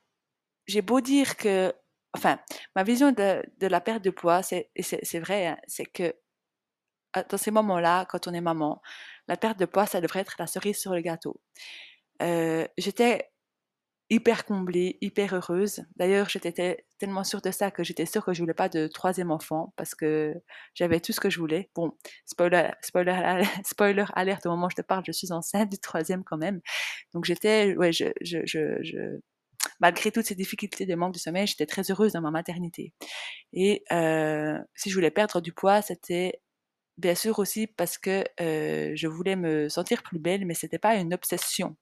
j'ai 0.66 0.82
beau 0.82 1.00
dire 1.00 1.36
que 1.36 1.74
enfin, 2.14 2.38
ma 2.74 2.82
vision 2.82 3.12
de, 3.12 3.42
la 3.60 3.80
perte 3.80 4.02
de 4.04 4.10
poids, 4.10 4.42
c'est, 4.42 4.70
vrai, 5.20 5.46
hein, 5.48 5.58
c'est 5.66 5.86
que 5.86 6.14
dans 7.30 7.38
ces 7.38 7.50
moments-là, 7.50 8.06
quand 8.06 8.28
on 8.28 8.34
est 8.34 8.40
maman, 8.40 8.80
la 9.28 9.36
perte 9.36 9.58
de 9.58 9.66
poids, 9.66 9.86
ça 9.86 10.00
devrait 10.00 10.20
être 10.20 10.36
la 10.38 10.46
cerise 10.46 10.78
sur 10.78 10.94
le 10.94 11.00
gâteau. 11.00 11.40
Euh, 12.22 12.66
j'étais 12.76 13.30
hyper 14.10 14.44
comblée, 14.44 14.96
hyper 15.00 15.34
heureuse. 15.34 15.84
D'ailleurs, 15.96 16.28
j'étais 16.28 16.86
tellement 16.98 17.24
sûre 17.24 17.42
de 17.42 17.50
ça 17.50 17.70
que 17.70 17.84
j'étais 17.84 18.06
sûre 18.06 18.24
que 18.24 18.32
je 18.32 18.40
voulais 18.40 18.54
pas 18.54 18.68
de 18.68 18.86
troisième 18.86 19.30
enfant 19.30 19.74
parce 19.76 19.94
que 19.94 20.34
j'avais 20.74 21.00
tout 21.00 21.12
ce 21.12 21.20
que 21.20 21.30
je 21.30 21.38
voulais. 21.38 21.70
Bon, 21.74 21.92
spoiler, 22.24 22.70
spoiler, 22.82 23.42
spoiler 23.64 24.04
alerte 24.14 24.46
au 24.46 24.50
moment 24.50 24.66
où 24.66 24.70
je 24.70 24.76
te 24.76 24.82
parle, 24.82 25.04
je 25.06 25.12
suis 25.12 25.32
enceinte 25.32 25.70
du 25.70 25.78
troisième 25.78 26.24
quand 26.24 26.38
même. 26.38 26.60
Donc 27.12 27.24
j'étais, 27.26 27.76
ouais, 27.76 27.92
je, 27.92 28.06
je, 28.22 28.38
je 28.46 29.20
malgré 29.80 30.10
toutes 30.12 30.26
ces 30.26 30.34
difficultés 30.34 30.86
de 30.86 30.94
manque 30.94 31.14
de 31.14 31.18
sommeil, 31.18 31.46
j'étais 31.46 31.66
très 31.66 31.90
heureuse 31.90 32.12
dans 32.12 32.20
ma 32.20 32.30
maternité. 32.30 32.92
Et 33.52 33.84
euh, 33.92 34.58
si 34.74 34.90
je 34.90 34.94
voulais 34.94 35.10
perdre 35.10 35.40
du 35.40 35.52
poids, 35.52 35.82
c'était 35.82 36.40
bien 36.98 37.14
sûr 37.14 37.38
aussi 37.38 37.66
parce 37.66 37.96
que 37.98 38.24
euh, 38.40 38.92
je 38.94 39.08
voulais 39.08 39.36
me 39.36 39.68
sentir 39.68 40.02
plus 40.02 40.18
belle, 40.18 40.44
mais 40.46 40.54
c'était 40.54 40.78
pas 40.78 40.96
une 40.96 41.14
obsession. 41.14 41.76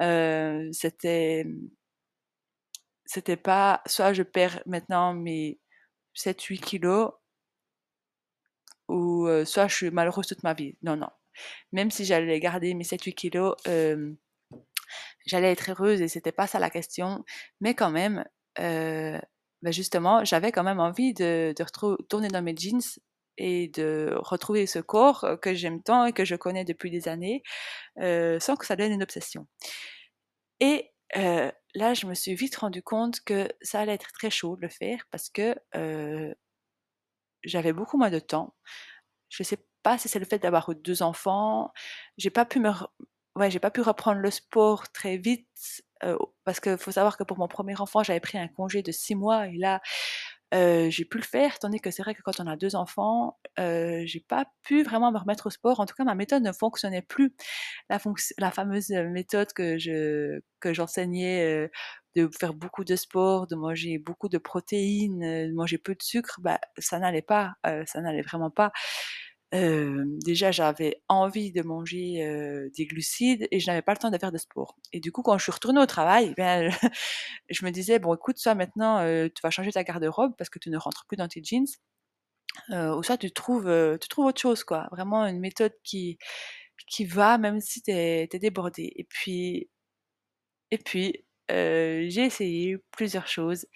Euh, 0.00 0.68
c'était 0.72 1.46
c'était 3.06 3.36
pas 3.36 3.82
soit 3.86 4.12
je 4.12 4.22
perds 4.22 4.62
maintenant 4.66 5.14
mes 5.14 5.58
7-8 6.14 6.60
kilos 6.60 7.12
ou 8.88 9.26
euh, 9.26 9.44
soit 9.44 9.68
je 9.68 9.74
suis 9.76 9.90
malheureuse 9.90 10.26
toute 10.26 10.42
ma 10.42 10.54
vie. 10.54 10.76
Non, 10.82 10.96
non. 10.96 11.10
Même 11.72 11.90
si 11.90 12.04
j'allais 12.04 12.40
garder 12.40 12.74
mes 12.74 12.84
7-8 12.84 13.14
kilos, 13.14 13.54
j'allais 15.26 15.52
être 15.52 15.70
heureuse 15.70 16.00
et 16.00 16.08
c'était 16.08 16.32
pas 16.32 16.46
ça 16.46 16.58
la 16.58 16.70
question. 16.70 17.24
Mais 17.60 17.74
quand 17.74 17.90
même, 17.90 18.24
ben 18.58 19.20
justement, 19.72 20.24
j'avais 20.24 20.52
quand 20.52 20.64
même 20.64 20.80
envie 20.80 21.14
de, 21.14 21.54
de 21.56 21.62
retourner 21.62 22.28
dans 22.28 22.42
mes 22.42 22.56
jeans 22.56 22.80
et 23.38 23.68
de 23.68 24.14
retrouver 24.16 24.66
ce 24.66 24.78
corps 24.78 25.26
que 25.40 25.54
j'aime 25.54 25.82
tant 25.82 26.04
et 26.04 26.12
que 26.12 26.24
je 26.24 26.36
connais 26.36 26.64
depuis 26.64 26.90
des 26.90 27.08
années, 27.08 27.42
sans 27.96 28.56
que 28.56 28.66
ça 28.66 28.76
devienne 28.76 28.92
une 28.92 29.02
obsession. 29.02 29.46
Et 30.60 30.90
là, 31.14 31.94
je 31.94 32.06
me 32.06 32.14
suis 32.14 32.34
vite 32.34 32.56
rendu 32.56 32.82
compte 32.82 33.20
que 33.24 33.48
ça 33.62 33.80
allait 33.80 33.94
être 33.94 34.12
très 34.12 34.30
chaud 34.30 34.56
de 34.56 34.62
le 34.62 34.68
faire 34.68 35.06
parce 35.10 35.30
que 35.30 35.54
j'avais 37.44 37.72
beaucoup 37.72 37.96
moins 37.96 38.10
de 38.10 38.18
temps. 38.18 38.54
Je 39.30 39.42
sais 39.42 39.58
pas 39.82 39.96
si 39.96 40.08
c'est 40.08 40.18
le 40.18 40.26
fait 40.26 40.38
d'avoir 40.38 40.74
deux 40.74 41.02
enfants. 41.02 41.72
J'ai 42.18 42.30
pas 42.30 42.44
pu 42.44 42.60
me 42.60 42.70
ouais, 43.36 43.50
j'ai 43.50 43.58
pas 43.60 43.70
pu 43.70 43.80
reprendre 43.80 44.20
le 44.20 44.30
sport 44.30 44.90
très 44.92 45.16
vite 45.16 45.82
euh, 46.04 46.16
parce 46.44 46.60
qu'il 46.60 46.78
faut 46.78 46.92
savoir 46.92 47.16
que 47.16 47.24
pour 47.24 47.38
mon 47.38 47.48
premier 47.48 47.78
enfant, 47.80 48.02
j'avais 48.02 48.20
pris 48.20 48.38
un 48.38 48.48
congé 48.48 48.82
de 48.82 48.92
six 48.92 49.14
mois 49.14 49.46
et 49.48 49.56
là, 49.56 49.80
euh, 50.54 50.90
j'ai 50.90 51.04
pu 51.04 51.18
le 51.18 51.22
faire, 51.24 51.58
tandis 51.60 51.78
que 51.80 51.92
c'est 51.92 52.02
vrai 52.02 52.14
que 52.14 52.22
quand 52.22 52.40
on 52.40 52.46
a 52.48 52.56
deux 52.56 52.74
enfants, 52.74 53.38
euh, 53.60 54.02
j'ai 54.06 54.20
pas 54.20 54.46
pu 54.64 54.82
vraiment 54.82 55.12
me 55.12 55.18
remettre 55.18 55.46
au 55.46 55.50
sport. 55.50 55.78
En 55.80 55.86
tout 55.86 55.94
cas, 55.94 56.02
ma 56.04 56.16
méthode 56.16 56.42
ne 56.42 56.52
fonctionnait 56.52 57.02
plus. 57.02 57.34
La, 57.88 57.98
la 58.38 58.50
fameuse 58.50 58.90
méthode 58.90 59.52
que 59.52 59.78
je 59.78 60.40
que 60.60 60.74
j'enseignais 60.74 61.70
de 62.16 62.28
faire 62.38 62.54
beaucoup 62.54 62.84
de 62.84 62.96
sport, 62.96 63.46
de 63.46 63.54
manger 63.56 63.98
beaucoup 63.98 64.28
de 64.28 64.38
protéines, 64.38 65.20
de 65.48 65.54
manger 65.54 65.78
peu 65.78 65.94
de 65.94 66.02
sucre, 66.02 66.40
bah 66.42 66.60
ça 66.78 66.98
n'allait 66.98 67.22
pas, 67.22 67.54
ça 67.86 68.00
n'allait 68.00 68.22
vraiment 68.22 68.50
pas 68.50 68.72
déjà, 69.52 70.52
j'avais 70.52 71.02
envie 71.08 71.52
de 71.52 71.62
manger 71.62 72.70
des 72.76 72.86
glucides 72.86 73.48
et 73.50 73.60
je 73.60 73.66
n'avais 73.66 73.82
pas 73.82 73.92
le 73.92 73.98
temps 73.98 74.10
de 74.10 74.18
faire 74.18 74.32
de 74.32 74.38
sport. 74.38 74.76
Et 74.92 75.00
du 75.00 75.12
coup, 75.12 75.22
quand 75.22 75.36
je 75.38 75.42
suis 75.42 75.52
retournée 75.52 75.80
au 75.80 75.86
travail, 75.86 76.34
ben, 76.36 76.70
je 77.50 77.64
me 77.64 77.70
disais, 77.70 77.98
bon, 77.98 78.14
écoute, 78.14 78.38
soit 78.38 78.54
maintenant, 78.54 79.00
tu 79.28 79.42
vas 79.42 79.50
changer 79.50 79.72
ta 79.72 79.84
garde-robe 79.84 80.34
parce 80.38 80.50
que 80.50 80.58
tu 80.58 80.70
ne 80.70 80.78
rentres 80.78 81.04
plus 81.06 81.16
dans 81.16 81.28
tes 81.28 81.42
jeans, 81.42 81.66
ou 82.70 83.02
soit 83.02 83.18
tu 83.18 83.30
trouves, 83.32 83.98
tu 84.00 84.08
trouves 84.08 84.26
autre 84.26 84.40
chose, 84.40 84.64
quoi. 84.64 84.88
Vraiment 84.92 85.26
une 85.26 85.40
méthode 85.40 85.74
qui, 85.84 86.18
qui 86.86 87.04
va, 87.04 87.38
même 87.38 87.60
si 87.60 87.82
tu 87.82 87.90
es, 87.92 88.28
débordé. 88.28 88.92
Et 88.96 89.04
puis, 89.04 89.68
et 90.70 90.78
puis 90.78 91.24
j'ai 91.48 92.24
essayé 92.24 92.78
plusieurs 92.92 93.28
choses. 93.28 93.66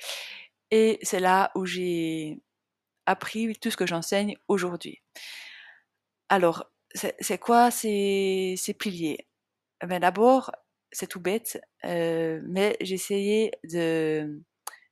Et 0.71 0.99
c'est 1.03 1.21
là 1.21 1.51
où 1.55 1.67
j'ai 1.67 2.41
appris 3.07 3.55
tout 3.61 3.71
ce 3.71 3.77
que 3.77 3.87
j'enseigne 3.87 4.37
aujourd'hui. 4.49 5.03
Alors, 6.29 6.71
c'est 6.95 7.39
quoi 7.39 7.71
ces, 7.71 8.55
ces 8.57 8.75
piliers? 8.75 9.27
Eh 9.83 9.87
ben 9.87 10.01
D'abord, 10.01 10.53
c'est 10.93 11.09
tout 11.09 11.21
bête, 11.21 11.61
euh, 11.85 12.41
mais 12.47 12.77
essayé 12.81 13.53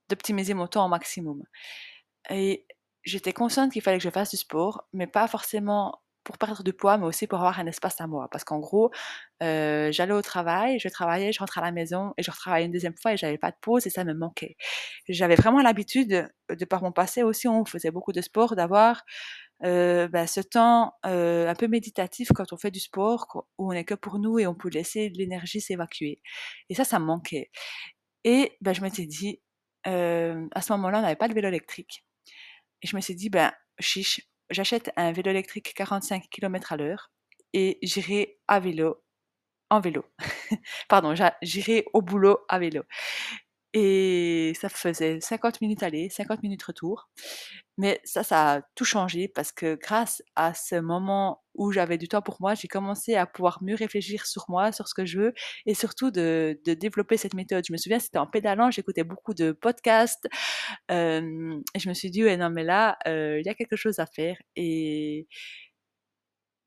d'optimiser 0.08 0.54
mon 0.54 0.66
temps 0.66 0.84
au 0.86 0.88
maximum. 0.88 1.42
Et 2.30 2.66
j'étais 3.04 3.32
consciente 3.32 3.72
qu'il 3.72 3.82
fallait 3.82 3.98
que 3.98 4.04
je 4.04 4.10
fasse 4.10 4.30
du 4.30 4.36
sport, 4.36 4.88
mais 4.92 5.06
pas 5.06 5.28
forcément 5.28 6.00
pour 6.24 6.38
perdre 6.38 6.62
du 6.62 6.72
poids, 6.72 6.98
mais 6.98 7.06
aussi 7.06 7.26
pour 7.26 7.38
avoir 7.38 7.58
un 7.60 7.66
espace 7.66 8.00
à 8.00 8.06
moi. 8.06 8.28
Parce 8.30 8.44
qu'en 8.44 8.60
gros, 8.60 8.92
euh, 9.42 9.92
j'allais 9.92 10.12
au 10.12 10.22
travail, 10.22 10.78
je 10.80 10.88
travaillais, 10.88 11.32
je 11.32 11.40
rentrais 11.40 11.60
à 11.62 11.64
la 11.64 11.72
maison 11.72 12.14
et 12.18 12.22
je 12.22 12.30
retravaillais 12.30 12.66
une 12.66 12.72
deuxième 12.72 12.96
fois 12.96 13.14
et 13.14 13.16
j'avais 13.16 13.38
pas 13.38 13.50
de 13.50 13.56
pause 13.60 13.86
et 13.86 13.90
ça 13.90 14.04
me 14.04 14.14
manquait. 14.14 14.56
J'avais 15.08 15.36
vraiment 15.36 15.62
l'habitude, 15.62 16.28
de 16.50 16.64
par 16.66 16.82
mon 16.82 16.92
passé 16.92 17.22
aussi, 17.24 17.48
on 17.48 17.64
faisait 17.64 17.90
beaucoup 17.90 18.12
de 18.12 18.20
sport, 18.22 18.56
d'avoir 18.56 19.02
euh, 19.64 20.08
bah, 20.08 20.26
ce 20.26 20.40
temps 20.40 20.94
euh, 21.06 21.48
un 21.48 21.54
peu 21.54 21.68
méditatif 21.68 22.28
quand 22.34 22.52
on 22.52 22.56
fait 22.56 22.70
du 22.70 22.80
sport, 22.80 23.46
où 23.58 23.70
on 23.70 23.72
est 23.72 23.84
que 23.84 23.94
pour 23.94 24.18
nous 24.18 24.38
et 24.38 24.46
on 24.46 24.54
peut 24.54 24.68
laisser 24.70 25.10
l'énergie 25.10 25.60
s'évacuer. 25.60 26.20
Et 26.68 26.74
ça, 26.74 26.84
ça 26.84 26.98
me 26.98 27.04
manquait. 27.06 27.50
Et 28.24 28.52
bah, 28.60 28.72
je 28.72 28.82
m'étais 28.82 29.06
dit, 29.06 29.40
euh, 29.86 30.46
à 30.52 30.62
ce 30.62 30.72
moment-là, 30.74 30.98
on 30.98 31.02
n'avait 31.02 31.16
pas 31.16 31.28
de 31.28 31.34
vélo 31.34 31.48
électrique. 31.48 32.04
Et 32.82 32.86
je 32.86 32.96
me 32.96 33.00
suis 33.00 33.14
dit, 33.14 33.30
ben, 33.30 33.52
chiche, 33.80 34.20
j'achète 34.50 34.90
un 34.96 35.12
vélo 35.12 35.30
électrique 35.30 35.74
45 35.74 36.24
km 36.30 36.72
à 36.72 36.76
l'heure 36.76 37.12
et 37.52 37.78
j'irai 37.82 38.38
à 38.48 38.60
vélo, 38.60 39.02
en 39.70 39.80
vélo. 39.80 40.04
Pardon, 40.88 41.14
j'irai 41.42 41.86
au 41.92 42.02
boulot 42.02 42.38
à 42.48 42.58
vélo. 42.58 42.82
Et 43.74 44.52
ça 44.60 44.68
faisait 44.68 45.20
50 45.20 45.60
minutes 45.62 45.82
aller, 45.82 46.10
50 46.10 46.42
minutes 46.42 46.62
retour. 46.62 47.08
Mais 47.78 48.00
ça, 48.04 48.22
ça 48.22 48.54
a 48.56 48.62
tout 48.74 48.84
changé 48.84 49.28
parce 49.28 49.52
que 49.52 49.76
grâce 49.76 50.22
à 50.36 50.54
ce 50.54 50.76
moment 50.76 51.42
où 51.54 51.72
j'avais 51.72 51.98
du 51.98 52.08
temps 52.08 52.22
pour 52.22 52.36
moi, 52.40 52.54
j'ai 52.54 52.68
commencé 52.68 53.14
à 53.14 53.26
pouvoir 53.26 53.62
mieux 53.62 53.74
réfléchir 53.74 54.26
sur 54.26 54.44
moi, 54.48 54.72
sur 54.72 54.88
ce 54.88 54.94
que 54.94 55.06
je 55.06 55.18
veux 55.20 55.34
et 55.66 55.74
surtout 55.74 56.10
de 56.10 56.58
développer 56.66 57.16
cette 57.16 57.34
méthode. 57.34 57.64
Je 57.66 57.72
me 57.72 57.78
souviens, 57.78 57.98
c'était 57.98 58.18
en 58.18 58.26
pédalant, 58.26 58.70
j'écoutais 58.70 59.04
beaucoup 59.04 59.34
de 59.34 59.52
podcasts, 59.52 60.28
hem 60.88 61.62
et 61.74 61.78
je 61.80 61.88
me 61.88 61.94
suis 61.94 62.10
dit: 62.10 62.24
«Ouais, 62.24 62.36
non, 62.36 62.50
mais 62.50 62.64
là, 62.64 62.98
heu, 63.08 63.40
il 63.40 63.46
y 63.46 63.48
a 63.50 63.54
quelque 63.54 63.76
chose 63.76 63.98
à 64.00 64.06
faire» 64.06 64.36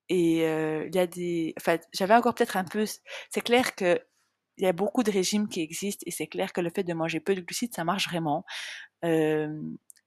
et 0.09 0.41
heu, 0.45 0.85
il 0.87 0.95
y 0.95 0.99
a 0.99 1.07
des 1.07 1.53
enfin, 1.59 1.77
j'avais 1.93 2.13
encore 2.15 2.35
peut-être 2.35 2.57
un 2.57 2.63
peu 2.63 2.85
c'est 3.29 3.41
clair 3.41 3.73
qu'il 4.55 4.65
y 4.65 4.67
a 4.67 4.73
beaucoup 4.73 5.03
de 5.03 5.11
régimes 5.11 5.47
qui 5.47 5.61
existent 5.61 6.03
et 6.05 6.11
c'est 6.11 6.27
clair 6.27 6.53
que 6.53 6.61
le 6.61 6.69
fait 6.69 6.83
de 6.83 6.93
manger 6.93 7.19
peu 7.19 7.35
de 7.35 7.41
glucides, 7.41 7.73
ça 7.75 7.83
marche 7.83 8.07
vraiment. 8.09 8.45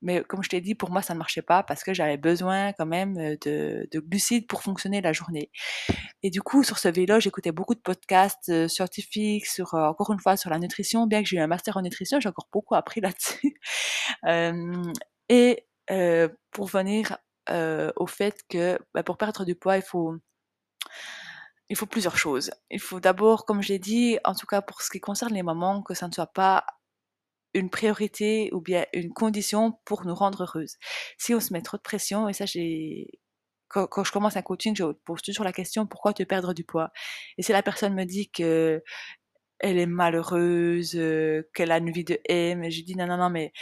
Mais 0.01 0.23
comme 0.23 0.45
je 0.45 0.49
t'ai 0.49 0.61
dit, 0.61 0.77
pour 0.77 0.91
moi, 0.91 1.03
ça 1.03 1.15
ne 1.15 1.19
marchait 1.19 1.43
pas 1.43 1.65
parce 1.65 1.83
que 1.83 1.93
j'avais 1.93 2.17
besoin 2.17 2.73
quand 2.73 2.87
même, 2.87 3.15
de 3.15 3.89
de 3.91 4.01
glucides 4.01 4.47
pour 4.47 4.63
fonctionner 4.63 5.01
la 5.01 5.13
journée 5.13 5.51
et 6.23 6.31
du 6.31 6.43
coup, 6.43 6.63
sur 6.65 6.79
ce 6.79 6.89
vélo, 6.89 7.21
j'écoutais 7.21 7.53
beaucoup 7.53 7.75
de 7.75 7.81
podcasts, 7.81 8.69
scientifiques 8.69 9.47
sur, 9.47 9.75
encore 9.75 10.13
une 10.13 10.21
fois, 10.21 10.37
sur 10.37 10.51
la 10.51 10.59
nutrition. 10.59 11.07
Bien 11.07 11.23
que 11.23 11.29
j'ai 11.29 11.37
eu 11.37 11.41
un 11.41 11.47
master 11.47 11.77
en 11.77 11.83
nutrition, 11.83 12.21
j'ai 12.21 12.29
encore 12.29 12.49
beaucoup 12.53 12.75
appris 12.75 13.01
là-dessus. 13.03 13.55
Et 15.29 15.67
pour 16.53 16.67
venir, 16.67 17.19
au 17.97 18.07
fait 18.07 18.43
que, 18.49 18.79
bah, 18.95 19.03
pour 19.03 19.17
perdre 19.19 19.45
du 19.45 19.55
poids, 19.55 19.77
il 19.77 19.83
faut 19.83 20.15
il 21.71 21.77
faut 21.77 21.87
plusieurs 21.87 22.17
choses. 22.19 22.51
Il 22.71 22.81
faut 22.81 23.01
d'abord, 23.01 23.45
comme 23.47 23.63
je 23.63 23.69
l'ai 23.69 23.79
dit, 23.79 24.19
en 24.25 24.35
tout 24.35 24.47
cas 24.47 24.63
pour 24.63 24.83
ce 24.83 24.91
qui 24.91 25.01
concerne 25.01 25.35
les 25.35 25.43
mamans, 25.43 25.83
que 25.83 25.95
ça 25.95 26.09
ne 26.09 26.13
soit 26.13 26.27
pas 26.33 26.65
une 27.55 27.71
priorité 27.71 28.51
ou 28.55 28.61
bien 28.61 28.87
une 28.95 29.13
condition 29.13 29.79
pour 29.85 30.07
nous 30.07 30.15
rendre 30.15 30.43
heureuses. 30.45 30.77
Si 31.19 31.35
on 31.35 31.41
se 31.41 31.53
met 31.53 31.63
trop 31.63 31.77
de 31.79 31.83
pression 31.83 32.29
et 32.29 32.33
ça 32.35 32.47
quand 33.69 34.05
je 34.05 34.13
commence 34.13 34.37
un 34.37 34.43
coaching, 34.43 34.75
je 34.77 34.85
pose 35.05 35.23
toujours 35.23 35.45
la 35.45 35.53
question: 35.53 35.87
«Pourquoi 35.87 36.13
te 36.15 36.23
perdre 36.23 36.55
du 36.55 36.65
poids?» 36.65 36.91
et 37.39 37.43
si 37.43 37.53
la 37.53 37.63
personne 37.63 37.95
me 37.95 38.05
dit 38.05 38.31
qu'elle 38.31 38.83
est 39.63 39.87
malheureuse, 39.87 40.95
heu, 40.97 41.49
qu'elle 41.55 41.73
a 41.73 41.79
une 41.79 41.91
vie 41.93 42.05
de 42.05 42.19
M, 42.29 42.71
je 42.71 42.83
dis: 42.83 42.97
«Non, 42.97 43.07
non, 43.07 43.19
non, 43.19 43.31
mais 43.31 43.53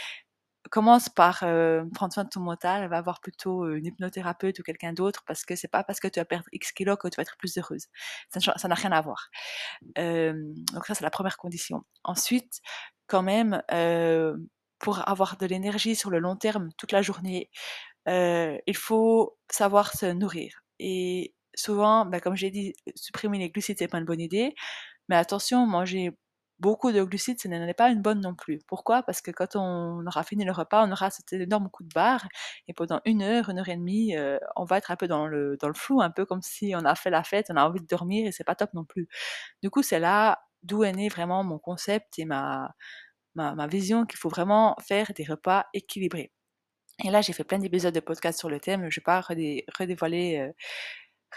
commence 0.69 1.09
par, 1.09 1.43
heu, 1.43 1.87
prendre 1.95 2.13
soin 2.13 2.23
de 2.25 2.29
ton 2.29 2.41
mental, 2.41 2.89
va 2.89 3.01
voir 3.01 3.21
plutôt, 3.21 3.65
heu, 3.65 3.77
une 3.77 3.85
hypnothérapeute 3.87 4.59
ou 4.59 4.63
quelqu'un 4.63 4.93
d'autre 4.93 5.23
parce 5.27 5.45
que 5.45 5.55
c'est 5.55 5.67
pas 5.69 5.83
parce 5.83 5.99
que 5.99 6.07
tu 6.07 6.19
vas 6.19 6.25
perdre 6.25 6.45
X 6.53 6.71
kilos 6.73 6.97
que 6.99 7.07
tu 7.09 7.15
vas 7.17 7.23
être 7.23 7.37
plus 7.37 7.57
heureuse. 7.57 7.87
Ça 8.29 8.67
n'a 8.67 8.75
rien 8.75 8.91
à 8.91 9.01
voir». 9.01 9.29
Donc 10.73 10.85
ça, 10.85 10.95
c'est 10.95 11.03
la 11.03 11.09
première 11.11 11.37
condition. 11.37 11.83
Ensuite, 12.03 12.61
quand 13.07 13.23
même, 13.23 13.61
heu, 13.73 14.37
pour 14.79 15.07
avoir 15.09 15.37
de 15.37 15.45
l'énergie 15.45 15.95
sur 15.95 16.09
le 16.09 16.19
long 16.19 16.35
terme, 16.35 16.69
toute 16.77 16.91
la 16.91 17.01
journée, 17.01 17.49
il 18.07 18.75
faut 18.77 19.37
savoir 19.51 19.93
se 19.93 20.07
nourrir 20.07 20.61
et 20.79 21.33
souvent, 21.55 22.05
bah, 22.05 22.19
comme 22.21 22.35
j'ai 22.37 22.51
dit, 22.51 22.75
supprimer 22.95 23.39
les 23.39 23.49
glucides, 23.49 23.77
c'est 23.79 23.87
pas 23.87 23.99
une 23.99 24.05
bonne 24.05 24.21
idée, 24.21 24.55
mais 25.09 25.15
attention, 25.17 25.67
manger 25.67 26.11
beaucoup 26.59 26.91
de 26.91 27.03
glucides, 27.03 27.39
ce 27.41 27.47
n'en 27.47 27.67
est 27.67 27.73
pas 27.73 27.89
une 27.91 28.01
bonne 28.01 28.21
non 28.21 28.35
plus. 28.35 28.59
Pourquoi? 28.67 29.03
Parce 29.03 29.21
que 29.21 29.31
quand 29.31 29.55
on 29.55 30.05
aura 30.07 30.23
fini 30.23 30.45
le 30.45 30.51
repas, 30.51 30.85
on 30.87 30.91
aura 30.91 31.09
cet 31.11 31.33
énorme 31.33 31.69
coup 31.69 31.83
de 31.83 31.89
barre 31.93 32.27
et 32.67 32.73
pendant 32.73 33.01
1 33.05 33.21
heure, 33.21 33.49
1 33.49 33.59
heure 33.59 33.69
et 33.69 33.77
demie, 33.77 34.15
heu, 34.17 34.39
on 34.55 34.65
va 34.65 34.77
être 34.79 34.91
un 34.91 34.95
peu 34.97 35.07
dans 35.07 35.27
le 35.27 35.57
dans 35.59 35.67
le 35.69 35.73
flou, 35.75 36.01
un 36.01 36.11
peu 36.11 36.25
comme 36.25 36.41
si 36.41 36.73
on 36.75 36.85
a 36.85 36.95
fait 36.95 37.09
la 37.11 37.23
fête, 37.23 37.47
on 37.51 37.57
a 37.57 37.65
envie 37.67 37.81
de 37.81 37.87
dormir 37.87 38.27
et 38.27 38.31
c'est 38.31 38.43
pas 38.45 38.55
top 38.55 38.73
non 38.73 38.85
plus. 38.85 39.07
Du 39.63 39.69
coup, 39.71 39.83
c'est 39.83 39.99
là 39.99 40.39
d'où 40.63 40.83
est 40.85 40.93
né 40.93 41.09
vraiment 41.09 41.43
mon 41.45 41.59
concept 41.59 42.19
et 42.19 42.25
ma 42.25 42.73
ma 43.35 43.67
vision 43.67 44.05
qu'il 44.05 44.19
faut 44.19 44.29
vraiment 44.29 44.75
faire 44.81 45.11
des 45.15 45.23
repas 45.25 45.65
équilibrés 45.73 46.31
et 47.03 47.11
là, 47.11 47.21
j'ai 47.21 47.33
fait 47.33 47.43
plein 47.45 47.59
d'épisodes 47.59 47.93
de 47.95 47.99
podcast 48.01 48.39
sur 48.39 48.49
le 48.49 48.59
thème, 48.61 48.89
je 48.91 48.99
vais 48.99 49.03
pas 49.03 49.21
redé 49.21 49.65
redévoiler, 49.79 50.39
heu, 50.39 50.53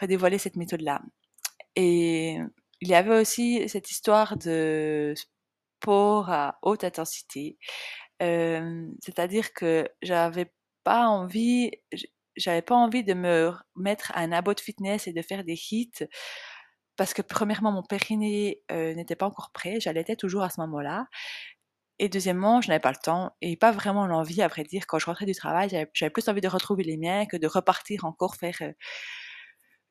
redévoiler 0.00 0.38
cette 0.38 0.56
méthode-là 0.56 1.02
et 1.76 2.38
il 2.80 2.88
y 2.88 2.94
avait 2.94 3.20
aussi 3.20 3.68
cette 3.68 3.90
histoire 3.90 4.36
de 4.38 5.14
sport 5.82 6.30
à 6.30 6.58
haute 6.62 6.84
intensité, 6.84 7.58
c'est-à-dire 9.02 9.52
que 9.52 9.88
j'avais 10.02 10.52
pas 10.84 11.06
envie 11.08 11.70
j'avais 12.36 12.62
pas 12.62 12.76
envie 12.76 13.04
de 13.04 13.12
me 13.14 13.52
mettre 13.76 14.12
un 14.14 14.32
abo 14.32 14.54
de 14.54 14.60
fitness 14.60 15.06
et 15.08 15.12
de 15.12 15.20
faire 15.22 15.44
des 15.44 15.58
hits 15.70 15.90
parce 16.96 17.14
que 17.14 17.22
premièrement, 17.22 17.72
mon 17.72 17.82
périnée, 17.82 18.62
heu, 18.72 18.92
n'était 18.94 19.16
pas 19.16 19.26
encore 19.26 19.50
prêt, 19.52 19.80
j'allaitais 19.80 20.16
toujours 20.16 20.42
à 20.42 20.50
ce 20.50 20.60
moment-là 20.62 21.06
et 22.00 22.08
deuxièmement, 22.08 22.60
je 22.62 22.68
n'avais 22.68 22.80
pas 22.80 22.92
le 22.92 22.98
temps 23.02 23.32
et 23.42 23.56
pas 23.56 23.72
vraiment 23.72 24.06
l'envie 24.06 24.42
à 24.42 24.48
vrai 24.48 24.64
dire. 24.64 24.86
Quand 24.88 24.98
je 24.98 25.06
rentrais 25.06 25.26
du 25.26 25.34
travail, 25.34 25.68
j'avais 25.94 26.10
plus 26.10 26.28
envie 26.28 26.40
de 26.42 26.48
retrouver 26.48 26.84
les 26.84 26.96
miens 26.98 27.26
que 27.26 27.36
de 27.38 27.46
repartir 27.46 28.04
encore 28.06 28.36
faire, 28.36 28.56
heu, 28.62 28.74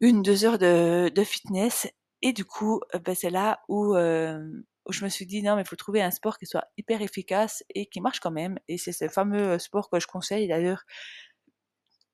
1-2 0.02 0.46
heures 0.46 0.60
de 0.60 1.10
de 1.14 1.24
fitness 1.24 1.88
et 2.22 2.34
du 2.34 2.46
coup, 2.46 2.82
bah, 3.06 3.16
c'est 3.16 3.30
là 3.30 3.62
où, 3.70 3.96
je 3.96 5.04
me 5.04 5.10
suis 5.10 5.26
dit: 5.26 5.44
«Non, 5.44 5.56
mais 5.56 5.62
il 5.64 5.68
faut 5.68 5.76
trouver 5.76 6.02
un 6.02 6.12
sport 6.12 6.38
qui 6.40 6.46
soit 6.48 6.66
hyper 6.78 7.02
efficace 7.02 7.64
et 7.76 7.86
qui 7.88 8.02
marche 8.02 8.20
quand 8.20 8.32
même» 8.32 8.60
et 8.68 8.78
c'est 8.78 8.92
ce 8.94 9.08
fameux, 9.08 9.60
sport 9.60 9.90
que 9.90 10.00
je 10.00 10.08
conseille 10.08 10.48
d'ailleurs. 10.48 10.84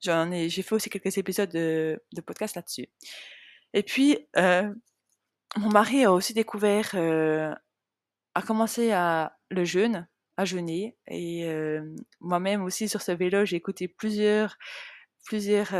J'en 0.03 0.31
ai 0.31 0.49
j'ai 0.49 0.61
fait 0.61 0.75
aussi 0.75 0.89
quelques 0.89 1.17
épisodes 1.17 1.49
de 1.51 2.01
de 2.13 2.21
podcast 2.21 2.55
là-dessus. 2.55 2.87
Et 3.73 3.83
puis, 3.83 4.17
mon 4.35 5.69
mari 5.69 6.05
a 6.05 6.11
aussi 6.11 6.33
découvert, 6.33 6.95
a 6.95 8.41
commencé 8.41 8.91
à 8.91 9.37
le 9.49 9.63
jeûne, 9.65 10.07
à 10.37 10.45
jeûner 10.45 10.97
et 11.07 11.47
moi-même 12.19 12.63
aussi 12.63 12.89
sur 12.89 13.01
ce 13.01 13.11
vélo, 13.13 13.45
j'ai 13.45 13.57
écouté 13.57 13.87
plusieurs 13.87 14.57
plusieurs, 15.25 15.73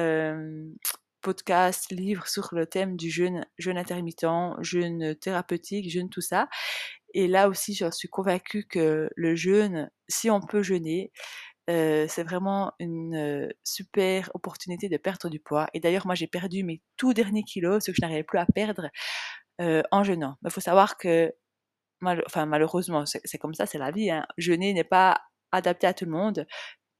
podcasts, 1.26 1.92
livres 1.92 2.28
sur 2.28 2.50
le 2.54 2.68
thème 2.68 2.98
du 2.98 3.10
jeûne, 3.12 3.46
jeûne 3.60 3.78
intermittent, 3.80 4.26
jeûne 4.62 5.16
thérapeutique, 5.18 5.92
jeûne 5.92 6.10
tout 6.10 6.22
ça 6.22 6.50
et 7.14 7.28
là 7.28 7.50
aussi, 7.50 7.74
j'en 7.76 7.92
suis 7.92 8.10
convaincue 8.10 8.66
que 8.68 9.10
le 9.16 9.36
jeûne, 9.36 9.90
si 10.10 10.30
on 10.30 10.42
peut 10.42 10.64
jeûner, 10.64 11.12
heu, 11.70 12.08
c'est 12.10 12.24
vraiment 12.24 12.74
une, 12.80 13.16
heu, 13.16 13.50
super 13.64 14.32
opportunité 14.36 14.90
de 14.90 14.98
perdre 14.98 15.30
du 15.30 15.40
poids 15.40 15.68
et 15.74 15.80
d'ailleurs, 15.82 16.08
moi, 16.08 16.16
j'ai 16.16 16.28
perdu 16.28 16.64
mes 16.64 16.82
tout 16.98 17.14
derniers 17.14 17.44
kilos, 17.44 17.84
ceux 17.86 17.94
que 17.94 17.98
je 17.98 18.02
n'arrivais 18.04 18.24
plus 18.24 18.40
à 18.40 18.46
perdre, 18.48 18.90
heu, 19.62 19.84
en 19.92 20.04
jeûnant. 20.06 20.38
Mais 20.44 20.50
il 20.50 20.54
faut 20.54 20.62
savoir 20.62 20.98
que 20.98 21.34
malheureusement, 22.02 23.06
c'est 23.06 23.22
c'est 23.26 23.38
comme 23.38 23.54
ça, 23.56 23.66
c'est 23.66 23.78
la 23.78 23.92
vie, 23.92 24.12
hein, 24.12 24.26
jeûner 24.38 24.74
n'est 24.74 24.84
pas 24.84 25.22
adapté 25.52 25.88
à 25.88 25.94
tout 25.94 26.06
le 26.06 26.12
monde. 26.12 26.46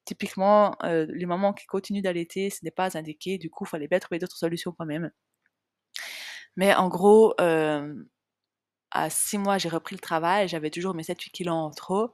Typiquement, 0.06 0.76
heu, 0.84 1.06
les 1.14 1.26
mamans 1.26 1.54
qui 1.54 1.66
continuent 1.68 2.02
d'allaiter, 2.04 2.50
ce 2.52 2.64
n'est 2.66 2.72
pas 2.72 2.98
indiqué, 2.98 3.38
du 3.40 3.50
coup, 3.50 3.66
il 3.66 3.70
fallait 3.70 3.88
bien 3.88 4.00
trouver 4.00 4.20
d'autres 4.20 4.38
solutions 4.38 4.74
quand 4.78 4.86
même. 4.86 5.12
Mais 6.56 6.74
en 6.76 6.88
gros, 6.90 7.34
hem, 7.40 8.06
à 8.92 9.10
6 9.12 9.38
mois, 9.38 9.58
j'ai 9.58 9.70
repris 9.70 9.96
le 9.96 10.02
travail, 10.02 10.50
j'avais 10.50 10.70
toujours 10.72 10.96
mes 10.96 11.04
7-8 11.04 11.32
kilos 11.32 11.56
en 11.56 11.72
trop. 11.72 12.12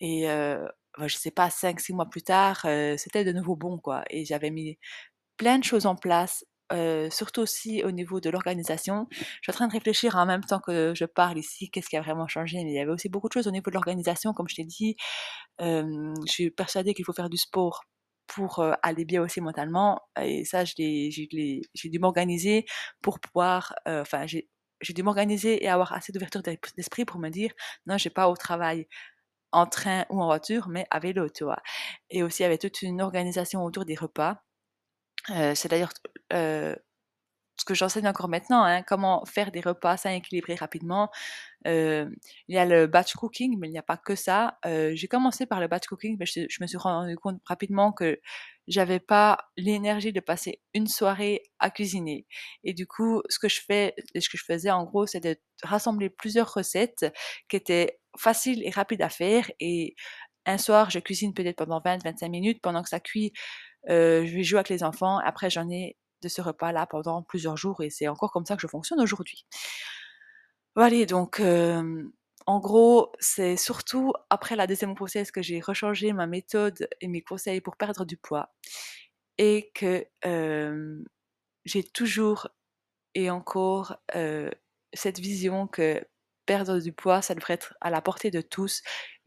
Et 0.00 0.28
heu, 0.30 0.68
bah, 0.98 1.08
je 1.08 1.16
sais 1.16 1.30
pas 1.32 1.50
5-6 1.50 1.94
mois 1.94 2.06
plus 2.10 2.22
tard, 2.22 2.62
heu, 2.66 2.96
c'était 2.98 3.24
de 3.24 3.32
nouveau 3.32 3.56
bon, 3.56 3.78
quoi. 3.78 4.04
Et 4.10 4.24
j'avais 4.26 4.50
mis 4.50 4.78
plein 5.38 5.58
de 5.58 5.64
choses 5.64 5.86
en 5.86 5.96
place, 5.96 6.44
surtout 7.10 7.40
aussi 7.42 7.82
au 7.84 7.90
niveau 7.92 8.20
de 8.20 8.30
l'organisation. 8.30 9.06
Je 9.12 9.16
suis 9.42 9.50
en 9.50 9.54
train 9.54 9.68
de 9.68 9.72
réfléchir 9.72 10.16
en 10.16 10.26
même 10.26 10.42
temps 10.44 10.60
que 10.60 10.92
je 10.94 11.04
parle 11.04 11.38
ici, 11.38 11.70
qu'est-ce 11.70 11.88
qui 11.88 11.96
a 11.96 12.02
vraiment 12.02 12.28
changé? 12.28 12.58
Mais 12.64 12.70
il 12.72 12.74
y 12.76 12.80
avait 12.80 12.90
aussi 12.92 13.08
beaucoup 13.08 13.28
de 13.28 13.32
choses 13.34 13.46
au 13.48 13.50
niveau 13.52 13.70
de 13.70 13.74
l'organisation, 13.74 14.32
comme 14.34 14.48
je 14.48 14.56
t'ai 14.56 14.64
dit. 14.64 14.96
Je 15.60 16.14
suis 16.26 16.50
persuadée 16.50 16.94
qu'il 16.94 17.04
faut 17.04 17.12
faire 17.12 17.30
du 17.30 17.36
sport 17.38 17.84
pour, 18.26 18.64
aller 18.82 19.04
bien 19.04 19.22
aussi 19.22 19.40
mentalement 19.40 20.00
et 20.20 20.44
ça, 20.44 20.64
j'ai 20.64 21.10
dû 21.10 21.98
m'organiser 22.00 22.64
pour 23.02 23.20
pouvoir, 23.20 23.74
enfin, 23.86 24.26
j'ai 24.26 24.48
j'ai 24.80 24.92
dû 24.92 25.02
m'organiser 25.02 25.64
et 25.64 25.68
avoir 25.68 25.92
assez 25.94 26.12
d'ouverture 26.12 26.42
d'esprit 26.42 27.04
pour 27.06 27.18
me 27.18 27.30
dire: 27.30 27.52
«Non, 27.86 27.96
je 27.96 28.04
vais 28.04 28.10
pas 28.14 28.28
au 28.28 28.36
travail 28.36 28.86
en 29.52 29.66
train 29.66 30.06
ou 30.10 30.22
en 30.22 30.26
voiture, 30.26 30.68
mais 30.68 30.86
à 30.90 31.00
vélo», 31.00 31.28
tu? 31.30 31.44
Et 32.10 32.22
aussi, 32.22 32.42
il 32.42 32.44
y 32.44 32.46
avait 32.46 32.58
toute 32.58 32.82
une 32.82 33.02
organisation 33.02 33.64
autour 33.64 33.84
des 33.86 33.94
repas. 33.96 34.42
Heu, 35.30 35.54
c'est 35.54 35.68
d'ailleurs, 35.68 35.92
heu, 36.32 36.76
ce 37.58 37.64
que 37.66 37.74
j'enseigne 37.74 38.08
encore 38.08 38.28
maintenant, 38.28 38.64
hein, 38.64 38.82
comment 38.84 39.24
faire 39.26 39.52
des 39.52 39.60
repas 39.60 39.96
sains 39.98 40.12
et 40.12 40.16
équilibrés 40.18 40.56
rapidement. 40.56 41.10
Hem, 41.66 42.14
il 42.48 42.56
y 42.56 42.58
a 42.58 42.66
le 42.66 42.86
batch 42.88 43.14
cooking, 43.14 43.58
mais 43.60 43.68
il 43.68 43.72
n'y 43.72 43.78
a 43.78 43.82
pas 43.82 43.98
que 43.98 44.16
ça. 44.16 44.58
J'ai 44.64 45.08
commencé 45.08 45.46
par 45.46 45.60
le 45.60 45.68
batch 45.68 45.86
cooking, 45.88 46.16
mais 46.20 46.26
je 46.26 46.42
je 46.50 46.58
me 46.62 46.66
suis 46.68 46.78
rendu 46.78 47.16
compte 47.18 47.40
rapidement 47.46 47.92
que 47.92 48.20
j'avais 48.68 49.00
pas 49.00 49.38
l'énergie 49.58 50.12
de 50.12 50.20
passer 50.20 50.62
une 50.74 50.88
soirée 50.88 51.42
à 51.60 51.70
cuisiner 51.70 52.26
et 52.64 52.74
du 52.74 52.86
coup, 52.86 53.22
ce 53.30 53.38
que 53.40 53.48
je 53.48 53.60
fais 53.66 53.94
ce 54.16 54.28
que 54.30 54.38
je 54.38 54.44
faisais 54.44 54.70
en 54.70 54.84
gros, 54.84 55.06
c'est 55.06 55.20
de 55.20 55.36
rassembler 55.64 56.10
plusieurs 56.10 56.52
recettes 56.54 57.06
qui 57.48 57.56
étaient 57.56 58.00
faciles 58.18 58.62
et 58.64 58.70
rapides 58.70 59.02
à 59.02 59.10
faire 59.10 59.50
et 59.60 59.96
un 60.46 60.58
soir, 60.58 60.90
je 60.90 60.98
cuisine 60.98 61.32
peut-être 61.34 61.56
pendant 61.56 61.80
20-25 61.84 62.28
minutes. 62.28 62.60
Pendant 62.62 62.82
que 62.82 62.88
ça 62.88 63.00
cuit, 63.00 63.32
heu, 63.90 64.24
je 64.26 64.34
vais 64.34 64.42
jouer 64.44 64.58
avec 64.60 64.68
les 64.70 64.82
enfants. 64.84 65.18
Après, 65.18 65.50
j'en 65.50 65.68
ai 65.70 65.96
de 66.22 66.28
ce 66.28 66.40
repas-là 66.42 66.86
pendant 66.86 67.22
plusieurs 67.22 67.56
jours 67.56 67.82
et 67.82 67.90
c'est 67.90 68.08
encore 68.08 68.32
comme 68.32 68.46
ça 68.46 68.56
que 68.56 68.62
je 68.62 68.66
fonctionne 68.68 69.00
aujourd'hui. 69.00 69.44
Voilà 70.76 71.04
donc 71.06 71.38
hem, 71.40 72.10
en 72.46 72.58
gros, 72.58 73.12
c'est 73.20 73.56
surtout 73.56 74.12
après 74.28 74.56
la 74.56 74.66
deuxième 74.66 74.94
grossesse 74.94 75.30
que 75.30 75.40
j'ai 75.40 75.60
rechangé 75.60 76.12
ma 76.12 76.26
méthode 76.26 76.88
et 77.00 77.06
mes 77.08 77.22
conseils 77.22 77.60
pour 77.60 77.76
perdre 77.76 78.04
du 78.04 78.16
poids 78.16 78.52
et 79.38 79.70
que 79.74 80.06
j'ai 81.64 81.82
toujours 81.84 82.48
et 83.14 83.30
encore 83.30 83.96
cette 84.94 85.18
vision 85.20 85.66
que 85.66 86.02
perdre 86.46 86.78
du 86.80 86.92
poids, 86.92 87.22
ça 87.22 87.34
devrait 87.34 87.54
être 87.54 87.74
à 87.80 87.90
la 87.90 88.02
portée 88.02 88.30
de 88.30 88.40
tous. 88.40 88.82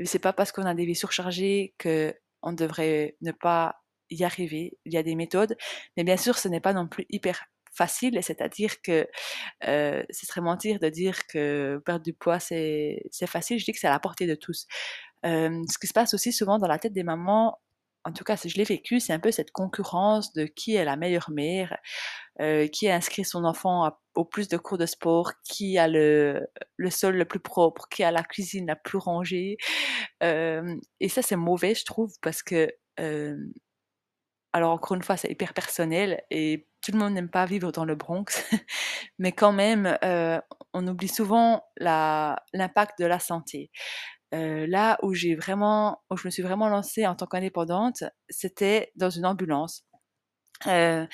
C'est 0.05 0.20
pas 0.20 0.34
parce 0.34 0.51
qu'on 0.51 0.66
a 0.66 0.76
des 0.76 0.86
vies 0.86 0.95
surchargées 0.95 1.76
que 1.78 2.14
on 2.43 2.53
devrait 2.53 3.18
ne 3.22 3.32
pas 3.32 3.82
y 4.10 4.24
arriver. 4.24 4.78
Il 4.86 4.93
y 4.93 4.97
a 4.97 5.03
des 5.03 5.16
méthodes, 5.16 5.55
mais 5.95 6.03
bien 6.03 6.18
sûr, 6.18 6.38
ce 6.38 6.47
n'est 6.47 6.62
pas 6.62 6.74
non 6.74 6.88
plus 6.88 7.05
hyper 7.10 7.45
facile, 7.74 8.18
c'est-à-dire 8.24 8.82
que 8.82 9.08
ce 9.62 10.26
serait 10.26 10.41
mentir 10.41 10.80
de 10.80 10.89
dire 10.89 11.28
que 11.28 11.82
perdre 11.86 12.03
du 12.03 12.14
poids, 12.14 12.39
c'est 12.39 13.01
facile. 13.28 13.60
Je 13.60 13.66
dis 13.66 13.72
que 13.72 13.80
c'est 13.80 13.88
à 13.88 13.91
la 13.91 13.99
portée 13.99 14.26
de 14.26 14.36
tous. 14.36 14.66
Ce 15.24 15.78
qui 15.80 15.88
se 15.88 15.93
passe 15.93 16.14
aussi 16.14 16.32
souvent 16.32 16.58
dans 16.58 16.68
la 16.68 16.80
tête 16.80 16.93
des 16.93 17.03
mamans, 17.03 17.60
en 18.03 18.14
tout 18.14 18.24
cas, 18.24 18.38
si 18.38 18.47
je 18.47 18.58
l'ai 18.58 18.64
vécu, 18.64 19.01
c'est 19.01 19.12
un 19.12 19.20
peu 19.20 19.32
cette 19.32 19.51
concurrence 19.51 20.32
de 20.32 20.45
qui 20.45 20.76
est 20.76 20.86
la 20.86 20.95
meilleure 20.95 21.30
mère, 21.30 21.78
qui 22.72 22.88
a 22.88 22.95
inscrit 22.95 23.26
son 23.26 23.43
enfant 23.43 23.91
au 24.16 24.24
plus 24.26 24.47
de 24.47 24.58
cours 24.58 24.78
de 24.78 24.86
sport, 24.86 25.34
qui 25.43 25.78
a 25.78 25.88
le, 25.88 26.47
le 26.78 26.89
sol 26.89 27.18
le 27.18 27.26
plus 27.26 27.41
propre, 27.41 27.88
qui 27.91 28.03
a 28.03 28.12
la 28.12 28.24
cuisine 28.24 28.66
la 28.66 28.78
plus 28.78 28.97
rangée. 28.97 29.58
Et 30.22 31.10
ça, 31.10 31.22
c'est 31.22 31.36
mauvais, 31.36 31.76
je 31.76 31.86
trouve, 31.86 32.12
parce 32.22 32.41
que, 32.41 32.72
alors 34.53 34.71
encore 34.71 34.95
une 34.95 35.03
fois, 35.03 35.17
c'est 35.17 35.29
hyper 35.29 35.53
personnel 35.53 36.23
et 36.31 36.67
tout 36.81 36.91
le 36.91 36.99
monde 36.99 37.13
n'aime 37.13 37.29
pas 37.29 37.45
vivre 37.45 37.71
dans 37.71 37.85
le 37.85 37.95
Bronx, 37.95 38.25
mais 39.19 39.31
quand 39.31 39.51
même, 39.51 39.97
on 40.73 40.87
oublie 40.87 41.07
souvent 41.07 41.63
l'impact 41.77 42.99
de 42.99 43.05
la 43.05 43.19
santé. 43.19 43.71
là 44.31 44.97
où 45.03 45.13
j'ai 45.13 45.35
vraiment, 45.35 46.01
où 46.11 46.17
je 46.17 46.27
me 46.27 46.31
suis 46.31 46.43
vraiment 46.43 46.69
lancée 46.69 47.05
en 47.07 47.15
tant 47.15 47.27
qu'indépendante, 47.27 48.03
c'était 48.29 48.91
dans 48.95 49.09
une 49.09 49.25
ambulance. 49.25 49.87
Euh, 50.65 51.05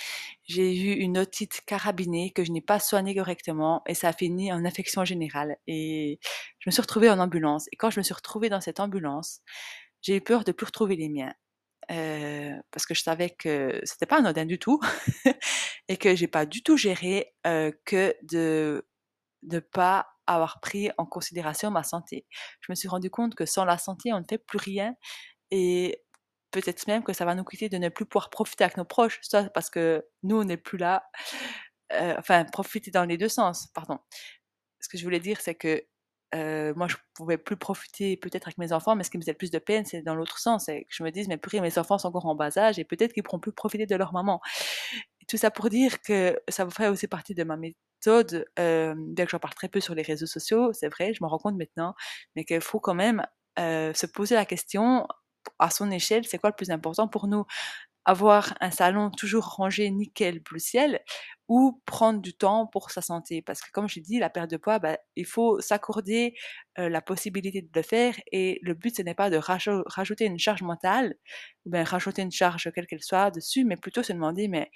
j'ai 0.46 0.74
eu 0.76 0.94
une 0.94 1.18
otite 1.18 1.62
carabinée 1.66 2.32
que 2.32 2.44
je 2.46 2.52
n'ai 2.52 2.62
pas 2.62 2.80
soignée 2.80 3.16
correctement 3.16 3.82
et 3.88 3.94
ça 3.94 4.10
a 4.10 4.14
fini 4.14 4.54
en 4.54 4.64
infection 4.66 5.04
générale. 5.06 5.58
Et 5.68 6.20
je 6.60 6.70
me 6.70 6.72
suis 6.72 6.82
retrouvée 6.82 7.10
en 7.10 7.20
ambulance. 7.20 7.68
Et 7.72 7.76
quand 7.76 7.90
je 7.90 8.00
me 8.00 8.04
suis 8.04 8.14
retrouvée 8.14 8.50
dans 8.50 8.62
cette 8.62 8.80
ambulance, 8.80 9.42
j'ai 10.02 10.18
eu 10.18 10.22
peur 10.22 10.44
de 10.44 10.52
plus 10.52 10.66
retrouver 10.66 10.96
les 10.96 11.10
miens. 11.10 11.34
Euh, 11.92 12.56
parce 12.72 12.86
que 12.86 12.94
je 12.94 13.02
savais 13.02 13.30
que 13.30 13.80
c'était 13.84 14.06
pas 14.06 14.18
anodin 14.18 14.46
du 14.46 14.60
tout 14.60 14.80
et 15.88 15.98
que 15.98 16.16
j'ai 16.16 16.28
pas 16.28 16.46
du 16.46 16.64
tout 16.64 16.78
géré 16.78 17.34
euh, 17.46 17.72
que 17.86 18.16
de 18.24 18.88
ne 19.44 19.60
pas 19.60 20.08
avoir 20.28 20.62
pris 20.62 20.90
en 20.98 21.06
considération 21.06 21.72
ma 21.72 21.84
santé. 21.84 22.26
Je 22.62 22.72
me 22.72 22.76
suis 22.76 22.88
rendu 22.88 23.10
compte 23.10 23.36
que 23.36 23.46
sans 23.46 23.66
la 23.66 23.78
santé, 23.78 24.14
on 24.14 24.20
ne 24.20 24.26
fait 24.28 24.38
plus 24.38 24.58
rien 24.58 24.96
et 25.52 26.02
peut-être 26.52 26.88
même 26.88 27.04
que 27.04 27.14
ça 27.14 27.26
va 27.26 27.36
nous 27.36 27.44
coûter 27.44 27.68
de 27.68 27.78
ne 27.78 27.90
plus 27.90 28.06
pouvoir 28.06 28.30
profiter 28.30 28.64
avec 28.64 28.78
nos 28.78 28.86
proches, 28.86 29.20
soit 29.22 29.50
parce 29.50 29.70
que 29.70 30.06
nous, 30.22 30.40
on 30.40 30.44
n'est 30.46 30.58
plus 30.58 30.78
là, 30.78 31.04
euh, 31.94 32.16
enfin, 32.18 32.46
profiter 32.46 32.92
dans 32.92 33.06
les 33.06 33.18
deux 33.18 33.30
sens, 33.30 33.68
pardon. 33.74 34.00
Ce 34.80 34.88
que 34.90 34.98
je 34.98 35.04
voulais 35.04 35.20
dire, 35.20 35.42
c'est 35.42 35.56
que 35.56 35.84
euh, 36.34 36.74
moi, 36.76 36.88
je 36.88 36.96
pouvais 37.14 37.38
plus 37.38 37.58
profiter 37.58 38.18
peut-être 38.18 38.48
avec 38.48 38.58
mes 38.58 38.74
enfants, 38.74 38.96
mais 38.96 39.04
ce 39.04 39.12
qui 39.12 39.18
me 39.18 39.22
faisait 39.22 39.34
plus 39.34 39.52
de 39.52 39.60
peine, 39.60 39.86
c'est 39.86 40.02
dans 40.02 40.16
l'autre 40.16 40.40
sens, 40.40 40.66
que 40.68 40.74
je 40.90 41.04
me 41.04 41.12
dise, 41.12 41.28
mais 41.28 41.38
purée, 41.38 41.62
mes 41.62 41.78
enfants 41.78 41.98
sont 41.98 42.08
encore 42.10 42.26
en 42.26 42.36
bas 42.36 42.58
âge 42.58 42.80
et 42.80 42.84
peut-être 42.86 43.14
qu'ils 43.14 43.24
pourront 43.24 43.40
plus 43.40 43.52
profiter 43.52 43.86
de 43.86 43.96
leur 43.96 44.14
maman. 44.14 44.42
tout 45.28 45.38
ça 45.38 45.52
pour 45.52 45.70
dire 45.70 46.02
que 46.02 46.40
ça 46.50 46.70
ferait 46.70 46.90
aussi 46.90 47.08
partie 47.08 47.36
de 47.36 47.44
ma 47.44 47.58
méthode, 47.58 48.46
euh, 48.60 48.94
bien 48.98 49.26
que 49.26 49.32
j'en 49.32 49.40
parle 49.40 49.54
très 49.56 49.70
peu 49.70 49.80
sur 49.80 49.96
les 49.96 50.04
réseaux 50.04 50.26
sociaux, 50.28 50.74
c'est 50.74 50.90
vrai, 50.90 51.14
je 51.14 51.24
me 51.24 51.30
rends 51.30 51.40
compte 51.40 51.56
maintenant, 51.58 51.96
mais 52.36 52.46
qu'il 52.46 52.62
faut 52.62 52.80
quand 52.80 52.96
même 52.96 53.26
se 53.58 54.06
poser 54.08 54.36
la 54.36 54.46
question 54.46 55.08
à 55.60 55.70
son 55.70 55.92
échelle, 55.92 56.26
c'est 56.26 56.38
quoi 56.40 56.50
le 56.50 56.56
plus 56.56 56.72
important 56.72 57.08
pour 57.08 57.28
nous? 57.28 57.46
Avoir 58.06 58.54
un 58.62 58.72
salon 58.72 59.10
toujours 59.12 59.46
rangé 59.46 59.90
nickel 59.92 60.40
bleu 60.42 60.60
ciel 60.60 61.02
ou 61.48 61.82
prendre 61.86 62.22
du 62.22 62.34
temps 62.34 62.68
pour 62.68 62.92
sa 62.92 63.02
santé. 63.02 63.42
Parce 63.42 63.62
que 63.62 63.72
comme 63.72 63.88
je 63.90 64.00
dit 64.00 64.20
la 64.20 64.30
perte 64.30 64.50
de 64.52 64.58
poids 64.58 64.80
bah, 64.80 64.98
il 65.16 65.26
faut 65.26 65.60
s'accorder 65.62 66.36
la 66.78 67.02
possibilité 67.02 67.62
de 67.62 67.70
le 67.76 67.82
faire 67.84 68.16
et 68.32 68.60
le 68.64 68.74
but 68.74 68.96
ce 68.98 69.02
n'est 69.04 69.14
pas 69.16 69.30
de 69.30 69.38
rajouter 69.38 70.26
une 70.26 70.40
charge 70.40 70.62
mentale 70.64 71.16
ou 71.66 71.72
bien 71.72 71.84
rajouter 71.84 72.22
une 72.24 72.32
charge 72.32 72.72
quelle 72.74 72.88
qu'elle 72.88 73.04
soit 73.04 73.32
dessus 73.32 73.66
mais 73.66 73.78
plutôt 73.78 74.04
se 74.04 74.14
demander 74.14 74.48
mais 74.48 74.72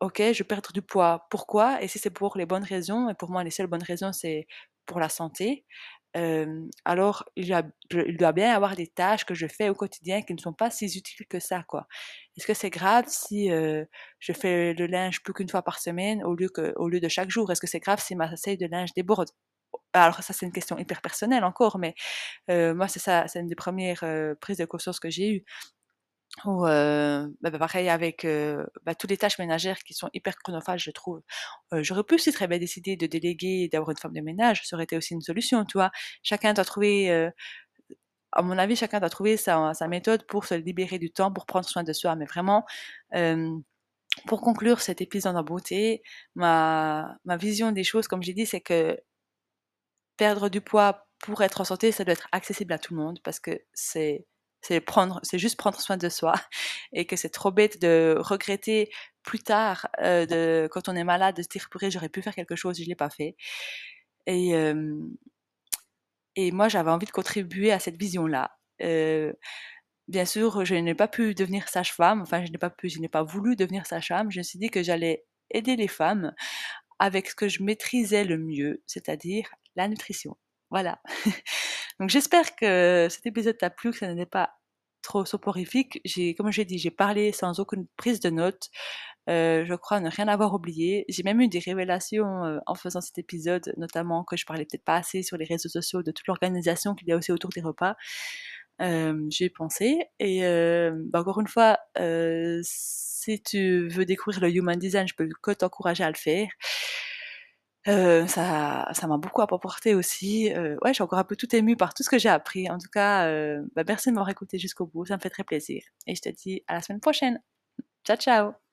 ok 0.00 0.22
je 0.32 0.42
perds 0.42 0.62
du 0.72 0.82
poids. 0.82 1.26
Pourquoi? 1.30 1.82
Et 1.82 1.88
si 1.88 1.98
c'est 1.98 2.10
pour 2.10 2.36
les 2.38 2.46
bonnes 2.46 2.64
raisons 2.64 3.08
et 3.08 3.14
pour 3.14 3.30
moi 3.30 3.44
les 3.44 3.50
seules 3.50 3.66
bonnes 3.66 3.82
raisons 3.82 4.12
c'est 4.12 4.46
pour 4.86 4.98
la 5.00 5.08
santé 5.08 5.64
alors 6.84 7.24
il, 7.36 7.46
doit 8.18 8.32
bien 8.32 8.48
y 8.48 8.54
avoir 8.54 8.76
des 8.76 8.88
tâches 8.88 9.24
que 9.24 9.34
je 9.34 9.46
fais 9.46 9.68
au 9.68 9.74
quotidien 9.74 10.22
qui 10.22 10.34
ne 10.34 10.38
sont 10.38 10.52
pas 10.52 10.70
si 10.70 10.86
utiles 10.86 11.26
que 11.28 11.40
ça, 11.40 11.62
quoi. 11.68 11.86
Est-ce 12.36 12.46
que 12.46 12.54
c'est 12.54 12.70
grave 12.70 13.04
si 13.08 13.48
je 13.48 14.32
fais 14.32 14.74
le 14.74 14.86
linge 14.86 15.22
plus 15.22 15.32
qu'une 15.32 15.48
fois 15.48 15.62
par 15.62 15.78
semaine 15.78 16.22
au 16.24 16.34
lieu, 16.34 16.48
que, 16.48 16.72
au 16.76 16.88
lieu 16.88 17.00
de 17.00 17.08
chaque 17.08 17.30
jour? 17.30 17.50
Est-ce 17.52 17.60
que 17.60 17.66
c'est 17.66 17.80
grave 17.80 18.00
si 18.00 18.16
ma 18.16 18.34
salle 18.36 18.58
de 18.58 18.66
linge 18.66 18.92
déborde? 18.94 19.30
Alors 19.92 20.22
ça 20.22 20.32
c'est 20.32 20.46
une 20.46 20.52
question 20.52 20.78
hyper 20.78 21.00
personnelle 21.02 21.44
encore, 21.44 21.78
mais 21.78 21.94
moi 22.48 22.88
c'est 22.88 23.00
ça, 23.00 23.28
c'est 23.28 23.40
une 23.40 23.48
des 23.48 23.54
premières 23.56 24.04
prises 24.40 24.58
de 24.58 24.64
conscience 24.64 25.00
que 25.00 25.10
j'ai 25.10 25.30
eues. 25.36 25.44
Ou 26.44 26.66
euh, 26.66 27.28
bah, 27.40 27.50
pareil 27.50 27.88
avec 27.88 28.26
bah, 28.84 28.94
toutes 28.94 29.10
les 29.10 29.16
tâches 29.16 29.38
ménagères 29.38 29.80
qui 29.80 29.94
sont 29.94 30.08
hyper 30.14 30.36
chronophages, 30.36 30.84
je 30.84 30.90
trouve. 30.90 31.22
J'aurais 31.72 32.04
pu 32.04 32.14
aussi 32.14 32.32
très 32.32 32.46
bien 32.48 32.58
décider 32.58 32.96
de 32.96 33.06
déléguer, 33.06 33.68
d'avoir 33.68 33.90
une 33.90 33.96
femme 33.96 34.12
de 34.12 34.20
ménage, 34.20 34.62
ça 34.66 34.76
aurait 34.76 34.84
été 34.84 34.96
aussi 34.96 35.14
une 35.14 35.22
solution, 35.22 35.64
tu 35.64 35.78
vois. 35.78 35.90
Chacun 36.22 36.54
doit 36.54 36.64
trouver, 36.64 37.30
à 38.32 38.42
mon 38.42 38.58
avis, 38.58 38.76
chacun 38.76 39.00
doit 39.00 39.10
trouver 39.10 39.36
sa, 39.36 39.72
méthode 39.88 40.26
pour 40.26 40.44
se 40.46 40.54
libérer 40.54 40.98
du 40.98 41.10
temps, 41.10 41.32
pour 41.32 41.46
prendre 41.46 41.68
soin 41.68 41.82
de 41.84 41.92
soi. 41.92 42.16
Mais 42.16 42.26
vraiment, 42.26 42.64
pour 44.26 44.40
conclure 44.40 44.80
cet 44.80 45.00
épisode 45.00 45.36
en 45.36 45.42
beauté, 45.42 46.02
ma 46.36 47.18
vision 47.38 47.72
des 47.72 47.84
choses, 47.84 48.08
comme 48.08 48.22
j'ai 48.22 48.34
dit, 48.34 48.46
c'est 48.46 48.60
que 48.60 48.96
perdre 50.16 50.50
du 50.50 50.60
poids 50.60 51.06
pour 51.18 51.42
être 51.42 51.60
en 51.62 51.64
santé, 51.64 51.92
ça 51.92 52.04
doit 52.04 52.12
être 52.12 52.28
accessible 52.32 52.72
à 52.74 52.78
tout 52.78 52.94
le 52.94 53.00
monde 53.00 53.20
parce 53.24 53.40
que 53.40 53.58
c'est 53.72 54.26
c'est 54.62 54.80
prendre, 54.80 55.20
c'est 55.22 55.38
juste 55.38 55.56
prendre 55.56 55.80
soin 55.80 55.96
de 55.96 56.08
soi 56.08 56.34
et 56.92 57.06
que 57.06 57.16
c'est 57.16 57.30
trop 57.30 57.50
bête 57.50 57.80
de 57.80 58.16
regretter 58.18 58.90
plus 59.22 59.40
tard, 59.40 59.88
de, 60.00 60.68
quand 60.70 60.88
on 60.88 60.96
est 60.96 61.04
malade, 61.04 61.36
de 61.36 61.42
se 61.42 61.48
dire 61.48 61.68
purée, 61.70 61.90
j'aurais 61.90 62.08
pu 62.08 62.22
faire 62.22 62.34
quelque 62.34 62.56
chose, 62.56 62.78
je 62.78 62.84
l'ai 62.84 62.94
pas 62.94 63.10
fait. 63.10 63.36
Et, 64.26 64.54
et 66.36 66.52
moi, 66.52 66.68
j'avais 66.68 66.90
envie 66.90 67.06
de 67.06 67.10
contribuer 67.10 67.72
à 67.72 67.78
cette 67.78 67.96
vision-là. 67.96 68.56
Bien 70.08 70.24
sûr, 70.24 70.64
je 70.64 70.74
n'ai 70.74 70.94
pas 70.94 71.06
pu 71.08 71.34
devenir 71.34 71.68
sage-femme, 71.68 72.20
enfin, 72.22 72.44
je 72.44 72.50
n'ai 72.50 72.58
pas 72.58 72.70
pu, 72.70 72.88
je 72.88 72.98
n'ai 72.98 73.08
pas 73.08 73.22
voulu 73.22 73.54
devenir 73.56 73.86
sage-femme. 73.86 74.30
Je 74.30 74.38
me 74.38 74.42
suis 74.42 74.58
dit 74.58 74.68
que 74.68 74.82
j'allais 74.82 75.24
aider 75.50 75.76
les 75.76 75.86
femmes 75.88 76.34
avec 76.98 77.28
ce 77.28 77.34
que 77.36 77.48
je 77.48 77.62
maîtrisais 77.62 78.24
le 78.24 78.38
mieux, 78.38 78.82
c'est-à-dire 78.86 79.48
la 79.76 79.88
nutrition. 79.88 80.36
Voilà. 80.70 81.00
Donc 82.00 82.08
j'espère 82.08 82.56
que 82.56 83.08
cet 83.10 83.26
épisode 83.26 83.58
t'a 83.58 83.70
plu, 83.70 83.90
que 83.90 83.98
ça 83.98 84.12
n'est 84.12 84.26
pas 84.26 84.50
trop 85.02 85.24
soporifique. 85.24 86.00
J'ai, 86.04 86.34
comme 86.34 86.50
j'ai 86.50 86.64
dit, 86.64 86.78
j'ai 86.78 86.90
parlé 86.90 87.32
sans 87.32 87.60
aucune 87.60 87.86
prise 87.96 88.20
de 88.20 88.30
notes. 88.30 88.70
Euh, 89.28 89.64
je 89.66 89.74
crois 89.74 90.00
ne 90.00 90.10
rien 90.10 90.28
avoir 90.28 90.54
oublié. 90.54 91.04
J'ai 91.08 91.22
même 91.22 91.40
eu 91.40 91.48
des 91.48 91.58
révélations 91.58 92.44
euh, 92.44 92.58
en 92.66 92.74
faisant 92.74 93.00
cet 93.00 93.18
épisode, 93.18 93.72
notamment 93.76 94.24
que 94.24 94.36
je 94.36 94.46
parlais 94.46 94.64
peut-être 94.64 94.84
pas 94.84 94.96
assez 94.96 95.22
sur 95.22 95.36
les 95.36 95.44
réseaux 95.44 95.68
sociaux 95.68 96.02
de 96.02 96.10
toute 96.10 96.26
l'organisation 96.26 96.94
qu'il 96.94 97.08
y 97.08 97.12
a 97.12 97.16
aussi 97.16 97.32
autour 97.32 97.50
des 97.50 97.60
repas. 97.60 97.96
Euh, 98.80 99.26
j'ai 99.28 99.50
pensé 99.50 99.98
et 100.18 100.40
bah, 101.10 101.20
encore 101.20 101.40
une 101.40 101.48
fois, 101.48 101.78
si 102.62 103.42
tu 103.42 103.88
veux 103.88 104.06
découvrir 104.06 104.40
le 104.40 104.50
human 104.50 104.78
design, 104.78 105.06
je 105.06 105.14
peux 105.14 105.28
que 105.42 105.50
t'encourager 105.50 106.02
à 106.02 106.08
le 106.08 106.16
faire. 106.16 106.48
Ça 107.86 108.88
ça 108.92 109.06
m'a 109.06 109.16
beaucoup 109.16 109.40
apporté 109.42 109.94
aussi. 109.94 110.52
Euh, 110.52 110.76
ouais, 110.82 110.90
je 110.90 110.94
suis 110.94 111.02
encore 111.02 111.18
un 111.18 111.24
peu 111.24 111.36
tout 111.36 111.54
émue 111.56 111.76
par 111.76 111.94
tout 111.94 112.02
ce 112.02 112.10
que 112.10 112.18
j'ai 112.18 112.28
appris. 112.28 112.70
En 112.70 112.78
tout 112.78 112.88
cas, 112.92 113.26
euh, 113.26 113.62
bah, 113.74 113.84
merci 113.86 114.10
de 114.10 114.14
m'avoir 114.14 114.28
écouté 114.30 114.58
jusqu'au 114.58 114.86
bout, 114.86 115.06
ça 115.06 115.16
me 115.16 115.20
fait 115.20 115.30
très 115.30 115.44
plaisir 115.44 115.82
et 116.06 116.14
je 116.14 116.20
te 116.22 116.28
dis 116.28 116.62
à 116.66 116.74
la 116.74 116.82
semaine 116.82 117.00
prochaine. 117.00 117.40
Ciao, 118.04 118.16
ciao. 118.18 118.69